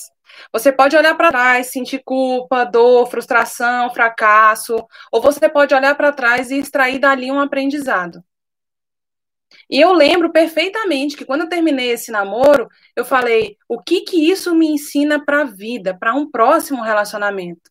Você 0.53 0.73
pode 0.73 0.97
olhar 0.97 1.17
para 1.17 1.31
trás, 1.31 1.69
sentir 1.69 2.03
culpa, 2.05 2.65
dor, 2.65 3.07
frustração, 3.09 3.93
fracasso, 3.93 4.77
ou 5.11 5.21
você 5.21 5.49
pode 5.49 5.75
olhar 5.75 5.95
para 5.95 6.13
trás 6.13 6.51
e 6.51 6.59
extrair 6.59 6.99
dali 6.99 7.31
um 7.31 7.41
aprendizado. 7.41 8.23
E 9.71 9.81
eu 9.81 9.93
lembro 9.93 10.31
perfeitamente 10.31 11.17
que 11.17 11.25
quando 11.25 11.43
eu 11.43 11.49
terminei 11.49 11.91
esse 11.91 12.11
namoro, 12.11 12.69
eu 12.95 13.05
falei: 13.05 13.57
o 13.69 13.81
que 13.81 14.03
que 14.03 14.31
isso 14.31 14.55
me 14.55 14.67
ensina 14.67 15.25
para 15.25 15.43
a 15.43 15.45
vida, 15.45 15.97
para 15.97 16.15
um 16.15 16.31
próximo 16.31 16.83
relacionamento? 16.83 17.71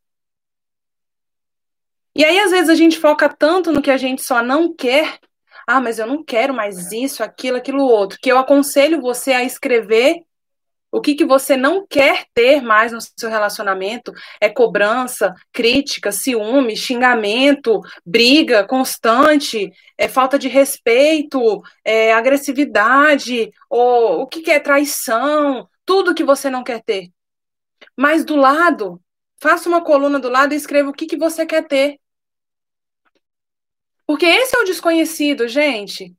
E 2.16 2.24
aí, 2.24 2.39
às 2.39 2.51
vezes, 2.51 2.70
a 2.70 2.76
gente 2.76 2.97
foca 2.97 3.28
tanto 3.28 3.72
no 3.72 3.82
que 3.82 3.91
a 3.91 3.97
gente 3.97 4.24
só 4.24 4.41
não 4.41 4.74
quer. 4.74 5.20
Ah, 5.68 5.82
mas 5.82 5.99
eu 5.99 6.07
não 6.07 6.24
quero 6.24 6.53
mais 6.53 6.91
isso, 6.91 7.24
aquilo, 7.24 7.57
aquilo 7.57 7.84
outro. 7.84 8.18
Que 8.22 8.32
eu 8.32 8.38
aconselho 8.38 9.01
você 9.01 9.34
a 9.34 9.43
escrever 9.43 10.24
o 10.96 11.02
que, 11.02 11.14
que 11.14 11.26
você 11.26 11.58
não 11.58 11.86
quer 11.86 12.26
ter 12.34 12.62
mais 12.62 12.93
no 12.93 13.02
seu 13.02 13.30
relacionamento. 13.30 14.14
É 14.39 14.48
cobrança, 14.48 15.36
crítica, 15.52 16.10
ciúme, 16.10 16.78
xingamento, 16.78 17.82
briga 18.06 18.66
constante, 18.66 19.74
é 19.98 20.08
falta 20.08 20.39
de 20.39 20.48
respeito, 20.48 21.62
é 21.84 22.14
agressividade, 22.14 23.52
ou 23.70 24.22
o 24.22 24.28
que, 24.28 24.41
que 24.41 24.50
é 24.50 24.58
traição, 24.58 25.68
tudo 25.86 26.16
que 26.16 26.24
você 26.24 26.50
não 26.50 26.64
quer 26.64 26.82
ter. 26.82 27.10
Mas 27.93 28.24
do 28.24 28.38
lado, 28.38 29.02
faça 29.38 29.68
uma 29.68 29.84
coluna 29.84 30.18
do 30.18 30.30
lado 30.30 30.54
e 30.54 30.58
escreva 30.58 30.91
o 30.91 30.93
que, 30.93 31.08
que 31.08 31.18
você 31.18 31.46
quer 31.46 31.68
ter. 31.68 32.00
Porque 34.08 34.26
esse 34.26 34.56
é 34.56 34.60
o 34.60 34.66
desconhecido, 34.66 35.46
gente. 35.46 36.16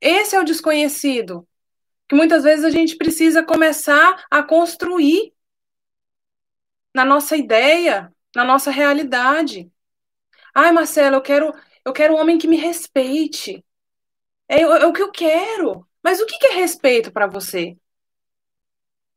Esse 0.00 0.36
é 0.36 0.38
o 0.38 0.44
desconhecido. 0.44 1.44
Que 2.08 2.14
muitas 2.14 2.44
vezes 2.44 2.64
a 2.64 2.70
gente 2.70 2.96
precisa 2.96 3.42
começar 3.42 4.24
a 4.30 4.42
construir 4.42 5.32
na 6.94 7.04
nossa 7.04 7.36
ideia, 7.36 8.12
na 8.34 8.44
nossa 8.44 8.70
realidade. 8.70 9.70
Ai, 10.54 10.70
Marcelo, 10.72 11.16
eu 11.16 11.22
quero, 11.22 11.54
eu 11.84 11.92
quero 11.92 12.14
um 12.14 12.20
homem 12.20 12.38
que 12.38 12.46
me 12.46 12.56
respeite. 12.56 13.64
É, 14.48 14.58
é, 14.58 14.62
é 14.62 14.86
o 14.86 14.92
que 14.92 15.02
eu 15.02 15.10
quero. 15.10 15.86
Mas 16.02 16.20
o 16.20 16.26
que 16.26 16.46
é 16.46 16.52
respeito 16.54 17.10
para 17.10 17.26
você? 17.26 17.76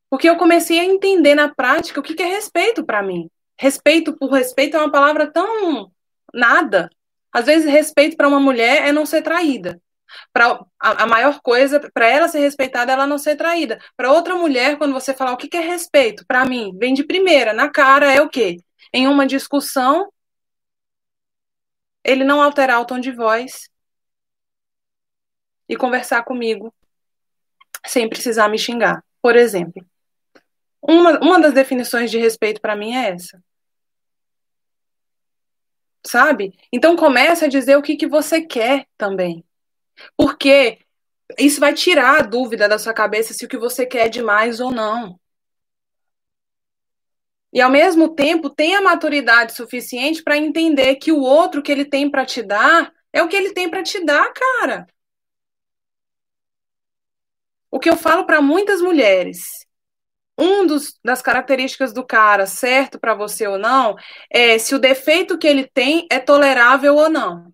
Porque 0.10 0.30
eu 0.30 0.38
comecei 0.38 0.80
a 0.80 0.86
entender 0.86 1.36
na 1.36 1.54
prática 1.54 2.00
o 2.00 2.04
que 2.04 2.22
é 2.22 2.26
respeito 2.26 2.86
para 2.86 3.04
mim. 3.04 3.30
Respeito 3.60 4.16
por 4.16 4.32
respeito 4.32 4.78
é 4.78 4.80
uma 4.80 4.92
palavra 4.92 5.30
tão 5.30 5.92
nada. 6.34 6.90
Às 7.32 7.46
vezes, 7.46 7.70
respeito 7.70 8.16
para 8.16 8.28
uma 8.28 8.40
mulher 8.40 8.88
é 8.88 8.92
não 8.92 9.06
ser 9.06 9.22
traída. 9.22 9.82
Para 10.34 10.60
a, 10.80 11.04
a, 11.04 11.08
maior 11.08 11.40
coisa, 11.42 11.80
para 11.94 12.08
ela 12.08 12.28
ser 12.28 12.40
respeitada, 12.40 12.92
ela 12.92 13.08
não 13.08 13.18
ser 13.18 13.36
traída. 13.36 13.80
Para 13.96 14.12
outra 14.12 14.36
mulher, 14.36 14.78
quando 14.78 14.94
você 14.94 15.14
falar 15.14 15.34
o 15.34 15.38
que, 15.38 15.48
que 15.48 15.58
é 15.58 15.62
respeito, 15.62 16.26
para 16.28 16.46
mim, 16.46 16.72
vem 16.78 16.94
de 16.94 17.04
primeira, 17.04 17.54
na 17.54 17.70
cara, 17.70 18.14
é 18.14 18.22
o 18.22 18.30
quê? 18.30 18.58
Em 18.94 19.08
uma 19.08 19.26
discussão, 19.28 20.12
ele 22.04 22.24
não 22.24 22.42
alterar 22.42 22.82
o 22.82 22.86
tom 22.86 23.00
de 23.00 23.12
voz 23.12 23.70
e 25.70 25.76
conversar 25.76 26.24
comigo 26.24 26.74
sem 27.86 28.10
precisar 28.10 28.48
me 28.50 28.58
xingar. 28.58 29.04
Por 29.22 29.36
exemplo, 29.36 29.86
uma, 30.82 31.20
uma 31.20 31.40
das 31.40 31.54
definições 31.54 32.10
de 32.12 32.18
respeito 32.18 32.62
para 32.62 32.76
mim 32.76 32.96
é 32.96 33.10
essa. 33.12 33.44
Sabe? 36.06 36.58
Então 36.72 36.96
começa 36.96 37.46
a 37.46 37.50
dizer 37.50 37.76
o 37.76 37.82
que, 37.82 37.98
que 37.98 38.08
você 38.08 38.42
quer 38.42 38.88
também. 38.98 39.44
Porque 40.16 40.80
isso 41.38 41.60
vai 41.60 41.74
tirar 41.74 42.20
a 42.20 42.24
dúvida 42.24 42.68
da 42.68 42.80
sua 42.80 42.94
cabeça 42.94 43.34
se 43.34 43.46
o 43.46 43.48
que 43.48 43.58
você 43.58 43.86
quer 43.86 44.08
é 44.08 44.10
demais 44.10 44.60
ou 44.60 44.72
não. 44.72 45.20
E 47.52 47.62
ao 47.62 47.72
mesmo 47.72 48.14
tempo, 48.14 48.50
tenha 48.50 48.82
maturidade 48.82 49.54
suficiente 49.54 50.24
para 50.24 50.38
entender 50.38 50.96
que 50.96 51.12
o 51.12 51.22
outro 51.22 51.64
que 51.64 51.72
ele 51.72 51.86
tem 51.86 52.10
para 52.10 52.26
te 52.26 52.42
dar 52.44 52.92
é 53.12 53.24
o 53.24 53.28
que 53.28 53.36
ele 53.36 53.54
tem 53.54 53.70
para 53.70 53.84
te 53.84 54.04
dar, 54.04 54.32
cara. 54.34 54.86
O 57.72 57.80
que 57.80 57.90
eu 57.90 57.98
falo 57.98 58.26
para 58.26 58.42
muitas 58.42 58.82
mulheres, 58.82 59.66
um 60.38 60.66
dos, 60.66 61.00
das 61.04 61.22
características 61.22 61.94
do 61.94 62.06
cara, 62.06 62.46
certo 62.46 63.00
para 63.00 63.16
você 63.16 63.48
ou 63.48 63.58
não, 63.58 63.96
é 64.30 64.58
se 64.58 64.76
o 64.76 64.80
defeito 64.80 65.38
que 65.38 65.48
ele 65.48 65.68
tem 65.68 66.08
é 66.12 66.20
tolerável 66.20 66.96
ou 66.96 67.10
não. 67.10 67.54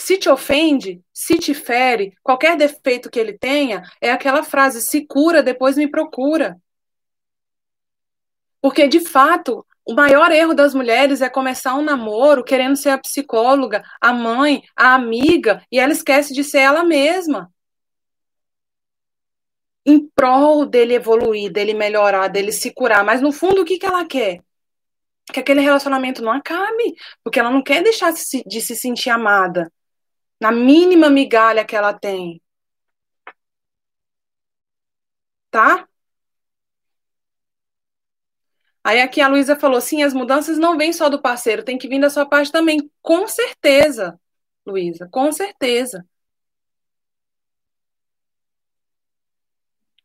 Se 0.00 0.16
te 0.16 0.30
ofende, 0.30 1.04
se 1.12 1.36
te 1.38 1.52
fere, 1.52 2.16
qualquer 2.22 2.56
defeito 2.56 3.10
que 3.10 3.20
ele 3.20 3.36
tenha, 3.36 3.82
é 4.00 4.10
aquela 4.10 4.42
frase: 4.42 4.80
se 4.80 5.06
cura, 5.06 5.42
depois 5.42 5.76
me 5.76 5.86
procura. 5.90 6.58
Porque, 8.62 8.88
de 8.88 9.00
fato, 9.00 9.64
o 9.84 9.92
maior 9.92 10.32
erro 10.32 10.54
das 10.54 10.74
mulheres 10.74 11.20
é 11.20 11.28
começar 11.28 11.74
um 11.74 11.82
namoro 11.82 12.42
querendo 12.42 12.76
ser 12.76 12.88
a 12.88 12.98
psicóloga, 12.98 13.84
a 14.00 14.10
mãe, 14.10 14.62
a 14.74 14.94
amiga, 14.94 15.62
e 15.70 15.78
ela 15.78 15.92
esquece 15.92 16.32
de 16.32 16.44
ser 16.44 16.60
ela 16.60 16.82
mesma. 16.82 17.52
Em 19.84 20.08
prol 20.08 20.64
dele 20.64 20.94
evoluir, 20.94 21.52
dele 21.52 21.74
melhorar, 21.74 22.28
dele 22.28 22.52
se 22.52 22.72
curar. 22.72 23.04
Mas, 23.04 23.20
no 23.20 23.32
fundo, 23.32 23.60
o 23.60 23.64
que, 23.66 23.78
que 23.78 23.84
ela 23.86 24.06
quer? 24.06 24.42
Que 25.30 25.40
aquele 25.40 25.60
relacionamento 25.60 26.22
não 26.22 26.32
acabe. 26.32 26.96
Porque 27.22 27.38
ela 27.38 27.50
não 27.50 27.62
quer 27.62 27.82
deixar 27.82 28.12
de 28.12 28.60
se 28.62 28.74
sentir 28.74 29.10
amada 29.10 29.70
na 30.40 30.50
mínima 30.52 31.08
migalha 31.10 31.64
que 31.64 31.76
ela 31.76 31.92
tem. 31.92 32.40
Tá? 35.50 35.88
Aí 38.82 39.00
aqui 39.00 39.20
a 39.20 39.28
Luísa 39.28 39.56
falou: 39.56 39.80
sim, 39.80 40.02
as 40.02 40.14
mudanças 40.14 40.58
não 40.58 40.76
vêm 40.78 40.92
só 40.92 41.08
do 41.08 41.20
parceiro, 41.20 41.64
tem 41.64 41.78
que 41.78 41.88
vir 41.88 42.00
da 42.00 42.10
sua 42.10 42.26
parte 42.26 42.50
também. 42.52 42.90
Com 43.02 43.26
certeza, 43.28 44.18
Luísa, 44.66 45.08
com 45.10 45.30
certeza. 45.32 46.04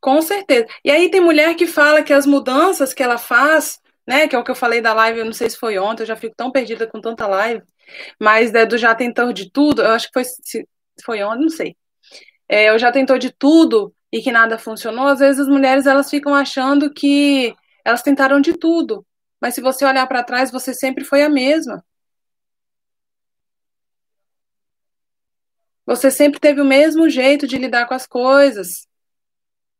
Com 0.01 0.21
certeza. 0.21 0.67
E 0.83 0.91
aí 0.91 1.09
tem 1.09 1.19
mulher 1.21 1.55
que 1.55 1.65
fala 1.65 2.03
que 2.03 2.13
as 2.13 2.25
mudanças 2.25 2.93
que 2.93 3.01
ela 3.01 3.17
faz, 3.17 3.79
né, 4.07 4.27
que 4.27 4.35
é 4.35 4.39
o 4.39 4.43
que 4.43 4.51
eu 4.51 4.55
falei 4.55 4.81
da 4.81 4.93
live, 4.93 5.19
eu 5.19 5.25
não 5.25 5.33
sei 5.33 5.49
se 5.49 5.57
foi 5.57 5.77
ontem, 5.79 6.03
eu 6.03 6.07
já 6.07 6.15
fico 6.15 6.35
tão 6.35 6.51
perdida 6.51 6.85
com 6.87 7.01
tanta 7.01 7.25
live, 7.27 7.63
mas 8.19 8.53
é, 8.53 8.65
do 8.65 8.77
já 8.77 8.95
tentou 8.95 9.33
de 9.33 9.49
tudo, 9.51 9.81
eu 9.81 9.91
acho 9.91 10.07
que 10.11 10.13
foi, 10.13 10.63
foi 11.03 11.23
ontem, 11.23 11.41
não 11.41 11.49
sei. 11.49 11.75
É, 12.49 12.69
eu 12.69 12.79
já 12.79 12.91
tentou 12.91 13.17
de 13.17 13.31
tudo 13.31 13.93
e 14.11 14.21
que 14.21 14.31
nada 14.31 14.57
funcionou, 14.57 15.07
às 15.07 15.19
vezes 15.19 15.41
as 15.41 15.47
mulheres 15.47 15.85
elas 15.85 16.09
ficam 16.09 16.33
achando 16.35 16.93
que 16.93 17.55
elas 17.83 18.01
tentaram 18.01 18.41
de 18.41 18.53
tudo, 18.57 19.05
mas 19.41 19.55
se 19.55 19.61
você 19.61 19.85
olhar 19.85 20.07
para 20.07 20.23
trás, 20.23 20.51
você 20.51 20.73
sempre 20.73 21.03
foi 21.03 21.23
a 21.23 21.29
mesma. 21.29 21.83
Você 25.85 26.09
sempre 26.09 26.39
teve 26.39 26.61
o 26.61 26.65
mesmo 26.65 27.09
jeito 27.09 27.47
de 27.47 27.57
lidar 27.57 27.87
com 27.87 27.93
as 27.93 28.07
coisas 28.07 28.87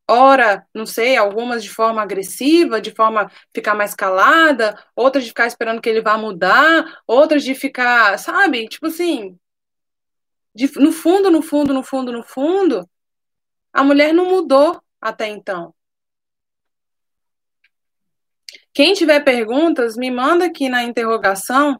ora, 0.08 0.68
não 0.74 0.86
sei, 0.86 1.18
algumas 1.18 1.64
de 1.64 1.70
forma 1.70 2.02
agressiva, 2.02 2.80
de 2.80 2.92
forma 2.92 3.32
ficar 3.54 3.74
mais 3.76 3.94
calada, 3.96 4.78
outras 4.96 5.24
de 5.24 5.30
ficar 5.30 5.48
esperando 5.48 5.82
que 5.82 5.90
ele 5.90 6.02
vá 6.02 6.18
mudar, 6.18 7.02
outras 7.08 7.44
de 7.44 7.56
ficar, 7.56 8.18
sabe, 8.20 8.68
tipo 8.68 8.88
assim, 8.88 9.38
de, 10.54 10.72
no 10.80 10.92
fundo, 10.92 11.30
no 11.30 11.42
fundo, 11.42 11.74
no 11.74 11.84
fundo, 11.84 12.12
no 12.12 12.24
fundo, 12.24 12.90
a 13.74 13.84
mulher 13.84 14.14
não 14.14 14.26
mudou 14.26 14.82
até 15.02 15.28
então. 15.28 15.74
Quem 18.74 18.94
tiver 18.94 19.22
perguntas, 19.22 19.96
me 19.96 20.12
manda 20.12 20.46
aqui 20.46 20.70
na 20.70 20.84
interrogação 20.84 21.80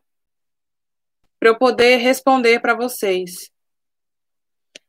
para 1.40 1.50
eu 1.50 1.58
poder 1.58 1.98
responder 1.98 2.60
para 2.60 2.74
vocês. 2.74 3.52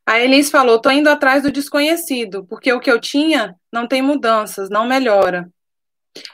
A 0.06 0.20
Elis 0.20 0.50
falou: 0.50 0.80
tô 0.80 0.90
indo 0.90 1.10
atrás 1.10 1.42
do 1.42 1.50
desconhecido, 1.50 2.46
porque 2.46 2.72
o 2.72 2.78
que 2.78 2.90
eu 2.90 3.00
tinha 3.00 3.56
não 3.72 3.88
tem 3.88 4.00
mudanças, 4.00 4.70
não 4.70 4.86
melhora. 4.86 5.50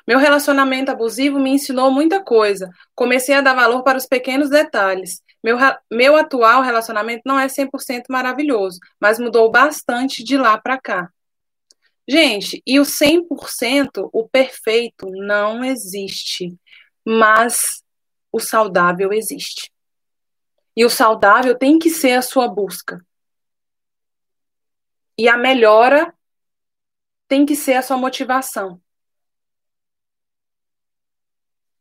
Meu 0.06 0.18
relacionamento 0.18 0.90
abusivo 0.92 1.40
me 1.40 1.50
ensinou 1.50 1.90
muita 1.90 2.22
coisa. 2.22 2.70
Comecei 2.94 3.34
a 3.34 3.40
dar 3.40 3.54
valor 3.54 3.82
para 3.82 3.98
os 3.98 4.06
pequenos 4.06 4.50
detalhes. 4.50 5.22
Meu, 5.42 5.56
meu 5.90 6.16
atual 6.16 6.62
relacionamento 6.62 7.22
não 7.26 7.38
é 7.38 7.48
100% 7.48 8.04
maravilhoso, 8.08 8.78
mas 9.00 9.18
mudou 9.18 9.50
bastante 9.50 10.22
de 10.22 10.36
lá 10.36 10.56
para 10.56 10.80
cá. 10.80 11.10
Gente, 12.06 12.62
e 12.66 12.78
o 12.78 12.84
100%, 12.84 14.08
o 14.12 14.28
perfeito, 14.28 15.08
não 15.10 15.64
existe, 15.64 16.54
mas 17.04 17.82
o 18.30 18.38
saudável 18.38 19.12
existe. 19.12 19.70
E 20.76 20.84
o 20.84 20.90
saudável 20.90 21.56
tem 21.56 21.78
que 21.78 21.90
ser 21.90 22.12
a 22.12 22.22
sua 22.22 22.48
busca. 22.48 23.04
E 25.16 25.28
a 25.28 25.36
melhora 25.36 26.14
tem 27.28 27.46
que 27.46 27.56
ser 27.56 27.74
a 27.74 27.82
sua 27.82 27.96
motivação. 27.96 28.80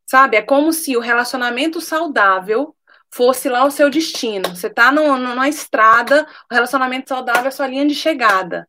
Sabe? 0.05 0.37
É 0.37 0.41
como 0.41 0.73
se 0.73 0.97
o 0.97 0.99
relacionamento 0.99 1.79
saudável 1.79 2.75
fosse 3.09 3.49
lá 3.49 3.65
o 3.65 3.71
seu 3.71 3.89
destino. 3.89 4.55
Você 4.55 4.67
está 4.67 4.91
numa 4.91 5.49
estrada, 5.49 6.27
o 6.49 6.53
relacionamento 6.53 7.09
saudável 7.09 7.45
é 7.45 7.47
a 7.47 7.51
sua 7.51 7.67
linha 7.67 7.87
de 7.87 7.95
chegada. 7.95 8.67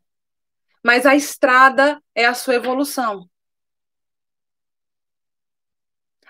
Mas 0.82 1.06
a 1.06 1.14
estrada 1.14 2.02
é 2.14 2.26
a 2.26 2.34
sua 2.34 2.54
evolução. 2.54 3.28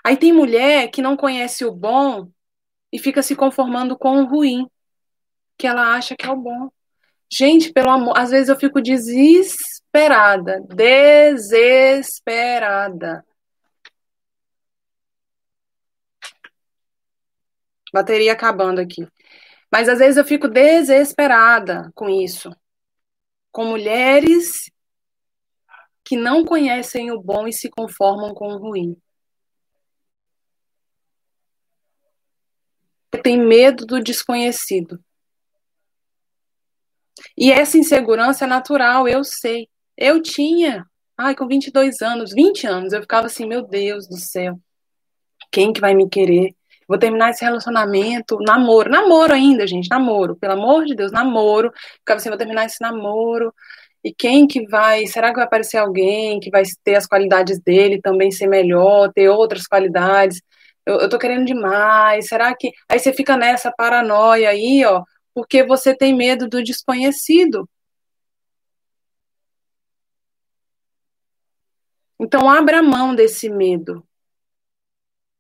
Aí 0.05 0.17
tem 0.17 0.33
mulher 0.33 0.91
que 0.91 1.01
não 1.01 1.17
conhece 1.17 1.65
o 1.65 1.73
bom 1.73 2.31
e 2.93 2.99
fica 2.99 3.23
se 3.23 3.37
conformando 3.37 3.97
com 3.97 4.23
o 4.23 4.27
ruim, 4.27 4.69
que 5.57 5.67
ela 5.67 5.95
acha 5.95 6.17
que 6.17 6.27
é 6.27 6.31
o 6.31 6.37
bom. 6.37 6.71
Gente, 7.35 7.73
pelo 7.73 7.89
amor, 7.89 8.19
às 8.19 8.31
vezes 8.31 8.51
eu 8.51 8.59
fico 8.59 8.79
desesperada, 8.83 10.61
desesperada. 10.69 12.05
Bateria 17.93 18.35
acabando 18.35 18.81
aqui. 18.81 19.09
Mas 19.71 19.89
às 19.89 19.99
vezes 19.99 20.19
eu 20.19 20.25
fico 20.27 20.47
desesperada 20.47 21.91
com 21.95 22.11
isso. 22.11 22.55
Com 23.51 23.65
mulheres 23.65 24.71
que 26.05 26.17
não 26.17 26.45
conhecem 26.45 27.11
o 27.11 27.19
bom 27.19 27.49
e 27.49 27.53
se 27.53 27.71
conformam 27.71 28.35
com 28.35 28.49
o 28.49 28.59
ruim. 28.59 28.95
Tem 33.23 33.39
medo 33.39 33.87
do 33.87 34.03
desconhecido. 34.03 35.03
E 37.37 37.53
essa 37.53 37.79
insegurança 37.79 38.45
é 38.45 38.49
natural, 38.49 39.07
eu 39.09 39.25
sei. 39.25 39.69
Eu 39.97 40.23
tinha, 40.23 40.87
ai, 41.17 41.35
com 41.35 41.47
22 41.47 42.01
anos, 42.03 42.33
20 42.33 42.67
anos, 42.67 42.93
eu 42.93 43.01
ficava 43.03 43.27
assim, 43.27 43.47
meu 43.47 43.63
Deus 43.67 44.09
do 44.09 44.17
céu, 44.17 44.59
quem 45.51 45.73
que 45.73 45.81
vai 45.81 45.95
me 45.95 46.09
querer? 46.09 46.55
Vou 46.89 46.99
terminar 46.99 47.31
esse 47.31 47.45
relacionamento, 47.45 48.39
namoro, 48.41 48.91
namoro 48.91 49.33
ainda, 49.33 49.67
gente, 49.67 49.89
namoro, 49.89 50.37
pelo 50.37 50.55
amor 50.55 50.85
de 50.85 50.95
Deus, 50.95 51.13
namoro. 51.13 51.73
Ficava 51.99 52.19
assim, 52.19 52.29
vou 52.29 52.39
terminar 52.39 52.67
esse 52.67 52.81
namoro. 52.81 53.55
E 54.05 54.13
quem 54.13 54.47
que 54.47 54.67
vai, 54.67 55.07
será 55.07 55.29
que 55.31 55.37
vai 55.37 55.45
aparecer 55.45 55.79
alguém 55.79 56.41
que 56.41 56.51
vai 56.51 56.63
ter 56.83 56.97
as 56.97 57.07
qualidades 57.07 57.61
dele 57.61 58.01
também 58.01 58.31
ser 58.31 58.49
melhor, 58.49 59.13
ter 59.13 59.29
outras 59.29 59.67
qualidades? 59.67 60.43
Eu, 60.85 61.01
eu 61.01 61.09
tô 61.09 61.19
querendo 61.19 61.47
demais, 61.47 62.27
será 62.27 62.55
que. 62.55 62.73
Aí 62.89 62.99
você 62.99 63.13
fica 63.13 63.37
nessa 63.37 63.73
paranoia 63.73 64.51
aí, 64.51 64.85
ó, 64.85 65.03
porque 65.35 65.65
você 65.65 65.97
tem 65.97 66.15
medo 66.15 66.49
do 66.49 66.63
desconhecido. 66.63 67.69
Então, 72.19 72.49
abra 72.49 72.83
mão 72.83 73.15
desse 73.15 73.49
medo, 73.51 74.07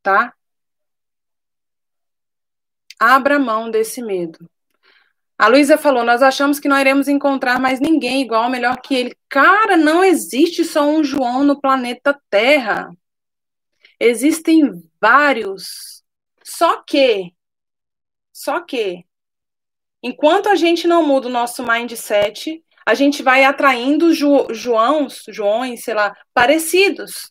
tá? 0.03 0.35
Abra 2.99 3.39
mão 3.39 3.71
desse 3.71 4.03
medo. 4.03 4.49
A 5.39 5.49
Luísa 5.49 5.77
falou: 5.77 6.05
Nós 6.05 6.23
achamos 6.23 6.61
que 6.61 6.69
não 6.69 6.79
iremos 6.79 7.09
encontrar 7.09 7.61
mais 7.61 7.81
ninguém 7.81 8.23
igual 8.23 8.45
ou 8.45 8.51
melhor 8.51 8.81
que 8.81 8.95
ele. 8.95 9.17
Cara, 9.29 9.77
não 9.77 10.05
existe 10.05 10.65
só 10.65 10.85
um 10.85 11.03
João 11.03 11.45
no 11.45 11.61
planeta 11.61 12.17
Terra. 12.31 12.91
Existem 13.99 14.71
vários. 15.01 16.05
Só 16.45 16.83
que, 16.83 17.35
só 18.33 18.61
que, 18.61 19.05
enquanto 20.03 20.49
a 20.49 20.55
gente 20.55 20.87
não 20.87 21.07
muda 21.07 21.29
o 21.29 21.31
nosso 21.31 21.63
mindset, 21.65 22.63
a 22.85 22.95
gente 22.95 23.23
vai 23.23 23.45
atraindo 23.45 24.13
jo 24.13 24.53
Joãos, 24.53 25.23
Joões, 25.29 25.85
sei 25.85 25.95
lá, 25.95 26.17
parecidos. 26.35 27.31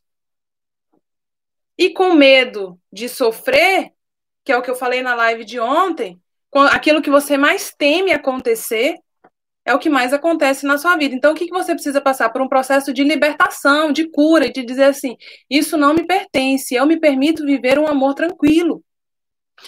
E 1.77 1.89
com 1.89 2.13
medo 2.13 2.79
de 2.91 3.09
sofrer, 3.09 3.91
que 4.43 4.51
é 4.51 4.57
o 4.57 4.61
que 4.61 4.69
eu 4.69 4.75
falei 4.75 5.01
na 5.01 5.13
live 5.15 5.43
de 5.43 5.59
ontem, 5.59 6.19
aquilo 6.71 7.01
que 7.01 7.09
você 7.09 7.37
mais 7.37 7.73
teme 7.77 8.11
acontecer 8.11 8.95
é 9.63 9.73
o 9.73 9.79
que 9.79 9.89
mais 9.89 10.11
acontece 10.11 10.65
na 10.65 10.77
sua 10.77 10.95
vida. 10.97 11.13
Então, 11.13 11.33
o 11.33 11.35
que, 11.35 11.47
você 11.49 11.73
precisa 11.73 12.01
passar? 12.01 12.29
Por 12.29 12.41
um 12.41 12.47
processo 12.47 12.91
de 12.93 13.03
libertação, 13.03 13.91
de 13.91 14.09
cura, 14.09 14.51
de 14.51 14.65
dizer 14.65 14.85
assim: 14.85 15.15
isso 15.49 15.77
não 15.77 15.93
me 15.93 16.05
pertence, 16.05 16.73
eu 16.73 16.85
me 16.85 16.99
permito 16.99 17.45
viver 17.45 17.77
um 17.77 17.87
amor 17.87 18.15
tranquilo. 18.15 18.83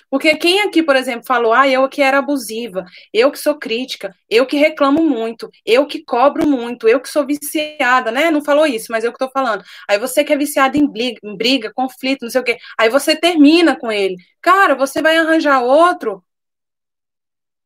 Porque 0.10 0.36
quem 0.36 0.62
aqui, 0.62 0.84
por 0.84 0.96
exemplo, 0.96 1.26
falou, 1.26 1.54
ah, 1.54 1.68
eu 1.68 1.88
que 1.90 2.02
era 2.02 2.20
abusiva, 2.20 2.86
eu 3.14 3.32
que 3.32 3.40
sou 3.40 3.56
crítica, 3.58 4.16
eu 4.30 4.46
que 4.46 4.58
reclamo 4.58 5.04
muito, 5.04 5.50
eu 5.66 5.86
que 5.86 6.04
cobro 6.04 6.48
muito, 6.48 6.88
eu 6.88 7.00
que 7.00 7.10
sou 7.10 7.26
viciada, 7.26 8.12
né? 8.12 8.32
Não 8.32 8.44
falou 8.44 8.66
isso, 8.66 8.88
mas 8.92 9.04
eu 9.04 9.12
que 9.12 9.20
tô 9.20 9.30
falando. 9.30 9.64
Aí 9.90 9.98
você 10.00 10.24
que 10.24 10.34
é 10.34 10.38
viciado 10.38 10.78
em 10.78 10.88
briga, 10.88 11.20
em 11.24 11.36
briga, 11.36 11.72
conflito, 11.74 12.24
não 12.24 12.30
sei 12.30 12.42
o 12.42 12.44
quê. 12.44 12.58
Aí 12.78 12.90
você 12.90 13.16
termina 13.16 13.76
com 13.76 13.92
ele. 13.92 14.16
Cara, 14.42 14.76
você 14.76 15.02
vai 15.02 15.18
arranjar 15.18 15.62
outro 15.64 16.24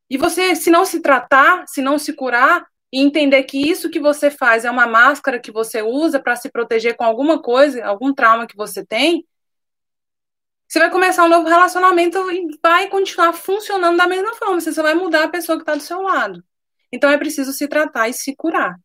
e 0.10 0.18
você, 0.18 0.56
se 0.56 0.70
não 0.70 0.86
se 0.86 1.02
tratar, 1.02 1.66
se 1.68 1.82
não 1.82 2.00
se 2.00 2.14
curar, 2.14 2.66
e 2.92 3.02
entender 3.02 3.44
que 3.44 3.70
isso 3.70 3.90
que 3.90 4.00
você 4.00 4.32
faz 4.32 4.64
é 4.64 4.72
uma 4.72 4.88
máscara 4.88 5.40
que 5.40 5.52
você 5.52 5.82
usa 5.82 6.20
para 6.22 6.36
se 6.36 6.50
proteger 6.50 6.96
com 6.96 7.04
alguma 7.04 7.42
coisa, 7.42 7.84
algum 7.86 8.14
trauma 8.14 8.48
que 8.48 8.56
você 8.56 8.86
tem, 8.86 9.26
você 10.68 10.80
vai 10.80 10.92
começar 10.92 11.24
um 11.24 11.30
novo 11.30 11.48
relacionamento 11.48 12.18
e 12.30 12.60
vai 12.62 12.90
continuar 12.90 13.32
funcionando 13.34 13.98
da 13.98 14.06
mesma 14.06 14.36
forma. 14.36 14.60
Você 14.60 14.74
só 14.74 14.84
vai 14.84 14.94
mudar 14.94 15.24
a 15.24 15.30
pessoa 15.30 15.58
que 15.58 15.62
está 15.62 15.76
do 15.76 15.82
seu 15.82 16.02
lado. 16.02 16.44
Então 16.92 17.10
é 17.10 17.18
preciso 17.18 17.54
se 17.54 17.68
tratar 17.68 18.10
e 18.10 18.14
se 18.14 18.36
curar. 18.36 18.78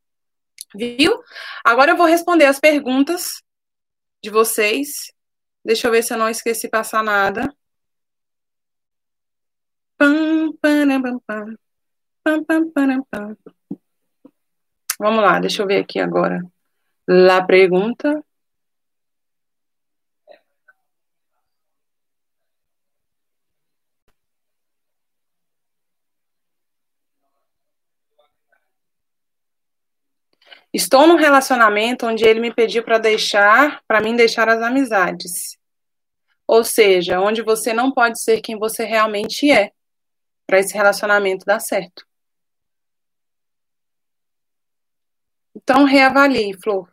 Viu? 0.75 1.21
Agora 1.65 1.93
eu 1.93 1.97
vou 1.97 2.07
responder 2.07 2.45
as 2.47 2.61
perguntas 2.61 3.43
de 4.23 4.31
vocês. 4.31 5.13
Deixa 5.65 5.89
eu 5.89 5.93
ver 5.93 6.03
se 6.03 6.15
eu 6.15 6.19
não 6.19 6.29
esqueci 6.29 6.69
passar 6.69 7.03
nada. 7.03 7.53
Vamos 14.99 15.23
lá, 15.23 15.41
deixa 15.41 15.63
eu 15.63 15.67
ver 15.67 15.79
aqui 15.79 15.99
agora. 15.99 16.41
La 17.09 17.45
pergunta. 17.45 18.25
Estou 30.73 31.07
num 31.07 31.17
relacionamento 31.17 32.07
onde 32.07 32.25
ele 32.25 32.41
me 32.41 32.55
pediu 32.55 32.83
para 32.83 32.99
deixar, 32.99 33.83
para 33.87 34.01
mim 34.01 34.17
deixar 34.17 34.49
as 34.49 34.63
amizades. 34.63 35.59
Ou 36.47 36.65
seja, 36.65 37.21
onde 37.21 37.43
você 37.43 37.73
não 37.75 37.93
pode 37.93 38.21
ser 38.21 38.41
quem 38.41 38.59
você 38.59 38.85
realmente 38.85 39.51
é 39.51 39.73
para 40.47 40.59
esse 40.59 40.75
relacionamento 40.75 41.45
dar 41.45 41.61
certo. 41.61 42.07
Então, 45.55 45.85
reavalie, 45.85 46.55
Flor. 46.63 46.91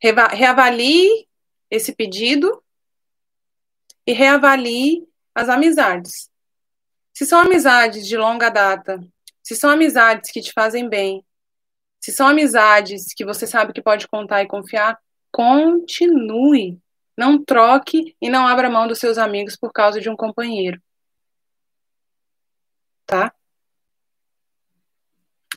reavalie 0.00 1.28
esse 1.70 1.94
pedido 1.94 2.62
e 4.06 4.12
reavalie 4.12 5.06
as 5.34 5.48
amizades. 5.48 6.30
Se 7.12 7.26
são 7.26 7.40
amizades 7.40 8.06
de 8.06 8.16
longa 8.16 8.48
data, 8.48 9.00
se 9.42 9.56
são 9.56 9.70
amizades 9.70 10.30
que 10.30 10.40
te 10.40 10.52
fazem 10.52 10.88
bem, 10.88 11.24
se 12.06 12.12
são 12.12 12.28
amizades 12.28 13.12
que 13.14 13.24
você 13.24 13.46
sabe 13.46 13.72
que 13.72 13.82
pode 13.82 14.08
contar 14.08 14.42
e 14.42 14.46
confiar, 14.46 14.98
continue. 15.30 16.78
Não 17.16 17.42
troque 17.42 18.14
e 18.20 18.28
não 18.28 18.46
abra 18.46 18.70
mão 18.70 18.86
dos 18.86 18.98
seus 18.98 19.18
amigos 19.18 19.56
por 19.56 19.72
causa 19.72 20.00
de 20.00 20.08
um 20.08 20.16
companheiro 20.16 20.80
tá? 23.06 23.32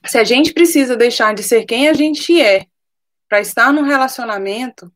Se 0.06 0.18
a 0.18 0.24
gente 0.24 0.54
precisa 0.54 0.96
deixar 0.96 1.34
de 1.34 1.44
ser 1.44 1.66
quem 1.66 1.90
a 1.90 1.94
gente 1.94 2.40
é 2.40 2.66
para 3.28 3.42
estar 3.42 3.74
num 3.74 3.82
relacionamento, 3.82 4.94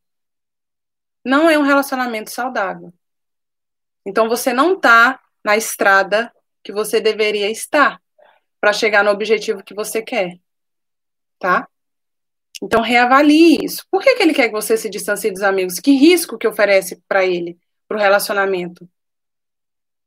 não 1.25 1.49
é 1.49 1.57
um 1.57 1.63
relacionamento 1.63 2.29
saudável. 2.29 2.93
Então 4.05 4.29
você 4.29 4.53
não 4.53 4.73
está 4.73 5.19
na 5.43 5.57
estrada 5.57 6.31
que 6.63 6.71
você 6.71 7.01
deveria 7.01 7.51
estar 7.51 8.01
para 8.61 8.71
chegar 8.71 9.03
no 9.03 9.11
objetivo 9.11 9.63
que 9.63 9.73
você 9.73 10.01
quer, 10.01 10.39
tá? 11.43 11.67
Então 12.61 12.81
reavalie 12.81 13.65
isso. 13.65 13.85
Por 13.91 14.01
que, 14.01 14.15
que 14.15 14.23
ele 14.23 14.33
quer 14.33 14.47
que 14.47 14.53
você 14.53 14.77
se 14.77 14.89
distancie 14.89 15.29
dos 15.29 15.43
amigos? 15.43 15.77
Que 15.77 15.91
risco 15.91 16.37
que 16.37 16.47
oferece 16.47 17.03
para 17.05 17.25
ele, 17.25 17.57
para 17.85 17.97
o 17.97 17.99
relacionamento? 17.99 18.87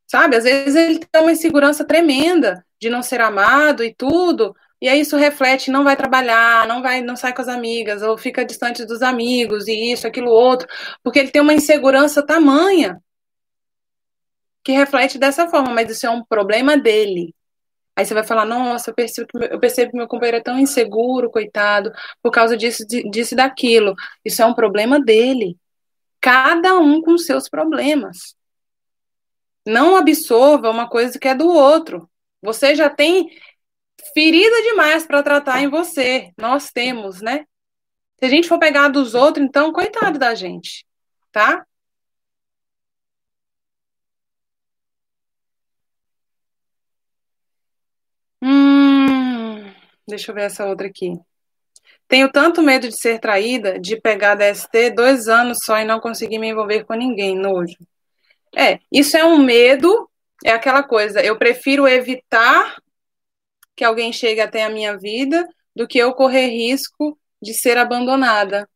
Sabe? 0.07 0.37
Às 0.37 0.45
vezes 0.45 0.75
ele 0.75 0.99
tem 1.01 1.21
uma 1.21 1.33
insegurança 1.33 1.85
tremenda 1.85 2.65
de 2.81 2.89
não 2.89 3.03
ser 3.03 3.21
amado 3.21 3.85
e 3.85 3.95
tudo, 3.95 4.57
e 4.81 4.89
aí 4.89 5.01
isso 5.01 5.17
reflete, 5.17 5.71
não 5.71 5.85
vai 5.85 5.95
trabalhar, 5.95 6.67
não 6.67 6.81
vai, 6.81 7.03
não 7.03 7.17
sai 7.17 7.35
com 7.35 7.43
as 7.43 7.49
amigas, 7.49 8.03
ou 8.03 8.17
fica 8.17 8.45
distante 8.45 8.87
dos 8.87 9.03
amigos, 9.03 9.69
e 9.69 9.93
isso, 9.93 10.07
aquilo, 10.07 10.31
outro, 10.31 10.67
porque 11.03 11.19
ele 11.19 11.31
tem 11.31 11.43
uma 11.43 11.55
insegurança 11.55 12.25
tamanha 12.25 12.99
que 14.65 14.73
reflete 14.73 15.19
dessa 15.19 15.49
forma, 15.49 15.71
mas 15.75 15.91
isso 15.91 16.07
é 16.07 16.11
um 16.11 16.25
problema 16.25 16.79
dele. 16.79 17.35
Aí 17.97 18.05
você 18.05 18.13
vai 18.13 18.25
falar, 18.25 18.45
nossa, 18.45 18.91
eu 18.91 18.95
percebo 18.95 19.27
que 19.27 19.39
meu, 19.39 19.49
eu 19.49 19.59
percebo 19.59 19.91
que 19.91 19.97
meu 19.97 20.07
companheiro 20.07 20.37
é 20.37 20.43
tão 20.43 20.59
inseguro, 20.59 21.31
coitado, 21.31 21.91
por 22.23 22.31
causa 22.31 22.57
disso, 22.57 22.85
disso 22.87 23.35
e 23.35 23.37
daquilo. 23.37 23.95
Isso 24.25 24.43
é 24.43 24.47
um 24.47 24.55
problema 24.55 25.01
dele. 25.01 25.57
Cada 26.21 26.79
um 26.79 27.01
com 27.01 27.17
seus 27.17 27.49
problemas. 27.49 28.37
Não 29.67 29.97
absorva 29.97 30.71
uma 30.71 30.89
coisa 30.89 31.19
que 31.19 31.27
é 31.27 31.35
do 31.35 31.49
outro. 31.49 32.09
Você 32.43 32.75
já 32.75 32.91
tem 32.91 33.31
ferida 34.13 34.63
demais 34.63 35.07
para 35.07 35.23
tratar 35.23 35.63
em 35.63 35.69
você. 35.69 36.33
Nós 36.39 36.71
temos, 36.71 37.23
né? 37.23 37.47
Se 38.19 38.27
a 38.27 38.29
gente 38.29 38.49
for 38.49 38.59
pegar 38.59 38.89
dos 38.89 39.15
outros, 39.15 39.45
então, 39.45 39.73
coitado 39.73 40.19
da 40.19 40.35
gente, 40.35 40.87
tá? 41.33 41.67
Deixa 50.07 50.31
eu 50.31 50.35
ver 50.35 50.43
essa 50.43 50.67
outra 50.67 50.87
aqui. 50.87 51.13
Tenho 52.09 52.31
tanto 52.31 52.63
medo 52.63 52.89
de 52.89 52.97
ser 52.97 53.19
traída, 53.19 53.79
de 53.79 54.01
pegar 54.01 54.37
DST 54.37 54.91
dois 54.91 55.29
anos 55.29 55.59
só 55.65 55.79
e 55.79 55.85
não 55.85 55.99
conseguir 55.99 56.39
me 56.39 56.49
envolver 56.49 56.85
com 56.85 56.95
ninguém, 56.95 57.37
nojo. 57.37 57.77
É, 58.57 58.79
isso 58.93 59.17
é 59.17 59.25
um 59.25 59.39
medo, 59.39 60.09
é 60.45 60.53
aquela 60.53 60.83
coisa, 60.83 61.21
eu 61.21 61.37
prefiro 61.37 61.87
evitar 61.87 62.77
que 63.75 63.85
alguém 63.85 64.13
chegue 64.13 64.41
até 64.41 64.65
a 64.65 64.71
minha 64.71 64.97
vida 64.97 65.47
do 65.75 65.87
que 65.87 65.99
eu 65.99 66.15
correr 66.15 66.47
risco 66.47 67.19
de 67.43 67.53
ser 67.53 67.77
abandonada. 67.77 68.69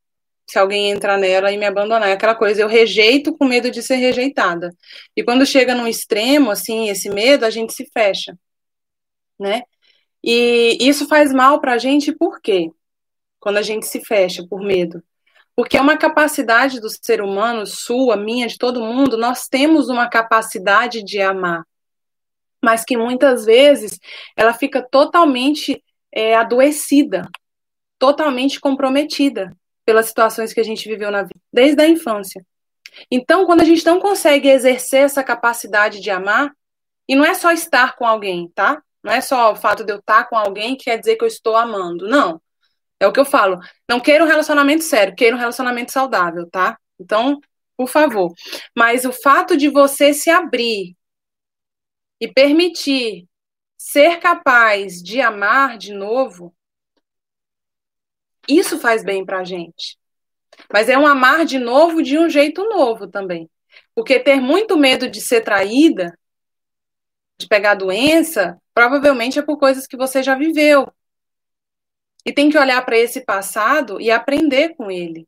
Se 0.46 0.58
alguém 0.58 0.90
entrar 0.90 1.16
nela 1.16 1.52
e 1.52 1.56
me 1.56 1.64
abandonar, 1.64 2.08
é 2.08 2.12
aquela 2.12 2.34
coisa, 2.34 2.60
eu 2.60 2.68
rejeito 2.68 3.36
com 3.38 3.46
medo 3.46 3.70
de 3.70 3.82
ser 3.82 3.94
rejeitada. 3.96 4.74
E 5.16 5.22
quando 5.22 5.46
chega 5.46 5.74
num 5.74 5.86
extremo, 5.86 6.50
assim, 6.50 6.90
esse 6.90 7.08
medo, 7.08 7.46
a 7.46 7.50
gente 7.50 7.72
se 7.72 7.88
fecha, 7.94 8.36
né? 9.38 9.62
E 10.22 10.76
isso 10.80 11.08
faz 11.08 11.32
mal 11.32 11.60
pra 11.60 11.78
gente 11.78 12.12
por 12.12 12.40
quê? 12.40 12.70
Quando 13.38 13.56
a 13.56 13.62
gente 13.62 13.86
se 13.86 14.00
fecha 14.00 14.46
por 14.46 14.60
medo. 14.60 15.02
Porque 15.56 15.76
é 15.76 15.80
uma 15.80 15.96
capacidade 15.96 16.80
do 16.80 16.88
ser 16.88 17.20
humano, 17.20 17.66
sua, 17.66 18.16
minha, 18.16 18.46
de 18.46 18.56
todo 18.56 18.82
mundo, 18.82 19.16
nós 19.16 19.46
temos 19.48 19.88
uma 19.88 20.08
capacidade 20.08 21.02
de 21.02 21.20
amar, 21.20 21.64
mas 22.62 22.84
que 22.84 22.96
muitas 22.96 23.44
vezes 23.44 23.98
ela 24.36 24.52
fica 24.52 24.80
totalmente 24.82 25.82
é, 26.12 26.34
adoecida, 26.34 27.28
totalmente 27.98 28.60
comprometida 28.60 29.54
pelas 29.84 30.06
situações 30.06 30.52
que 30.52 30.60
a 30.60 30.64
gente 30.64 30.88
viveu 30.88 31.10
na 31.10 31.22
vida, 31.22 31.40
desde 31.52 31.82
a 31.82 31.88
infância. 31.88 32.44
Então, 33.10 33.44
quando 33.44 33.60
a 33.60 33.64
gente 33.64 33.84
não 33.84 34.00
consegue 34.00 34.48
exercer 34.48 35.02
essa 35.02 35.22
capacidade 35.22 36.00
de 36.00 36.10
amar, 36.10 36.52
e 37.08 37.14
não 37.16 37.24
é 37.24 37.34
só 37.34 37.50
estar 37.50 37.96
com 37.96 38.06
alguém, 38.06 38.48
tá? 38.54 38.82
Não 39.02 39.12
é 39.12 39.20
só 39.20 39.52
o 39.52 39.56
fato 39.56 39.84
de 39.84 39.92
eu 39.92 39.98
estar 39.98 40.28
com 40.28 40.36
alguém 40.36 40.76
que 40.76 40.84
quer 40.84 40.98
dizer 40.98 41.16
que 41.16 41.24
eu 41.24 41.28
estou 41.28 41.56
amando, 41.56 42.08
não. 42.08 42.40
É 42.98 43.06
o 43.06 43.12
que 43.12 43.20
eu 43.20 43.24
falo. 43.24 43.58
Não 43.88 43.98
queira 43.98 44.22
um 44.22 44.26
relacionamento 44.26 44.84
sério, 44.84 45.14
queira 45.14 45.34
um 45.34 45.38
relacionamento 45.38 45.90
saudável, 45.90 46.48
tá? 46.50 46.78
Então, 46.98 47.40
por 47.76 47.88
favor. 47.88 48.32
Mas 48.76 49.06
o 49.06 49.12
fato 49.12 49.56
de 49.56 49.68
você 49.68 50.12
se 50.12 50.28
abrir 50.28 50.94
e 52.20 52.28
permitir 52.28 53.26
ser 53.78 54.18
capaz 54.18 55.02
de 55.02 55.22
amar 55.22 55.78
de 55.78 55.94
novo, 55.94 56.54
isso 58.46 58.78
faz 58.78 59.02
bem 59.02 59.24
pra 59.24 59.44
gente. 59.44 59.98
Mas 60.70 60.90
é 60.90 60.98
um 60.98 61.06
amar 61.06 61.46
de 61.46 61.58
novo 61.58 62.02
de 62.02 62.18
um 62.18 62.28
jeito 62.28 62.68
novo 62.68 63.08
também. 63.08 63.48
Porque 63.94 64.20
ter 64.20 64.40
muito 64.40 64.76
medo 64.76 65.08
de 65.08 65.20
ser 65.20 65.40
traída, 65.40 66.16
de 67.40 67.48
pegar 67.48 67.74
doença, 67.74 68.60
provavelmente 68.74 69.38
é 69.38 69.42
por 69.42 69.58
coisas 69.58 69.86
que 69.86 69.96
você 69.96 70.22
já 70.22 70.34
viveu. 70.34 70.86
E 72.24 72.32
tem 72.32 72.50
que 72.50 72.58
olhar 72.58 72.84
para 72.84 72.98
esse 72.98 73.24
passado 73.24 74.00
e 74.00 74.10
aprender 74.10 74.74
com 74.76 74.90
ele. 74.90 75.26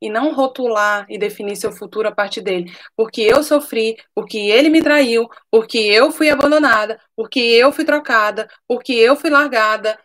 E 0.00 0.10
não 0.10 0.34
rotular 0.34 1.06
e 1.08 1.18
definir 1.18 1.56
seu 1.56 1.72
futuro 1.72 2.08
a 2.08 2.12
partir 2.12 2.42
dele. 2.42 2.72
Porque 2.96 3.22
eu 3.22 3.42
sofri, 3.42 3.96
porque 4.14 4.38
ele 4.38 4.68
me 4.68 4.82
traiu, 4.82 5.28
porque 5.50 5.78
eu 5.78 6.10
fui 6.10 6.28
abandonada, 6.30 7.00
porque 7.16 7.40
eu 7.40 7.72
fui 7.72 7.84
trocada, 7.84 8.48
porque 8.66 8.92
eu 8.92 9.16
fui 9.16 9.30
largada, 9.30 9.98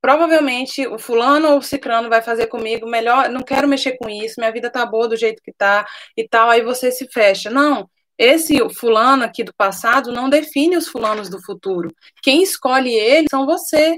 provavelmente 0.00 0.86
o 0.86 0.98
fulano 0.98 1.50
ou 1.50 1.58
o 1.58 1.62
cicrano 1.62 2.08
vai 2.08 2.22
fazer 2.22 2.46
comigo 2.48 2.88
melhor, 2.88 3.28
não 3.30 3.42
quero 3.42 3.68
mexer 3.68 3.96
com 3.98 4.08
isso, 4.08 4.36
minha 4.38 4.52
vida 4.52 4.70
tá 4.70 4.84
boa 4.86 5.08
do 5.08 5.16
jeito 5.16 5.42
que 5.42 5.52
tá 5.52 5.86
e 6.16 6.26
tal, 6.28 6.50
aí 6.50 6.62
você 6.62 6.90
se 6.92 7.08
fecha. 7.10 7.50
Não, 7.50 7.88
esse 8.20 8.54
fulano 8.74 9.24
aqui 9.24 9.42
do 9.42 9.54
passado 9.54 10.12
não 10.12 10.28
define 10.28 10.76
os 10.76 10.86
fulanos 10.86 11.30
do 11.30 11.42
futuro. 11.42 11.90
Quem 12.22 12.42
escolhe 12.42 12.92
ele 12.92 13.26
são 13.30 13.46
você. 13.46 13.96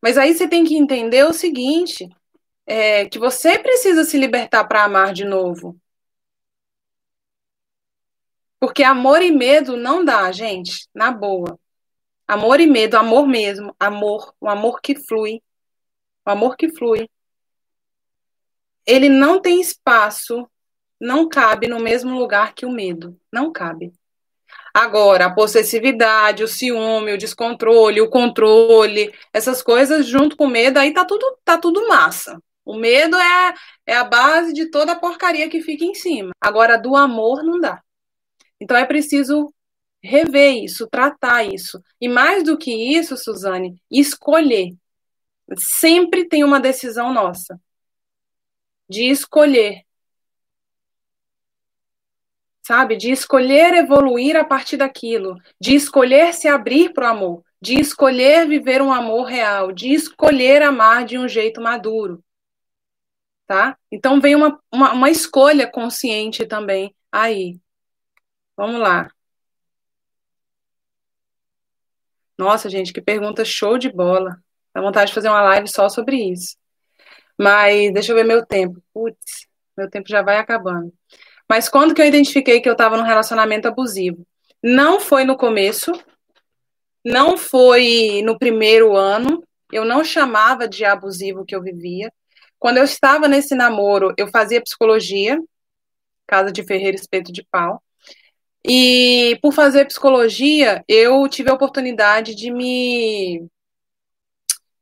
Mas 0.00 0.16
aí 0.16 0.32
você 0.32 0.46
tem 0.46 0.64
que 0.64 0.76
entender 0.76 1.24
o 1.24 1.32
seguinte, 1.32 2.08
é, 2.64 3.06
que 3.08 3.18
você 3.18 3.58
precisa 3.58 4.04
se 4.04 4.16
libertar 4.16 4.62
para 4.64 4.84
amar 4.84 5.12
de 5.12 5.24
novo. 5.24 5.76
Porque 8.60 8.84
amor 8.84 9.20
e 9.20 9.32
medo 9.32 9.76
não 9.76 10.04
dá, 10.04 10.30
gente, 10.30 10.86
na 10.94 11.10
boa. 11.10 11.58
Amor 12.28 12.60
e 12.60 12.66
medo, 12.68 12.96
amor 12.96 13.26
mesmo, 13.26 13.74
amor, 13.80 14.32
o 14.40 14.48
amor 14.48 14.80
que 14.80 14.94
flui, 14.94 15.42
o 16.24 16.30
amor 16.30 16.56
que 16.56 16.68
flui. 16.68 17.10
Ele 18.86 19.08
não 19.08 19.40
tem 19.40 19.60
espaço, 19.60 20.48
não 21.04 21.28
cabe 21.28 21.68
no 21.68 21.78
mesmo 21.78 22.18
lugar 22.18 22.54
que 22.54 22.64
o 22.64 22.70
medo, 22.70 23.18
não 23.30 23.52
cabe. 23.52 23.92
Agora, 24.72 25.26
a 25.26 25.34
possessividade, 25.34 26.42
o 26.42 26.48
ciúme, 26.48 27.12
o 27.12 27.18
descontrole, 27.18 28.00
o 28.00 28.10
controle, 28.10 29.14
essas 29.32 29.62
coisas 29.62 30.06
junto 30.06 30.36
com 30.36 30.46
o 30.46 30.50
medo, 30.50 30.78
aí 30.78 30.92
tá 30.92 31.04
tudo, 31.04 31.38
tá 31.44 31.58
tudo 31.58 31.86
massa. 31.86 32.42
O 32.64 32.74
medo 32.74 33.16
é, 33.16 33.54
é 33.86 33.94
a 33.94 34.04
base 34.04 34.52
de 34.52 34.70
toda 34.70 34.92
a 34.92 34.98
porcaria 34.98 35.48
que 35.48 35.60
fica 35.60 35.84
em 35.84 35.94
cima. 35.94 36.32
Agora, 36.40 36.78
do 36.78 36.96
amor 36.96 37.44
não 37.44 37.60
dá. 37.60 37.82
Então 38.58 38.76
é 38.76 38.84
preciso 38.84 39.52
rever 40.02 40.64
isso, 40.64 40.88
tratar 40.88 41.44
isso. 41.44 41.80
E 42.00 42.08
mais 42.08 42.42
do 42.42 42.56
que 42.56 42.72
isso, 42.72 43.16
Suzane, 43.16 43.80
escolher. 43.90 44.70
Sempre 45.58 46.26
tem 46.26 46.42
uma 46.42 46.58
decisão 46.58 47.12
nossa 47.12 47.60
de 48.88 49.04
escolher. 49.10 49.82
Sabe? 52.64 52.96
De 52.96 53.10
escolher 53.10 53.74
evoluir 53.74 54.36
a 54.36 54.44
partir 54.44 54.78
daquilo, 54.78 55.36
de 55.60 55.74
escolher 55.74 56.32
se 56.32 56.48
abrir 56.48 56.94
para 56.94 57.06
o 57.06 57.10
amor, 57.10 57.44
de 57.60 57.78
escolher 57.78 58.48
viver 58.48 58.80
um 58.80 58.92
amor 58.92 59.24
real, 59.24 59.70
de 59.70 59.92
escolher 59.92 60.62
amar 60.62 61.04
de 61.04 61.18
um 61.18 61.28
jeito 61.28 61.60
maduro. 61.60 62.24
Tá? 63.46 63.76
Então 63.92 64.18
vem 64.18 64.34
uma, 64.34 64.58
uma, 64.72 64.92
uma 64.92 65.10
escolha 65.10 65.70
consciente 65.70 66.46
também 66.46 66.94
aí. 67.12 67.60
Vamos 68.56 68.80
lá. 68.80 69.10
Nossa, 72.38 72.70
gente, 72.70 72.92
que 72.94 73.00
pergunta 73.02 73.44
show 73.44 73.76
de 73.76 73.92
bola. 73.92 74.42
Dá 74.74 74.80
vontade 74.80 75.08
de 75.08 75.14
fazer 75.14 75.28
uma 75.28 75.42
live 75.42 75.68
só 75.68 75.88
sobre 75.90 76.16
isso. 76.16 76.56
Mas 77.38 77.92
deixa 77.92 78.12
eu 78.12 78.16
ver 78.16 78.24
meu 78.24 78.44
tempo. 78.44 78.82
Putz, 78.92 79.46
meu 79.76 79.90
tempo 79.90 80.08
já 80.08 80.22
vai 80.22 80.38
acabando. 80.38 80.92
Mas 81.48 81.68
quando 81.68 81.94
que 81.94 82.00
eu 82.00 82.06
identifiquei 82.06 82.60
que 82.60 82.68
eu 82.68 82.72
estava 82.72 82.96
num 82.96 83.02
relacionamento 83.02 83.68
abusivo? 83.68 84.26
Não 84.62 84.98
foi 84.98 85.24
no 85.24 85.36
começo, 85.36 85.92
não 87.04 87.36
foi 87.36 88.22
no 88.24 88.38
primeiro 88.38 88.96
ano, 88.96 89.42
eu 89.70 89.84
não 89.84 90.02
chamava 90.02 90.66
de 90.66 90.84
abusivo 90.84 91.44
que 91.44 91.54
eu 91.54 91.62
vivia. 91.62 92.10
Quando 92.58 92.78
eu 92.78 92.84
estava 92.84 93.28
nesse 93.28 93.54
namoro, 93.54 94.14
eu 94.16 94.28
fazia 94.28 94.62
psicologia, 94.62 95.38
casa 96.26 96.50
de 96.50 96.64
Ferreira 96.64 96.96
Espeto 96.96 97.30
de 97.30 97.44
Pau. 97.44 97.82
E 98.66 99.38
por 99.42 99.52
fazer 99.52 99.84
psicologia, 99.84 100.82
eu 100.88 101.28
tive 101.28 101.50
a 101.50 101.54
oportunidade 101.54 102.34
de 102.34 102.50
me 102.50 103.46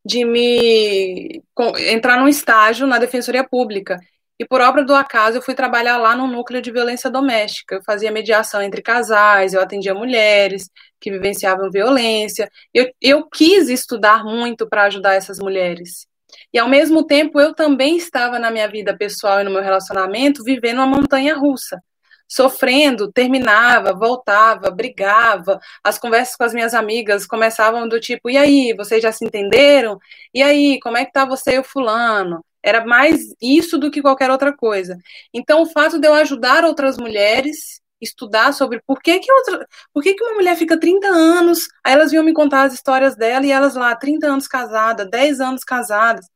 de 0.04 0.24
me 0.24 1.42
entrar 1.88 2.18
num 2.18 2.28
estágio 2.28 2.86
na 2.86 2.98
Defensoria 2.98 3.46
Pública. 3.48 4.00
E 4.42 4.44
por 4.44 4.60
obra 4.60 4.84
do 4.84 4.92
acaso, 4.92 5.38
eu 5.38 5.42
fui 5.42 5.54
trabalhar 5.54 5.96
lá 5.98 6.16
no 6.16 6.26
núcleo 6.26 6.60
de 6.60 6.72
violência 6.72 7.08
doméstica. 7.08 7.76
Eu 7.76 7.82
fazia 7.84 8.10
mediação 8.10 8.60
entre 8.60 8.82
casais, 8.82 9.54
eu 9.54 9.60
atendia 9.60 9.94
mulheres 9.94 10.68
que 11.00 11.12
vivenciavam 11.12 11.70
violência. 11.70 12.50
Eu, 12.74 12.90
eu 13.00 13.28
quis 13.30 13.68
estudar 13.68 14.24
muito 14.24 14.68
para 14.68 14.82
ajudar 14.86 15.14
essas 15.14 15.38
mulheres. 15.38 16.08
E 16.52 16.58
ao 16.58 16.68
mesmo 16.68 17.06
tempo, 17.06 17.40
eu 17.40 17.54
também 17.54 17.96
estava 17.96 18.36
na 18.40 18.50
minha 18.50 18.66
vida 18.66 18.96
pessoal 18.96 19.40
e 19.40 19.44
no 19.44 19.50
meu 19.52 19.62
relacionamento 19.62 20.42
vivendo 20.42 20.78
uma 20.78 20.88
montanha 20.88 21.36
russa 21.36 21.80
sofrendo, 22.28 23.12
terminava, 23.12 23.92
voltava, 23.92 24.70
brigava. 24.70 25.60
As 25.84 25.98
conversas 25.98 26.34
com 26.34 26.44
as 26.44 26.54
minhas 26.54 26.74
amigas 26.74 27.26
começavam 27.26 27.86
do 27.88 28.00
tipo: 28.00 28.28
e 28.30 28.36
aí, 28.36 28.74
vocês 28.76 29.02
já 29.02 29.12
se 29.12 29.24
entenderam? 29.24 29.98
E 30.34 30.42
aí, 30.42 30.80
como 30.80 30.96
é 30.96 31.04
que 31.04 31.12
tá 31.12 31.24
você 31.24 31.56
e 31.56 31.58
o 31.60 31.64
fulano? 31.64 32.44
Era 32.62 32.84
mais 32.84 33.34
isso 33.40 33.78
do 33.78 33.90
que 33.90 34.02
qualquer 34.02 34.30
outra 34.30 34.56
coisa. 34.56 34.96
Então, 35.32 35.62
o 35.62 35.66
fato 35.66 35.98
de 35.98 36.06
eu 36.06 36.14
ajudar 36.14 36.64
outras 36.64 36.96
mulheres 36.96 37.80
estudar 38.00 38.52
sobre 38.52 38.82
por 38.84 39.00
que 39.00 39.18
que, 39.20 39.32
outra, 39.32 39.66
por 39.94 40.02
que 40.02 40.14
que 40.14 40.24
uma 40.24 40.34
mulher 40.34 40.56
fica 40.56 40.78
30 40.78 41.06
anos, 41.06 41.68
aí 41.84 41.92
elas 41.92 42.10
vinham 42.10 42.24
me 42.24 42.32
contar 42.32 42.64
as 42.64 42.74
histórias 42.74 43.14
dela 43.16 43.46
e 43.46 43.52
elas 43.52 43.76
lá, 43.76 43.94
30 43.94 44.26
anos 44.26 44.48
casada, 44.48 45.06
10 45.06 45.40
anos 45.40 45.62
casadas. 45.62 46.26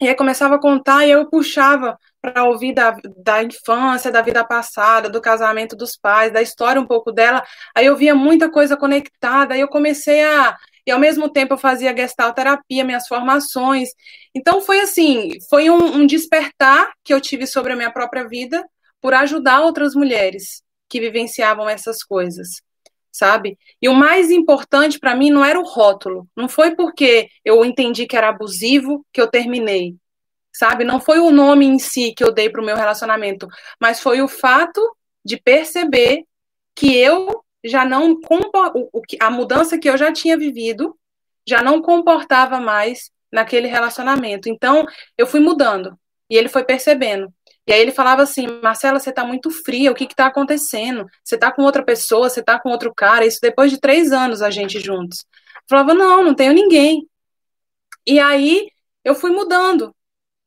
E 0.00 0.08
aí 0.08 0.14
começava 0.16 0.56
a 0.56 0.60
contar 0.60 1.06
e 1.06 1.10
eu 1.10 1.28
puxava 1.30 1.96
para 2.20 2.44
ouvir 2.44 2.74
da, 2.74 2.96
da 3.16 3.42
infância, 3.42 4.10
da 4.10 4.20
vida 4.22 4.44
passada, 4.44 5.08
do 5.08 5.20
casamento 5.20 5.76
dos 5.76 5.96
pais, 5.96 6.32
da 6.32 6.42
história 6.42 6.80
um 6.80 6.86
pouco 6.86 7.12
dela. 7.12 7.42
Aí 7.74 7.86
eu 7.86 7.96
via 7.96 8.14
muita 8.14 8.50
coisa 8.50 8.76
conectada, 8.76 9.54
aí 9.54 9.60
eu 9.60 9.68
comecei 9.68 10.22
a. 10.24 10.56
E 10.86 10.90
ao 10.90 10.98
mesmo 10.98 11.28
tempo 11.28 11.54
eu 11.54 11.58
fazia 11.58 11.96
gestalterapia, 11.96 12.84
minhas 12.84 13.06
formações. 13.06 13.88
Então 14.34 14.60
foi 14.60 14.80
assim, 14.80 15.30
foi 15.48 15.70
um, 15.70 15.96
um 15.96 16.06
despertar 16.06 16.92
que 17.04 17.12
eu 17.14 17.20
tive 17.20 17.46
sobre 17.46 17.72
a 17.72 17.76
minha 17.76 17.92
própria 17.92 18.26
vida 18.26 18.64
por 19.00 19.14
ajudar 19.14 19.60
outras 19.60 19.94
mulheres 19.94 20.62
que 20.88 21.00
vivenciavam 21.00 21.68
essas 21.68 22.02
coisas 22.02 22.60
sabe? 23.14 23.58
E 23.80 23.90
o 23.90 23.94
mais 23.94 24.30
importante 24.30 24.98
para 24.98 25.14
mim 25.14 25.28
não 25.28 25.44
era 25.44 25.60
o 25.60 25.64
rótulo, 25.64 26.26
não 26.34 26.48
foi 26.48 26.74
porque 26.74 27.28
eu 27.44 27.62
entendi 27.62 28.06
que 28.06 28.16
era 28.16 28.30
abusivo 28.30 29.04
que 29.12 29.20
eu 29.20 29.26
terminei 29.26 29.94
sabe? 30.52 30.84
Não 30.84 31.00
foi 31.00 31.18
o 31.18 31.30
nome 31.30 31.66
em 31.66 31.78
si 31.78 32.12
que 32.14 32.22
eu 32.22 32.32
dei 32.32 32.50
para 32.50 32.60
o 32.60 32.64
meu 32.64 32.76
relacionamento, 32.76 33.48
mas 33.80 34.00
foi 34.00 34.20
o 34.20 34.28
fato 34.28 34.80
de 35.24 35.40
perceber 35.40 36.24
que 36.74 36.96
eu 36.96 37.42
já 37.64 37.84
não 37.84 38.18
a 39.20 39.30
mudança 39.30 39.78
que 39.78 39.88
eu 39.88 39.96
já 39.96 40.12
tinha 40.12 40.36
vivido 40.36 40.96
já 41.46 41.62
não 41.62 41.82
comportava 41.82 42.60
mais 42.60 43.10
naquele 43.30 43.66
relacionamento. 43.66 44.48
Então 44.48 44.86
eu 45.16 45.26
fui 45.26 45.40
mudando 45.40 45.98
e 46.28 46.36
ele 46.36 46.48
foi 46.48 46.64
percebendo. 46.64 47.32
E 47.66 47.72
aí 47.72 47.80
ele 47.80 47.92
falava 47.92 48.22
assim, 48.22 48.46
Marcela, 48.62 48.98
você 48.98 49.10
está 49.10 49.24
muito 49.24 49.50
fria, 49.50 49.92
o 49.92 49.94
que 49.94 50.04
está 50.04 50.26
acontecendo? 50.26 51.06
Você 51.22 51.36
está 51.36 51.52
com 51.52 51.62
outra 51.62 51.84
pessoa, 51.84 52.28
você 52.28 52.40
está 52.40 52.58
com 52.58 52.70
outro 52.70 52.92
cara, 52.92 53.24
isso 53.24 53.38
depois 53.40 53.70
de 53.70 53.78
três 53.78 54.12
anos 54.12 54.42
a 54.42 54.50
gente 54.50 54.80
juntos. 54.80 55.24
Eu 55.54 55.62
falava, 55.68 55.94
não, 55.94 56.24
não 56.24 56.34
tenho 56.34 56.52
ninguém. 56.52 57.08
E 58.06 58.18
aí 58.18 58.68
eu 59.04 59.14
fui 59.14 59.30
mudando. 59.30 59.94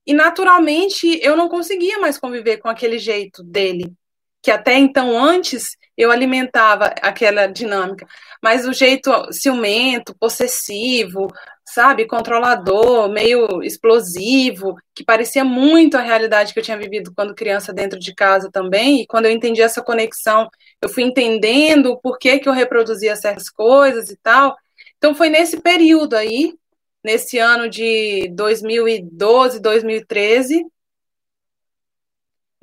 E 0.06 0.14
naturalmente 0.14 1.20
eu 1.24 1.36
não 1.36 1.48
conseguia 1.50 2.00
mais 2.00 2.18
conviver 2.18 2.58
com 2.58 2.68
aquele 2.68 3.00
jeito 3.00 3.44
dele, 3.44 3.92
que 4.46 4.52
até 4.52 4.76
então 4.78 5.18
antes 5.18 5.76
eu 5.98 6.12
alimentava 6.12 6.94
aquela 7.02 7.48
dinâmica, 7.48 8.06
mas 8.44 8.68
o 8.68 8.74
jeito 8.74 9.10
ciumento, 9.34 10.16
possessivo, 10.20 11.26
sabe, 11.66 12.06
controlador, 12.06 13.10
meio 13.10 13.64
explosivo, 13.64 14.76
que 14.94 15.04
parecia 15.04 15.44
muito 15.44 15.98
a 15.98 16.02
realidade 16.02 16.54
que 16.54 16.60
eu 16.60 16.64
tinha 16.64 16.78
vivido 16.78 17.12
quando 17.16 17.34
criança 17.34 17.74
dentro 17.74 18.00
de 18.00 18.14
casa 18.14 18.52
também, 18.52 19.02
e 19.02 19.08
quando 19.08 19.26
eu 19.26 19.32
entendi 19.32 19.64
essa 19.64 19.82
conexão, 19.82 20.48
eu 20.80 20.90
fui 20.90 21.02
entendendo 21.02 22.00
por 22.00 22.20
que 22.20 22.38
que 22.38 22.48
eu 22.48 22.54
reproduzia 22.54 23.16
certas 23.16 23.50
coisas 23.50 24.12
e 24.12 24.18
tal, 24.18 24.56
Então 25.00 25.16
foi 25.16 25.30
nesse 25.30 25.60
período 25.60 26.16
aí, 26.16 26.54
nesse 27.04 27.40
ano 27.40 27.68
de 27.68 28.30
2012, 28.36 29.60
2013, 29.60 30.64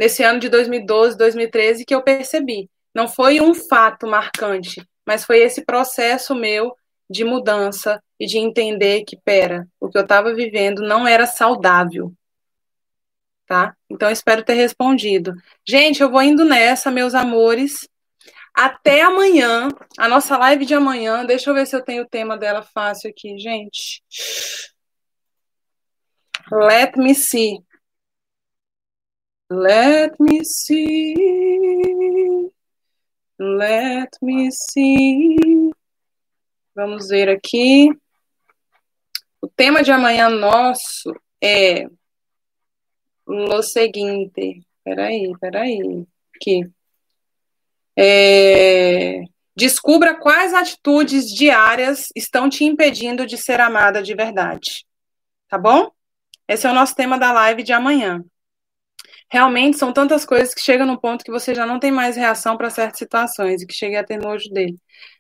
nesse 0.03 0.25
ano 0.25 0.41
de 0.41 0.49
2012, 0.49 1.17
2013 1.17 1.85
que 1.85 1.95
eu 1.95 2.03
percebi. 2.03 2.69
Não 2.93 3.07
foi 3.07 3.41
um 3.41 3.55
fato 3.55 4.05
marcante, 4.05 4.85
mas 5.07 5.25
foi 5.25 5.39
esse 5.39 5.65
processo 5.65 6.35
meu 6.35 6.75
de 7.09 7.23
mudança 7.23 8.03
e 8.19 8.27
de 8.27 8.37
entender 8.37 9.05
que, 9.05 9.17
pera, 9.17 9.65
o 9.79 9.89
que 9.89 9.97
eu 9.97 10.03
estava 10.03 10.35
vivendo 10.35 10.83
não 10.83 11.07
era 11.07 11.25
saudável. 11.25 12.13
Tá? 13.47 13.77
Então, 13.89 14.11
espero 14.11 14.43
ter 14.43 14.55
respondido. 14.55 15.35
Gente, 15.65 16.03
eu 16.03 16.11
vou 16.11 16.23
indo 16.23 16.45
nessa, 16.45 16.91
meus 16.91 17.15
amores. 17.15 17.89
Até 18.53 19.03
amanhã, 19.03 19.69
a 19.97 20.09
nossa 20.09 20.37
live 20.37 20.67
de 20.67 20.75
amanhã. 20.75 21.25
Deixa 21.25 21.49
eu 21.49 21.55
ver 21.55 21.65
se 21.65 21.77
eu 21.77 21.83
tenho 21.83 22.03
o 22.03 22.09
tema 22.09 22.37
dela 22.37 22.63
fácil 22.63 23.09
aqui, 23.09 23.39
gente. 23.39 24.03
Let 26.51 26.97
me 26.97 27.15
see. 27.15 27.63
Let 29.53 30.15
me 30.19 30.43
see. 30.47 31.15
Let 33.39 34.09
me 34.23 34.51
see. 34.51 35.71
Vamos 36.75 37.09
ver 37.09 37.29
aqui. 37.29 37.91
O 39.43 39.49
tema 39.49 39.83
de 39.83 39.93
amanhã 39.93 40.31
nosso 40.31 41.15
é 41.39 41.87
o 43.27 43.63
seguinte. 43.63 44.63
Peraí, 44.83 45.31
peraí. 45.39 46.07
Aqui. 46.35 46.71
É, 47.95 49.21
descubra 49.55 50.19
quais 50.19 50.55
atitudes 50.55 51.27
diárias 51.27 52.09
estão 52.17 52.49
te 52.49 52.65
impedindo 52.65 53.27
de 53.27 53.37
ser 53.37 53.61
amada 53.61 54.03
de 54.03 54.15
verdade. 54.15 54.87
Tá 55.47 55.59
bom? 55.59 55.91
Esse 56.49 56.67
é 56.67 56.71
o 56.71 56.75
nosso 56.75 56.95
tema 56.95 57.19
da 57.19 57.33
live 57.33 57.63
de 57.63 57.75
amanhã. 57.75 58.25
Realmente 59.33 59.79
são 59.79 59.95
tantas 59.95 60.27
coisas 60.27 60.53
que 60.53 60.61
chegam 60.61 60.87
no 60.87 61.01
ponto 61.01 61.25
que 61.25 61.31
você 61.31 61.55
já 61.55 61.65
não 61.65 61.81
tem 61.81 61.91
mais 61.91 62.17
reação 62.17 62.55
para 62.55 62.69
certas 62.69 62.99
situações 62.99 63.63
e 63.63 63.67
que 63.67 63.73
cheguei 63.73 63.97
a 63.97 64.05
ter 64.05 64.19
nojo 64.19 64.51
dele. 64.51 64.77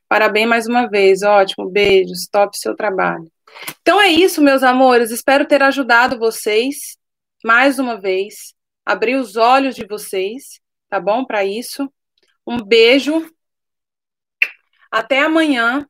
Parabéns 0.07 0.47
mais 0.47 0.67
uma 0.67 0.87
vez, 0.87 1.23
ótimo, 1.23 1.71
beijos, 1.71 2.29
top 2.31 2.55
seu 2.59 2.77
trabalho. 2.77 3.33
Então 3.81 3.99
é 3.99 4.09
isso, 4.09 4.43
meus 4.43 4.63
amores, 4.63 5.11
espero 5.11 5.47
ter 5.47 5.63
ajudado 5.63 6.19
vocês 6.19 6.99
mais 7.43 7.79
uma 7.79 7.99
vez, 7.99 8.53
abrir 8.85 9.17
os 9.17 9.37
olhos 9.37 9.75
de 9.75 9.87
vocês, 9.87 10.61
tá 10.91 11.01
bom? 11.01 11.25
Para 11.25 11.43
isso. 11.43 11.91
Um 12.47 12.59
beijo. 12.59 13.27
Até 14.91 15.21
amanhã, 15.21 15.87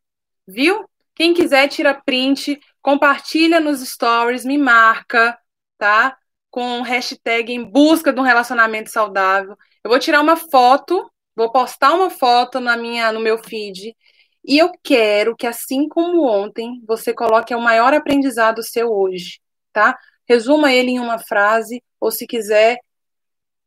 viu? 0.47 0.89
Quem 1.13 1.35
quiser, 1.35 1.67
tira 1.67 1.93
print, 1.93 2.57
compartilha 2.81 3.59
nos 3.59 3.81
stories, 3.81 4.45
me 4.45 4.57
marca, 4.57 5.37
tá? 5.77 6.17
Com 6.53 6.83
hashtag 6.83 7.53
em 7.53 7.65
busca 7.65 8.13
de 8.13 8.21
um 8.21 8.23
relacionamento 8.23 8.91
saudável. 8.91 9.57
Eu 9.83 9.91
vou 9.91 9.99
tirar 9.99 10.21
uma 10.21 10.37
foto, 10.37 11.11
vou 11.35 11.51
postar 11.51 11.95
uma 11.95 12.11
foto 12.11 12.61
na 12.61 12.77
minha, 12.77 13.11
no 13.11 13.21
meu 13.21 13.39
feed. 13.39 13.97
E 14.45 14.59
eu 14.59 14.71
quero 14.85 15.35
que, 15.35 15.47
assim 15.47 15.89
como 15.89 16.29
ontem, 16.29 16.83
você 16.87 17.15
coloque 17.15 17.55
o 17.55 17.61
maior 17.61 17.95
aprendizado 17.95 18.63
seu 18.63 18.93
hoje, 18.93 19.41
tá? 19.73 19.99
Resuma 20.29 20.73
ele 20.73 20.91
em 20.91 21.01
uma 21.01 21.19
frase, 21.19 21.83
ou 21.99 22.11
se 22.11 22.27
quiser, 22.27 22.79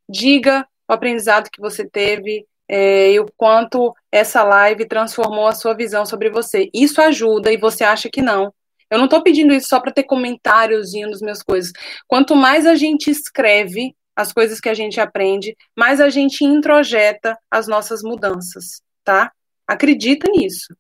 diga 0.08 0.68
o 0.88 0.94
aprendizado 0.94 1.50
que 1.50 1.60
você 1.60 1.90
teve, 1.90 2.46
é, 2.68 3.14
e 3.14 3.20
o 3.20 3.26
quanto 3.36 3.96
essa 4.12 4.44
live 4.44 4.88
transformou 4.88 5.48
a 5.48 5.56
sua 5.56 5.74
visão 5.74 6.06
sobre 6.06 6.30
você. 6.30 6.70
Isso 6.74 7.02
ajuda 7.02 7.52
e 7.52 7.58
você 7.58 7.84
acha 7.84 8.10
que 8.10 8.22
não. 8.22 8.54
Eu 8.90 8.98
não 8.98 9.06
estou 9.06 9.22
pedindo 9.22 9.54
isso 9.54 9.68
só 9.68 9.80
para 9.80 9.92
ter 9.92 10.04
comentáriozinho 10.04 11.10
nos 11.10 11.22
meus 11.22 11.42
coisas. 11.42 11.72
Quanto 12.08 12.36
mais 12.36 12.66
a 12.66 12.76
gente 12.76 13.10
escreve 13.10 13.96
as 14.16 14.32
coisas 14.32 14.60
que 14.60 14.70
a 14.70 14.74
gente 14.74 15.00
aprende, 15.00 15.56
mais 15.76 16.00
a 16.00 16.10
gente 16.10 16.46
introjeta 16.46 17.38
as 17.52 17.68
nossas 17.68 18.02
mudanças, 18.02 18.82
tá? 19.04 19.32
Acredita 19.68 20.30
nisso. 20.32 20.76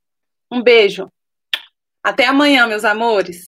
Um 0.49 0.61
beijo. 0.61 1.11
Até 2.01 2.27
amanhã, 2.27 2.67
meus 2.67 2.85
amores. 2.85 3.45